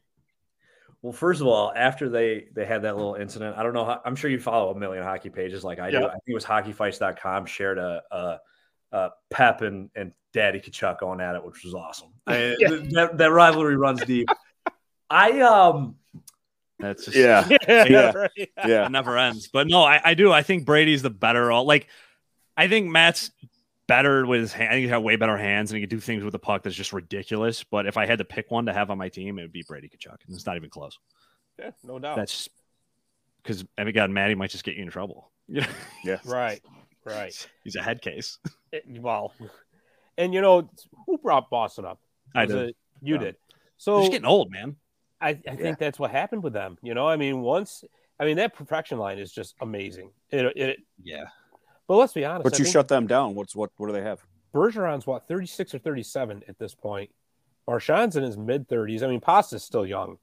[1.01, 3.85] Well, first of all, after they they had that little incident, I don't know.
[3.85, 5.97] How, I'm sure you follow a million hockey pages like I do.
[5.97, 8.39] I think it was hockeyfights.com shared a, a,
[8.91, 12.09] a Pep and, and Daddy Tkachuk going at it, which was awesome.
[12.27, 12.69] I- Yeah.
[12.91, 14.27] that, that rivalry runs deep.
[15.09, 15.95] I um
[16.79, 18.49] That's just Yeah, yeah, right.
[18.65, 18.85] yeah.
[18.85, 19.47] it never ends.
[19.51, 20.31] But no, I, I do.
[20.31, 21.51] I think Brady's the better.
[21.51, 21.87] all Like,
[22.55, 23.31] I think Matt's
[23.91, 24.69] better with his hand.
[24.69, 26.63] I think he's got way better hands and he can do things with the puck
[26.63, 27.63] that's just ridiculous.
[27.63, 29.63] But if I had to pick one to have on my team, it would be
[29.67, 30.17] Brady Tkachuk.
[30.25, 30.97] And it's not even close.
[31.59, 32.15] Yeah, no doubt.
[32.15, 32.47] That's
[33.43, 35.29] because, I mean, God, Matty might just get you in trouble.
[35.47, 35.67] You know,
[36.05, 36.19] Yeah.
[36.25, 36.61] right,
[37.03, 37.47] right.
[37.65, 38.39] he's a head case.
[38.71, 39.33] It- well,
[40.17, 40.69] and you know
[41.05, 41.99] who brought Boston up?
[42.33, 42.69] I did.
[42.69, 43.19] it- you Yeah.
[43.19, 43.35] did.
[43.35, 44.77] They're So just getting old, man.
[45.19, 46.77] I, I think that's what happened with them.
[46.81, 47.83] You know, I mean, once
[48.19, 50.11] I mean that perfection line is just amazing.
[50.29, 51.25] It, it Yeah.
[51.91, 52.45] But let's be honest.
[52.45, 53.35] But I you shut them down.
[53.35, 53.69] What's what?
[53.75, 54.21] What do they have?
[54.55, 57.09] Bergeron's what thirty six or thirty seven at this point.
[57.67, 59.03] Marchand's in his mid thirties.
[59.03, 60.17] I mean, Pasta's still young.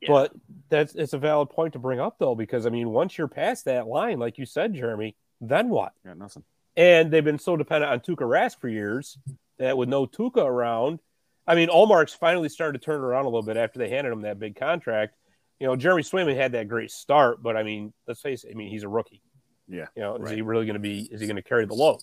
[0.00, 0.08] Yeah.
[0.08, 0.32] But
[0.70, 3.66] that's it's a valid point to bring up though, because I mean, once you're past
[3.66, 5.92] that line, like you said, Jeremy, then what?
[6.06, 6.42] Yeah, nothing.
[6.74, 9.18] And they've been so dependent on Tuukka Rask for years
[9.58, 11.00] that with no Tuukka around,
[11.46, 14.22] I mean, Ullmark's finally started to turn around a little bit after they handed him
[14.22, 15.16] that big contract.
[15.60, 18.54] You know, Jeremy Swayman had that great start, but I mean, let's face it, I
[18.54, 19.20] mean, he's a rookie.
[19.68, 19.86] Yeah.
[19.96, 22.00] You know, is he really going to be, is he going to carry the load?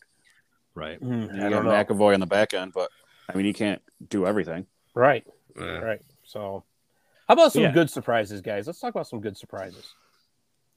[0.73, 0.97] Right.
[0.99, 1.95] Hmm, I You don't got know.
[1.95, 2.89] McAvoy on the back end, but
[3.29, 4.65] I mean, he can't do everything.
[4.93, 5.25] Right.
[5.57, 5.63] Yeah.
[5.79, 6.01] Right.
[6.23, 6.63] So,
[7.27, 7.71] how about some Yeah.
[7.71, 8.67] good surprises, guys?
[8.67, 9.93] Let's talk about some good surprises.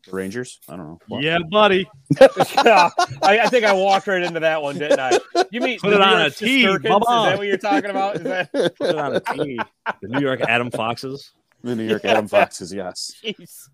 [0.07, 1.19] The Rangers, I don't know.
[1.21, 1.89] Yeah, buddy.
[2.21, 2.91] yeah,
[3.23, 5.19] I, I think I walked right into that one, didn't I?
[5.51, 8.17] You mean Put it on York a tee, Is that what you're talking about?
[8.17, 9.59] Is that Put it on a team.
[10.03, 11.33] The New York Adam Foxes.
[11.65, 12.11] The New York Yeah.
[12.13, 13.15] Adam Foxes, yes.
[13.25, 13.69] Jeez.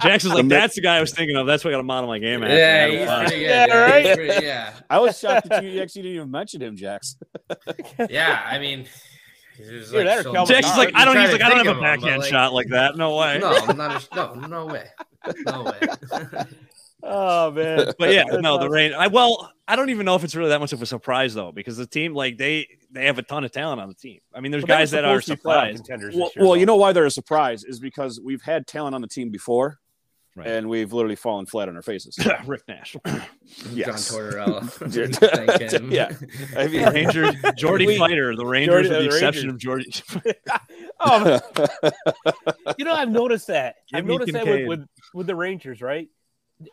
[0.00, 1.46] Jackson's like, that's the guy I was thinking of.
[1.46, 2.50] That's what I got to model my game at.
[2.50, 3.50] Yeah, Adam he's pretty good.
[3.50, 4.06] Yeah, Yeah, right?
[4.06, 4.72] he's pretty- yeah.
[4.90, 7.16] I was shocked that you actually didn't even mention him, Jax.
[8.10, 8.86] Yeah, I mean,
[9.58, 11.14] it was Either that or so Jackson's like, I don't.
[11.14, 12.96] You He's like, I don't have a of him, but, backhand like, shot like that.
[12.96, 13.38] No way.
[13.40, 14.86] No, not a, no, no way,
[15.46, 16.44] no way.
[17.06, 17.92] Oh man.
[17.98, 18.94] But yeah, no, the rain.
[18.94, 21.52] I well, I don't even know if it's really that much of a surprise though,
[21.52, 24.20] because the team like they they have a ton of talent on the team.
[24.34, 25.76] I mean, there's But guys that are supposed to be playoff surprised.
[25.84, 28.94] contenders Well, year, well, you know why they're a surprise is because we've had talent
[28.94, 29.78] on the team before,
[30.36, 30.46] Right.
[30.48, 32.18] and we've literally fallen flat on our faces.
[32.46, 32.96] Rick Nash.
[33.72, 34.10] Yes.
[34.10, 34.94] John Tortorella.
[34.96, 35.56] Yeah.
[35.56, 35.92] Thank him.
[35.92, 36.10] Yeah.
[36.56, 40.02] I mean, Rangers, Jordy We- Fighter, the Rangers, Jordy- with the the exception Rangers.
[40.02, 40.32] of Jordy.
[41.00, 41.40] Um,
[42.78, 43.76] you know, I've noticed that.
[43.90, 46.08] Give I've me noticed that with, with with the Rangers, right?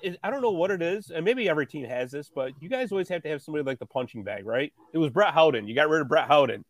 [0.02, 2.70] It, I don't know what it is, and maybe every team has this, but you
[2.70, 4.72] guys always have to have somebody like the punching bag, right?
[4.94, 5.68] It was Brett Howden.
[5.68, 6.64] You got rid of Brett Howden.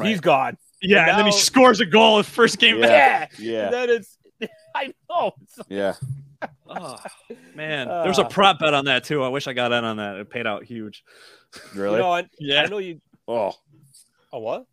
[0.00, 0.56] He's gone.
[0.82, 3.32] yeah, And and then he scores a goal his first game back.
[3.38, 3.52] Yeah.
[3.64, 3.70] yeah.
[3.70, 4.16] That is.
[4.76, 5.32] I know.
[5.42, 5.94] It's- Yeah.
[6.68, 6.96] Oh,
[7.56, 8.28] man, there was a Ah.
[8.28, 9.24] prop bet on that too.
[9.24, 10.16] I wish I got in on that.
[10.18, 11.02] It paid out huge.
[11.74, 11.96] Really?
[11.96, 13.00] You know, I, Yeah, I know you.
[13.26, 13.52] oh.
[14.32, 14.66] Oh, what?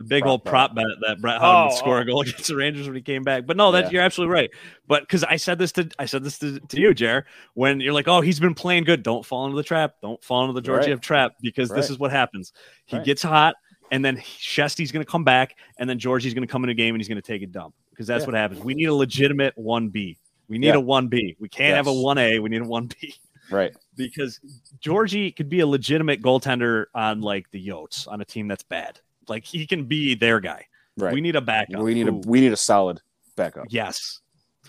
[0.00, 2.00] The big Prop old prop bet that Brett Howden would Oh, score oh.
[2.00, 3.44] a goal against the Rangers when he came back.
[3.46, 3.90] But no, that Yeah.
[3.90, 4.50] you're absolutely right.
[4.88, 7.92] But because I said this to I said this to, to you, Jer, when you're
[7.92, 9.02] like, oh, he's been playing good.
[9.02, 9.96] Don't fall into the trap.
[10.00, 11.02] Don't fall into the Georgiev Right.
[11.02, 12.52] trap because this is what happens.
[12.86, 13.04] He Right.
[13.04, 13.56] gets hot,
[13.90, 16.74] and then Shesty's going to come back, and then Georgie's going to come in a
[16.74, 18.26] game and he's going to take a dump because that's Yeah.
[18.28, 18.62] what happens.
[18.62, 20.16] We need a legitimate one B.
[20.48, 20.74] We need Yeah.
[20.76, 21.36] a one B.
[21.38, 22.38] We can't have a one A.
[22.38, 23.14] We need a one B
[23.50, 23.72] Right.
[23.96, 24.40] because
[24.80, 28.98] Georgie could be a legitimate goaltender on like the Yotes on a team that's bad.
[29.28, 30.66] Like he can be their guy.
[30.96, 31.14] Right.
[31.14, 31.80] We need a backup.
[31.82, 33.00] we need a who- we need a solid
[33.36, 33.66] backup.
[33.70, 34.20] yes.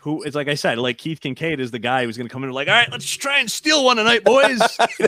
[0.02, 2.42] Who it's like I said, like Keith Kinkaid is the guy who's going to come
[2.44, 4.60] in and like, all right, let's try and steal one tonight, boys.
[5.00, 5.08] you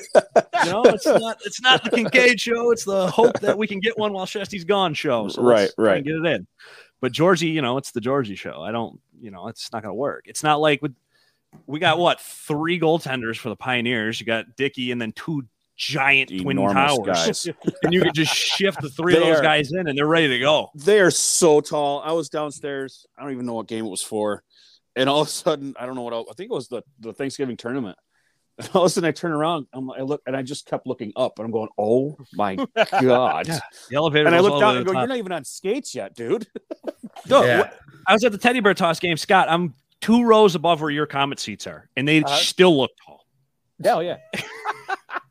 [0.65, 2.69] know, it's not it's not the Kinkaid show.
[2.69, 5.29] It's the hope that we can get one while Shesty's gone show.
[5.29, 6.03] So Right, right.
[6.03, 6.45] get it in.
[7.01, 8.61] But Georgie, you know, it's the Georgie show.
[8.61, 10.25] I don't, you know, it's not going to work.
[10.27, 10.93] It's not like with
[11.65, 14.19] we got what three goaltenders for the Pioneers.
[14.19, 15.43] You got Dickey and then two
[15.87, 17.47] giant twin towers, guys.
[17.83, 20.27] and you could just shift the three of those are- guys in, and they're ready
[20.29, 20.69] to go.
[20.75, 22.01] They are so tall.
[22.03, 23.05] I was downstairs.
[23.17, 24.43] I don't even know what game it was for.
[24.95, 26.83] And all of a sudden, I don't know what else, I think it was the,
[26.99, 27.97] the Thanksgiving tournament.
[28.59, 29.65] And all of a sudden, I turn around.
[29.73, 32.55] I'm, I look, and I just kept looking up, and I'm going, "Oh my
[33.01, 33.57] god!" Yeah.
[33.89, 34.27] The elevator.
[34.27, 36.13] And I goes look down and go, to the "You're not even on skates yet,
[36.15, 36.45] dude."
[37.27, 37.63] No, Yeah.
[37.63, 37.71] wh-
[38.05, 39.47] I was at the teddy bear toss game, Scott.
[39.49, 42.35] I'm two rows above where your comet seats are, and they Uh-huh.
[42.37, 43.22] still look tall.
[43.83, 44.17] Hell yeah!
[44.35, 44.41] Oh,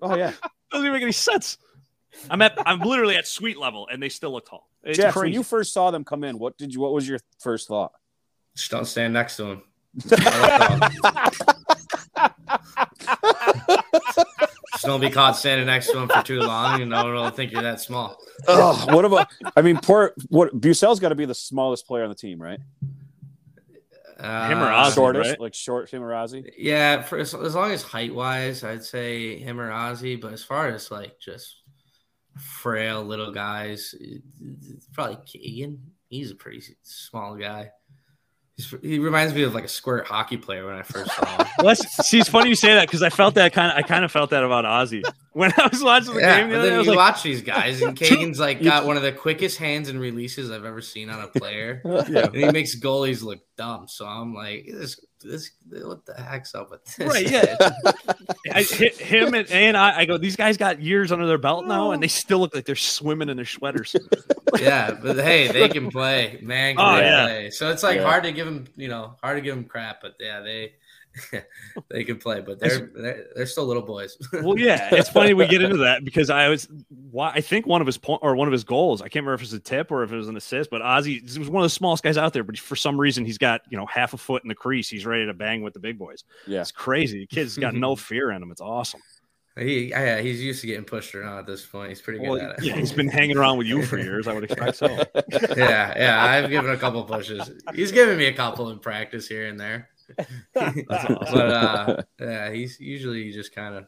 [0.02, 0.32] oh yeah,
[0.70, 1.58] Doesn't even make any sense.
[2.30, 4.68] I'm at I'm literally at suite level, and they still look tall.
[4.82, 5.16] It's Jeff.
[5.16, 6.80] When you first saw them come in, what did you?
[6.80, 7.92] What was your first thought?
[8.56, 9.62] Just don't stand next to him.
[14.72, 17.30] Just don't be caught standing next to him for too long, and no one will
[17.30, 18.18] think you're that small.
[18.48, 19.28] oh, what about?
[19.56, 20.14] I mean, poor.
[20.28, 22.58] What Bucell's got to be the smallest player on the team, right?
[24.22, 25.40] Uh, Him or right?
[25.40, 26.48] like short him or Ozzy.
[26.56, 30.20] Yeah, for as, as long as height wise, I'd say him or Ozzy.
[30.20, 31.62] But as far as like just
[32.38, 35.80] frail little guys, it's probably Keegan.
[36.08, 37.70] He's a pretty small guy.
[38.56, 41.46] He's, he reminds me of like a squirt hockey player when I first saw him.
[41.62, 43.78] Well, see, it's funny you say that because I felt that kind of.
[43.78, 45.02] I kind of felt that about Ozzy
[45.32, 46.50] when I was watching the yeah, game.
[46.50, 48.84] The other day, then I was you like, watch these guys, and Kagan's like got
[48.84, 51.82] one of the quickest hands and releases I've ever seen on a player.
[51.84, 52.26] Yeah.
[52.26, 53.86] And he makes goalies look dumb.
[53.86, 57.06] So I'm like, this, this, what the heck's up with this?
[57.08, 57.56] Right, yeah.
[58.52, 61.66] I hit him and, and I, I go, these guys got years under their belt
[61.66, 63.94] now, and they still look like they're swimming in their sweaters.
[64.60, 66.76] yeah, but hey, they can play, man.
[66.78, 67.24] Oh, can Oh, yeah.
[67.26, 67.50] play?
[67.50, 68.04] So it's like Yeah.
[68.04, 70.72] hard to give them, you know, hard to give them crap, but yeah, they
[71.90, 74.16] they can play, but they're they're, they're still little boys.
[74.32, 76.68] well, yeah, it's funny we get into that because I was,
[77.10, 79.34] why I think one of his point or one of his goals, I can't remember
[79.34, 81.50] if it was a tip or if it was an assist, but Ozzy he was
[81.50, 83.86] one of the smallest guys out there, but for some reason he's got you know
[83.86, 84.88] half a foot in the crease.
[84.88, 86.24] He's ready to bang with the big boys.
[86.46, 86.60] Yeah.
[86.60, 87.20] It's crazy.
[87.20, 88.50] The kid's got no fear in him.
[88.50, 89.00] It's awesome.
[89.58, 91.90] he, yeah, he's used to getting pushed around at this point.
[91.90, 92.64] He's pretty good Well, at it.
[92.64, 94.26] yeah, he's been hanging around with you for years.
[94.26, 94.86] I would expect so.
[94.86, 96.24] yeah, yeah.
[96.24, 97.50] I've given a couple pushes.
[97.74, 99.90] He's given me a couple in practice here and there.
[100.54, 101.16] That's awesome.
[101.32, 103.86] But uh, yeah, he's usually you just kind of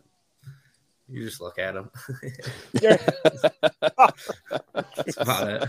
[1.08, 1.90] you just look at him.
[2.72, 3.04] That's
[5.18, 5.68] about it.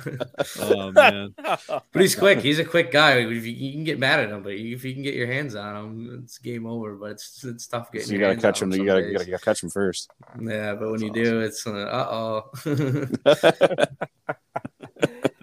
[0.61, 1.33] Oh man.
[1.37, 2.39] But he's quick.
[2.39, 3.17] He's a quick guy.
[3.17, 5.55] If you, you can get mad at him, but if you can get your hands
[5.55, 6.95] on him, it's game over.
[6.95, 8.07] But it's it's tough getting.
[8.07, 8.71] So you got to hands catch on him.
[8.71, 10.09] You some got to you got to catch him first.
[10.41, 12.49] Yeah, but when you do, it's uh oh.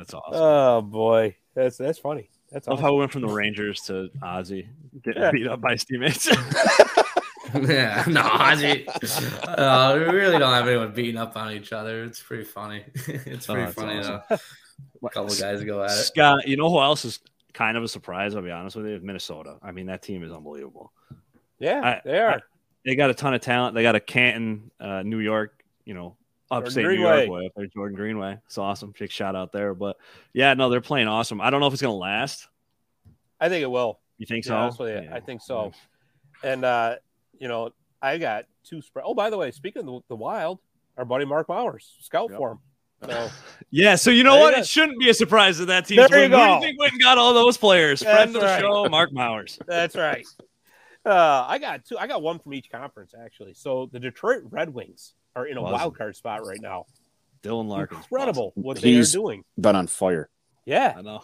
[0.02, 0.32] That's awesome.
[0.32, 2.28] Oh boy, that's that's funny.
[2.52, 2.84] That's I love awesome.
[2.86, 4.66] how we went from the Rangers to Ozzy
[5.02, 5.30] getting Yeah.
[5.30, 6.26] beat up by his teammates.
[7.54, 8.84] yeah, no, Ozzy.
[9.46, 12.04] Uh, we really don't have anyone beating up on each other.
[12.04, 12.84] It's pretty funny.
[12.94, 14.20] it's Oh, pretty that's funny awesome.
[14.30, 14.36] though.
[15.04, 15.94] A couple of guys go at it.
[15.94, 17.20] Scott, you know who else is
[17.52, 18.34] kind of a surprise?
[18.34, 19.00] I'll be honest with you.
[19.02, 19.56] Minnesota.
[19.62, 20.92] I mean, that team is unbelievable.
[21.58, 22.40] Yeah, I- they are.
[22.84, 23.74] They got a ton of talent.
[23.76, 25.62] They got a Canton, uh, New York.
[25.84, 26.16] You know,
[26.52, 26.92] upstate New.
[26.92, 28.38] York boy up there, Jordan Greenway.
[28.46, 28.92] It's awesome.
[28.98, 29.74] Big shout out there.
[29.74, 29.96] But
[30.32, 31.40] yeah, no, they're playing awesome.
[31.40, 32.48] I don't know if it's gonna last.
[33.40, 33.98] I think it will.
[34.18, 34.70] You think so?
[34.78, 35.72] with you, I think so.
[36.44, 36.96] And uh,
[37.38, 37.70] you know,
[38.00, 39.04] I got two spread.
[39.06, 40.60] Oh, by the way, speaking of the, the Wild,
[40.96, 42.38] our buddy Mark Mowers, scout Yep.
[42.38, 42.58] for him.
[43.04, 43.30] So
[43.70, 44.56] Yeah, so you know what?
[44.56, 46.28] It shouldn't be a surprise that that team's There you.
[46.30, 48.00] Who do you think went and got all those players?
[48.00, 48.60] That's Friend of the right.
[48.60, 49.58] show, Mark Mowers.
[49.66, 50.26] that's right.
[51.04, 51.98] Uh, I got two.
[51.98, 53.54] I got one from each conference actually.
[53.54, 55.72] So the Detroit Red Wings are in a Awesome.
[55.72, 56.86] wild card spot right now.
[57.42, 57.98] Dylan Larkin.
[57.98, 59.44] Incredible what they are He's- doing.
[59.58, 60.28] Been on fire.
[60.64, 61.22] Yeah, I know.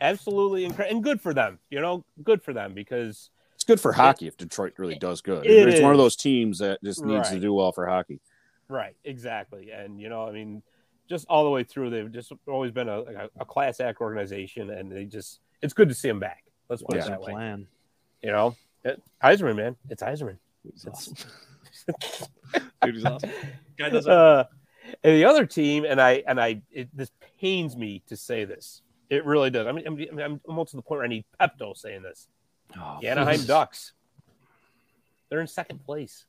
[0.00, 1.58] absolutely incredible and good for them.
[1.70, 5.44] You know, good for them because It's good for hockey if Detroit really does good.
[5.46, 8.20] It it's one of those teams that just needs to do well for hockey.
[8.68, 9.70] right, exactly.
[9.72, 10.62] And you know, I mean,
[11.08, 14.70] just all the way through, they've just always been a, a, a class act organization,
[14.70, 16.44] and they just it's good to see them back.
[16.68, 17.06] Let's put Yeah.
[17.06, 17.32] it that way.
[17.32, 17.66] Plan.
[18.22, 20.38] You know, it, Yzerman, man, it's Yzerman.
[20.62, 21.16] He's awesome.
[22.82, 23.30] Dude, he's awesome.
[23.78, 24.06] Guy does.
[24.06, 24.44] Uh,
[25.02, 27.10] and the other team, and I and I, it, this
[27.40, 28.82] pains me to say this.
[29.08, 29.66] It really does.
[29.66, 32.28] I mean, I'm, I'm almost to the point where I need Pepto saying this.
[32.78, 33.92] Oh, The Anaheim Ducks.
[35.28, 36.26] They're in second place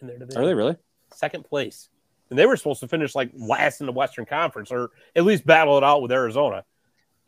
[0.00, 0.42] in their division.
[0.42, 0.76] Are they really?
[1.14, 1.88] Second place,
[2.30, 5.46] and they were supposed to finish like last in the Western Conference, or at least
[5.46, 6.64] battle it out with Arizona.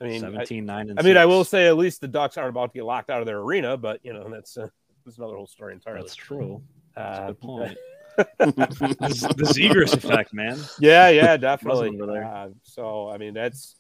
[0.01, 2.37] I mean, I, 17, 9, and I mean, I will say at least the Ducks
[2.37, 4.69] aren't about to get locked out of their arena, but you know that's uh,
[5.05, 6.01] that's another whole story entirely.
[6.01, 6.63] That's true.
[6.97, 7.79] That's a Uh, good point.
[8.17, 10.59] the, the Zegras effect, man.
[10.79, 11.99] Yeah, yeah, definitely.
[12.01, 13.77] Uh, so I mean, that's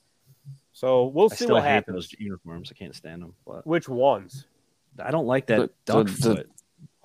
[0.73, 1.95] so we'll I see still what hate happens.
[2.09, 2.73] those uniforms.
[2.75, 3.35] I can't stand them.
[3.47, 4.47] But Which ones?
[5.03, 6.51] I don't like that The- duck the- the- foot.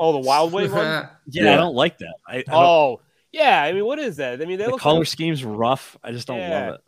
[0.02, 0.82] Oh, the Wild Wave one.
[0.86, 1.10] Yeah,
[1.44, 1.54] Yeah.
[1.54, 2.16] I don't like that.
[2.26, 3.62] I, I Oh, yeah.
[3.62, 4.42] I mean, what is that?
[4.42, 5.98] I mean, the color Like, scheme's rough.
[6.04, 6.66] I just don't Yeah.
[6.68, 6.82] love it.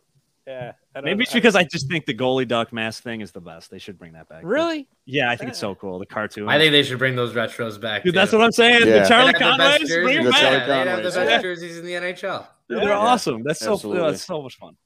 [0.46, 0.72] yeah.
[0.94, 3.32] I don't- Maybe it's I- because I just think the goalie duck mask thing is
[3.32, 3.70] the best.
[3.70, 4.42] They should bring that back.
[4.44, 4.88] really.
[5.06, 5.98] Yeah, I think it's so cool.
[5.98, 6.48] The cartoon.
[6.48, 8.02] I think they should bring those retros back.
[8.04, 8.18] Dude, too.
[8.20, 8.86] that's what I'm saying.
[8.86, 9.02] Yeah.
[9.02, 10.40] The Charlie They'd have the bring them The back.
[10.40, 11.42] Charlie Yeah, they'd have the best yeah.
[11.42, 12.46] jerseys in the NHL.
[12.68, 13.42] Dude, they're awesome.
[13.42, 14.10] That's so Absolutely.
[14.10, 14.76] that's so much fun.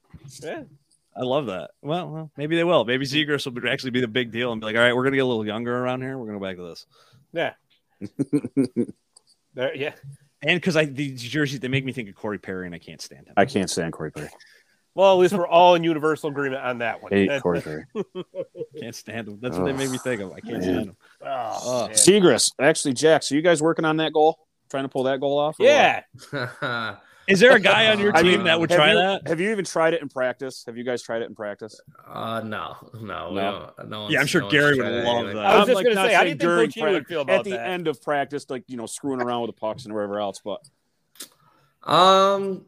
[0.41, 0.63] Yeah.
[1.15, 1.71] I love that.
[1.81, 2.85] Well, well, maybe they will.
[2.85, 5.03] Maybe Zegras will be, actually be the big deal and be like, all right, we're
[5.03, 6.17] gonna get a little younger around here.
[6.17, 6.85] We're gonna go back to this.
[7.33, 7.53] Yeah.
[9.53, 9.93] There, yeah.
[10.43, 13.01] And because I these jerseys, they make me think of Corey Perry, and I can't
[13.01, 13.33] stand him.
[13.37, 14.29] I can't stand Corey Perry.
[14.97, 17.11] Well, at least we're all in universal agreement on that one.
[17.11, 17.43] Hate That-
[18.81, 19.37] can't stand them.
[19.39, 20.31] That's what they make me think of.
[20.33, 20.61] I can't Man.
[20.63, 20.97] stand them.
[21.21, 21.87] Oh, Oh.
[21.91, 23.21] Zegras, actually, Jack.
[23.21, 24.39] So you guys working on that goal?
[24.71, 25.55] Trying to pull that goal off?
[25.59, 26.01] Yeah.
[27.27, 29.27] Is there a guy on your I team mean, that would Have try you, that?
[29.27, 30.63] Have you even tried it in practice?
[30.65, 31.79] Have you guys tried it in practice?
[32.07, 33.71] uh, no, no, No.
[33.85, 35.35] No Yeah, I'm sure no Gary would love anything.
[35.35, 35.45] that.
[35.45, 37.21] I was I'm, just like, gonna say, how do you think during Coach would feel
[37.21, 37.67] about at the that?
[37.67, 40.41] end of practice, like you know, screwing around with the pucks and wherever else.
[40.43, 40.61] But
[41.83, 42.65] Um,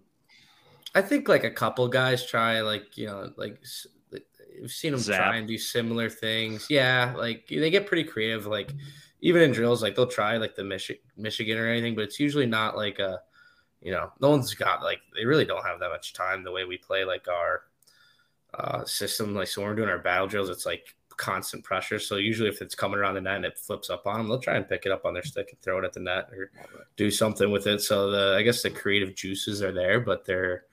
[0.95, 3.64] I think like a couple guys try, like you know, like
[4.61, 5.18] we've seen them Zap.
[5.18, 6.68] try and do similar things.
[6.70, 8.45] Yeah, like they get pretty creative.
[8.45, 8.74] Like
[9.22, 12.45] even in drills, like they'll try like the Michi- Michigan or anything, but it's usually
[12.45, 13.20] not like a,
[13.82, 16.66] you know, no one's got like they really don't have that much time the way
[16.66, 17.64] we play like our
[18.56, 19.36] uh system.
[19.36, 21.99] Like so when we're doing our battle drills, it's like constant pressure.
[21.99, 24.40] So usually if it's coming around the net and it flips up on them, they'll
[24.40, 26.49] try and pick it up on their stick and throw it at the net or
[26.95, 27.82] do something with it.
[27.82, 30.64] So the I guess the creative juices are there, but they're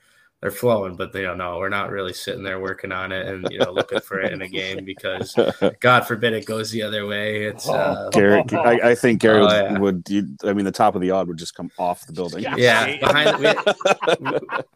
[0.41, 0.97] they're flowing.
[0.97, 3.71] But they don't know we're not really sitting there working on it and you know
[3.73, 5.35] looking for it in a game because
[5.81, 7.45] God forbid it goes the other way.
[7.45, 9.79] It's uh, Gary, I, I think Gary Oh, would, yeah.
[9.79, 12.43] would you, I mean, the top of the odd would just come off the building.
[12.43, 12.57] Yeah.
[12.57, 13.39] yeah behind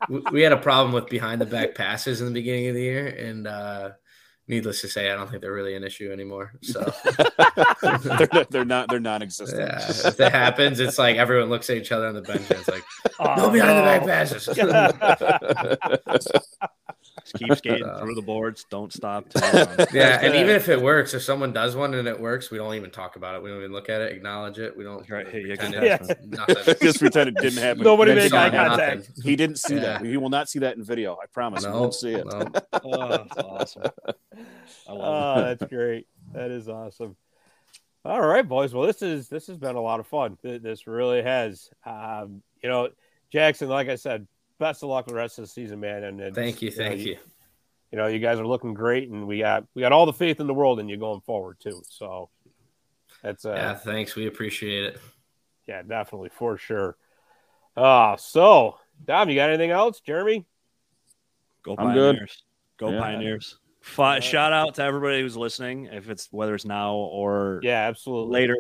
[0.08, 2.74] we, we, we had a problem with behind the back passes in the beginning of
[2.74, 3.90] the year and uh
[4.51, 6.81] needless to say i don't think they're really an issue anymore so
[7.82, 8.89] they're, not- they're not.
[8.90, 9.60] They're non-existent.
[9.60, 12.59] yeah if that happens it's like everyone looks at each other on the bench and
[12.59, 12.82] it's like
[13.20, 14.48] Oh, no behind the back passes
[17.32, 18.65] Just keep skating through the boards.
[18.70, 19.28] Don't stop.
[19.28, 19.86] till you're done.
[19.93, 22.74] yeah and even if it works if someone does one and it works we don't
[22.74, 25.28] even talk about it we don't even look at it acknowledge it we don't Right,
[25.28, 26.16] hey, yeah, pretend good it's pass,
[26.48, 27.82] nothing just pretend it didn't happen.
[27.82, 28.97] Nobody Then make he- eye contact.
[29.09, 29.15] nothing.
[29.24, 29.81] He didn't see Yeah.
[29.98, 30.05] that.
[30.05, 31.15] He will not see that in video.
[31.23, 31.65] I promise.
[31.65, 32.27] He won't see it.
[32.27, 32.48] no.
[32.85, 33.82] Oh, that's awesome.
[34.89, 36.07] I love Oh, that's great.
[36.32, 37.16] That is awesome.
[38.05, 38.73] All right, boys.
[38.73, 40.39] Well, this is this has been a lot of fun.
[40.43, 41.69] This really has.
[41.85, 42.89] Um, you know,
[43.32, 44.27] Jackson, like I said,
[44.60, 46.04] best of luck the rest of the season, man.
[46.04, 47.16] And it's- thank you know, thank you
[47.90, 50.38] You know, you guys are looking great, and we got we got all the faith
[50.38, 51.82] in the world in you going forward too.
[51.88, 52.30] So
[53.22, 55.00] that's uh, yeah thanks we appreciate it
[55.66, 56.96] yeah, definitely for sure.
[57.76, 60.46] Uh so Dom, you got anything else, Jeremy?
[61.64, 62.14] Go I'm good.
[62.14, 62.42] Pioneers.
[62.78, 63.00] Go Yeah.
[63.00, 63.58] Pioneers.
[63.80, 65.86] Fi- Shout out to everybody who's listening.
[65.86, 68.32] If it's whether it's now or Yeah, absolutely.
[68.40, 68.56] later,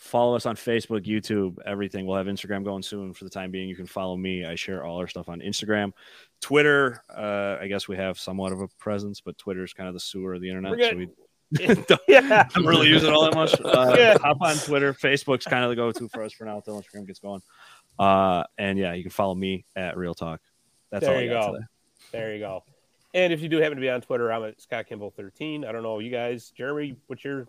[0.00, 2.06] follow us on Facebook, YouTube, everything.
[2.06, 3.12] We'll have Instagram going soon.
[3.12, 4.44] For the time being, you can follow me.
[4.44, 5.92] I share all our stuff on Instagram,
[6.40, 7.04] Twitter.
[7.14, 10.00] Uh, I guess we have somewhat of a presence, but Twitter is kind of the
[10.00, 10.72] sewer of the internet.
[10.72, 11.08] We're So we
[12.08, 12.48] yeah.
[12.54, 13.54] I'm really using it all that much.
[13.60, 14.16] Uh, Yeah.
[14.18, 14.94] Hop on Twitter.
[14.94, 17.42] Facebook's kind of the go-to for us for now until Instagram gets going.
[17.98, 20.40] Uh, and yeah, you can follow me at Real Talk.
[20.90, 21.54] That's There all I you got go.
[21.54, 21.66] today.
[22.12, 22.64] There you go.
[23.12, 25.64] And if you do happen to be on Twitter, I'm at Scott Kimball 13.
[25.64, 27.48] I don't know, you guys, Jeremy, what's your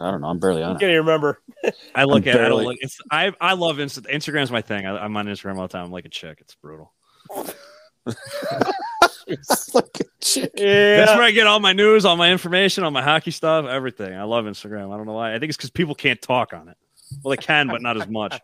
[0.00, 0.28] I don't know.
[0.28, 0.80] I'm barely I on it.
[0.80, 1.40] can't even remember.
[1.94, 2.40] I look I'm at.
[2.44, 2.76] I don't look.
[2.80, 2.98] It's.
[3.10, 3.32] I.
[3.40, 4.00] I love Insta.
[4.12, 4.86] Instagram's my thing.
[4.86, 5.84] I, I'm on Instagram all the time.
[5.86, 6.38] I'm like a chick.
[6.40, 6.92] It's brutal.
[9.72, 10.52] Fucking chick.
[10.56, 14.12] That's where I get all my news, all my information, all my hockey stuff, everything.
[14.14, 14.92] I love Instagram.
[14.92, 15.34] I don't know why.
[15.34, 16.76] I think it's because people can't talk on it.
[17.22, 18.40] Well, they can, but not as much.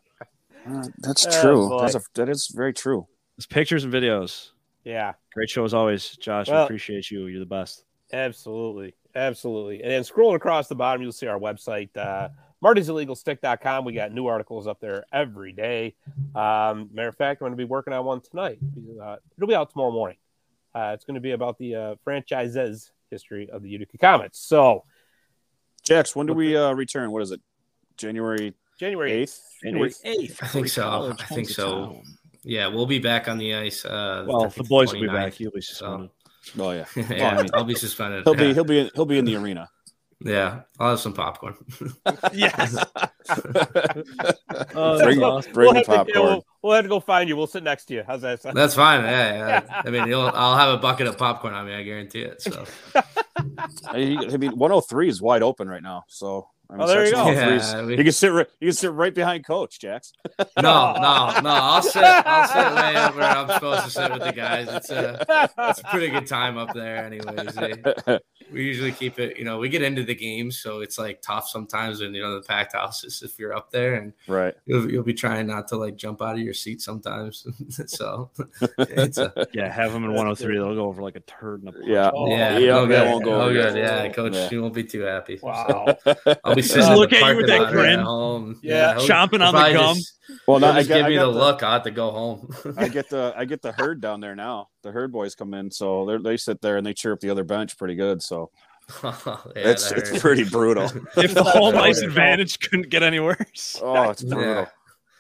[0.69, 1.69] Uh, that's Oh, true.
[1.69, 1.81] boy.
[1.81, 3.07] That's a, that is very true.
[3.37, 4.51] It's pictures and videos.
[4.85, 5.15] Yeah.
[5.33, 6.49] Great show as always, Josh.
[6.49, 7.27] Well- I appreciate you.
[7.27, 7.85] You're the best.
[8.13, 8.95] Absolutely.
[9.15, 9.83] Absolutely.
[9.83, 12.29] And then scrolling across the bottom, you'll see our website, uh,
[12.63, 13.85] martysillegalstick.com.
[13.85, 15.95] We got new articles up there every day.
[16.35, 18.59] Um, matter of fact, I'm going to be working on one tonight.
[19.03, 20.19] Uh, it'll be out tomorrow morning.
[20.75, 24.39] Uh, it's going to be about the uh, franchise's history of the Utica Comets.
[24.39, 24.85] So,
[25.83, 27.11] Jax, when do we uh, return?
[27.11, 27.41] What is it?
[27.97, 29.25] January January 8th.
[29.25, 29.63] 8th?
[29.65, 30.43] January Eighth?
[30.43, 31.15] I think so.
[31.19, 32.03] I think so.
[32.45, 33.85] Yeah, we'll be back on the ice.
[33.85, 35.41] Uh, Well, the think boys will be back.
[35.41, 36.11] You'll be suspended.
[36.59, 36.85] Oh yeah.
[36.97, 38.25] yeah, I mean- I'll be suspended.
[38.25, 39.69] He'll be he'll be in, he'll be in the arena.
[40.21, 41.55] yeah, I'll have some popcorn.
[42.33, 42.77] Yes.
[44.75, 46.25] Oh, uh, bring We'll bring the have to- popcorn.
[46.25, 47.37] we'll, we'll have to go find you.
[47.37, 48.03] We'll sit next to you.
[48.07, 48.57] How's that sound?
[48.57, 49.03] That's fine.
[49.05, 49.37] Yeah,
[49.69, 49.83] yeah.
[49.85, 51.75] I mean, he'll, I'll have a bucket of popcorn on me.
[51.75, 52.41] I guarantee it.
[52.43, 52.65] So
[53.87, 56.05] I I mean, 103 is wide open right now.
[56.09, 57.31] So I mean, Oh, there you go.
[57.31, 60.13] Yeah, we- you can sit right, you can sit right behind Coach Jax.
[60.39, 61.49] no, no, no.
[61.51, 62.03] I'll sit.
[62.05, 64.69] I'll sit way up where I'm supposed to sit with the guys.
[64.69, 65.25] It's a
[65.71, 67.55] it's a pretty good time up there, anyways.
[67.55, 68.19] They-
[68.53, 69.37] we usually keep it.
[69.39, 72.35] You know, we get into the games, so it's like tough sometimes when you know
[72.35, 74.55] the packed houses if you're up there and right.
[74.65, 77.47] you'll, you'll be trying not to like jump out of your seat sometimes.
[77.87, 78.31] so
[78.79, 80.55] it's a, Yeah, have them in 103.
[80.55, 82.11] They'll go over like a turd in a Yeah.
[82.15, 83.11] Oh, yeah, yeah, oh, that good.
[83.11, 83.73] won't go Oh, over good.
[83.75, 83.79] good.
[83.79, 84.49] Yeah, coach, Yeah.
[84.51, 85.39] you won't be too happy.
[85.43, 85.99] Wow.
[86.45, 87.99] I'll be sitting Just in look at you with that grin.
[88.01, 88.59] at home.
[88.63, 88.95] Yeah.
[88.95, 89.97] he'll- Chomping on the gum.
[89.97, 90.13] Just,
[90.47, 91.63] Well, he'll I just get, give I me the the, look.
[91.63, 92.55] I have to go home.
[92.77, 94.69] I get the I get the herd down there now.
[94.83, 97.45] The herd boys come in, so they they sit there and they chirp the other
[97.45, 98.23] bench pretty good.
[98.23, 98.51] So
[99.05, 100.21] yeah, it's it's hurt.
[100.21, 100.85] pretty brutal.
[101.17, 102.09] If the home ice Yeah.
[102.09, 103.81] advantage couldn't get any worse.
[103.83, 104.67] Oh, it's brutal.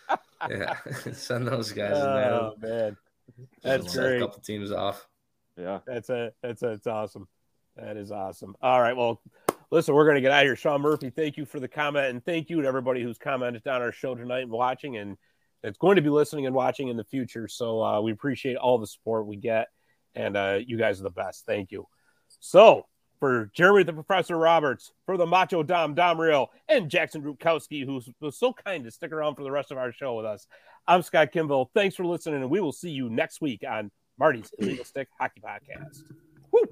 [0.09, 0.16] yeah.
[0.48, 0.77] yeah.
[1.12, 2.32] Send those guys in there.
[2.32, 2.97] Oh, man.
[3.62, 4.16] That's Set great.
[4.16, 5.06] A couple teams off.
[5.56, 5.81] Yeah.
[5.86, 7.28] That's a that's a, that's awesome.
[7.77, 8.56] That is awesome.
[8.62, 9.20] All right, well,
[9.70, 10.57] listen, we're gonna get out of here.
[10.57, 13.82] Sean Murphy, thank you for the comment, and thank you to everybody who's commented on
[13.82, 15.16] our show tonight and watching, and
[15.62, 17.49] it's going to be listening and watching in the future.
[17.49, 19.69] So uh, we appreciate all the support we get,
[20.15, 21.47] and uh, you guys are the best.
[21.47, 21.86] Thank you.
[22.40, 22.86] So
[23.19, 28.01] for Jeremy the Professor Roberts, for the Macho Dom Dom Real, and Jackson Rutkowski, who
[28.20, 30.47] was so kind to stick around for the rest of our show with us.
[30.86, 31.70] I'm Scott Kimball.
[31.74, 35.40] Thanks for listening, and we will see you next week on Marty's Illegal Stick Hockey
[35.40, 36.03] Podcast.
[36.53, 36.62] Woo!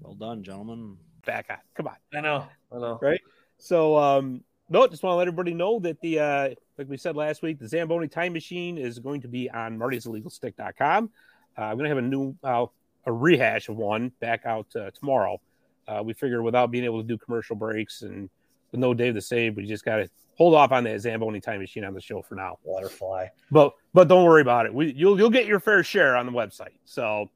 [0.00, 0.96] Well done, gentlemen.
[1.24, 1.56] Back on.
[1.74, 1.96] Come on.
[2.14, 2.46] I know.
[2.72, 2.98] I know.
[3.00, 3.20] Right.
[3.58, 7.14] So, um, no, just want to let everybody know that the, uh, like we said
[7.14, 11.10] last week, the Zamboni Time Machine is going to be on martysillegalstick.com.
[11.56, 12.66] Uh, I'm going to have a new, uh,
[13.04, 15.40] a rehash of one back out uh, tomorrow.
[15.86, 18.30] Uh, we figured without being able to do commercial breaks and
[18.72, 21.60] with no Dave to Save, we just got to hold off on that Zamboni Time
[21.60, 22.58] Machine on the show for now.
[22.64, 23.26] Waterfly.
[23.50, 24.74] But but don't worry about it.
[24.74, 26.74] We you'll you'll get your fair share on the website.
[26.84, 27.30] So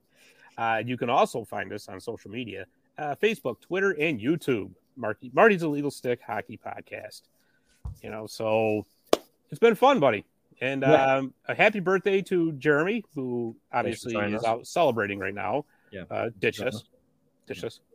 [0.59, 2.67] uh, you can also find us on social media,
[2.98, 4.70] uh, Facebook, Twitter, and YouTube.
[4.97, 7.23] Marty, Marty's Illegal Stick Hockey Podcast.
[8.02, 8.86] You know, so
[9.51, 10.24] it's been fun, buddy.
[10.60, 11.16] And Yeah.
[11.16, 14.44] um, a happy birthday to Jeremy, who obviously is us.
[14.44, 15.66] out celebrating right now.
[15.90, 16.05] Yeah.
[16.10, 16.85] Uh, ditch us.
[17.47, 17.81] Ditch us.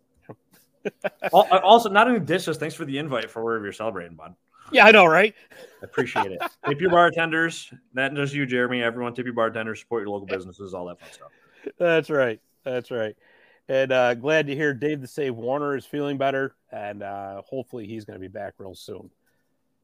[1.31, 4.33] Uh, Also, not only dishes, thanks for the invite for wherever you're celebrating, bud.
[4.71, 5.35] Yeah, I know, right?
[5.51, 6.41] I appreciate it.
[6.67, 7.71] tip your bartenders.
[7.93, 8.81] Not just you, Jeremy.
[8.81, 11.31] Everyone tip your bartenders, support your local businesses, all that fun stuff.
[11.77, 12.39] That's right.
[12.63, 13.15] That's right.
[13.69, 17.87] And uh, glad to hear Dave the Save Warner is feeling better, and uh, hopefully
[17.87, 19.09] he's going to be back real soon.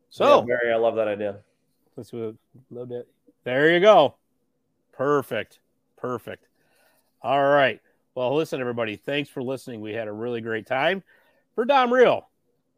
[0.10, 1.38] So Yeah, Barry, I love that idea.
[1.96, 3.08] let's do a little bit.
[3.44, 4.16] There you go.
[4.92, 5.60] Perfect.
[5.96, 6.48] Perfect.
[7.22, 7.80] All right.
[8.16, 8.96] Well, listen, everybody.
[8.98, 9.80] Thanks for listening.
[9.80, 11.04] We had a really great time.
[11.56, 12.28] For Dom Real,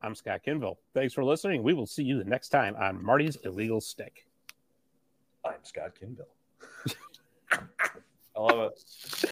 [0.02, 0.80] I'm Scott Kimball.
[0.94, 1.64] Thanks for listening.
[1.64, 4.26] We will see you the next time on Marty's Illegal Stick.
[5.46, 6.28] I'm Scott Kimball.
[7.52, 9.32] I love it.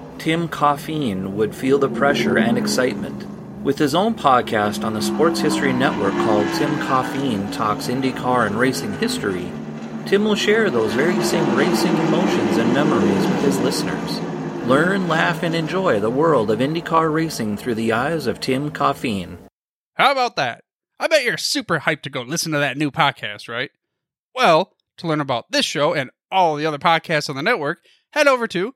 [0.21, 3.25] Tim Coffeen would feel the pressure and excitement.
[3.63, 8.55] With his own podcast on the Sports History Network called Tim Coffeen Talks IndyCar and
[8.55, 9.51] Racing History,
[10.05, 14.19] Tim will share those very same racing emotions and memories with his listeners.
[14.67, 19.39] Learn, laugh, and enjoy the world of IndyCar racing through the eyes of Tim Coffeen.
[19.95, 20.63] How about that?
[20.99, 23.71] I bet you're super hyped to go listen to that new podcast, right?
[24.35, 27.79] Well, to learn about this show and all the other podcasts on the network,
[28.11, 28.75] head over to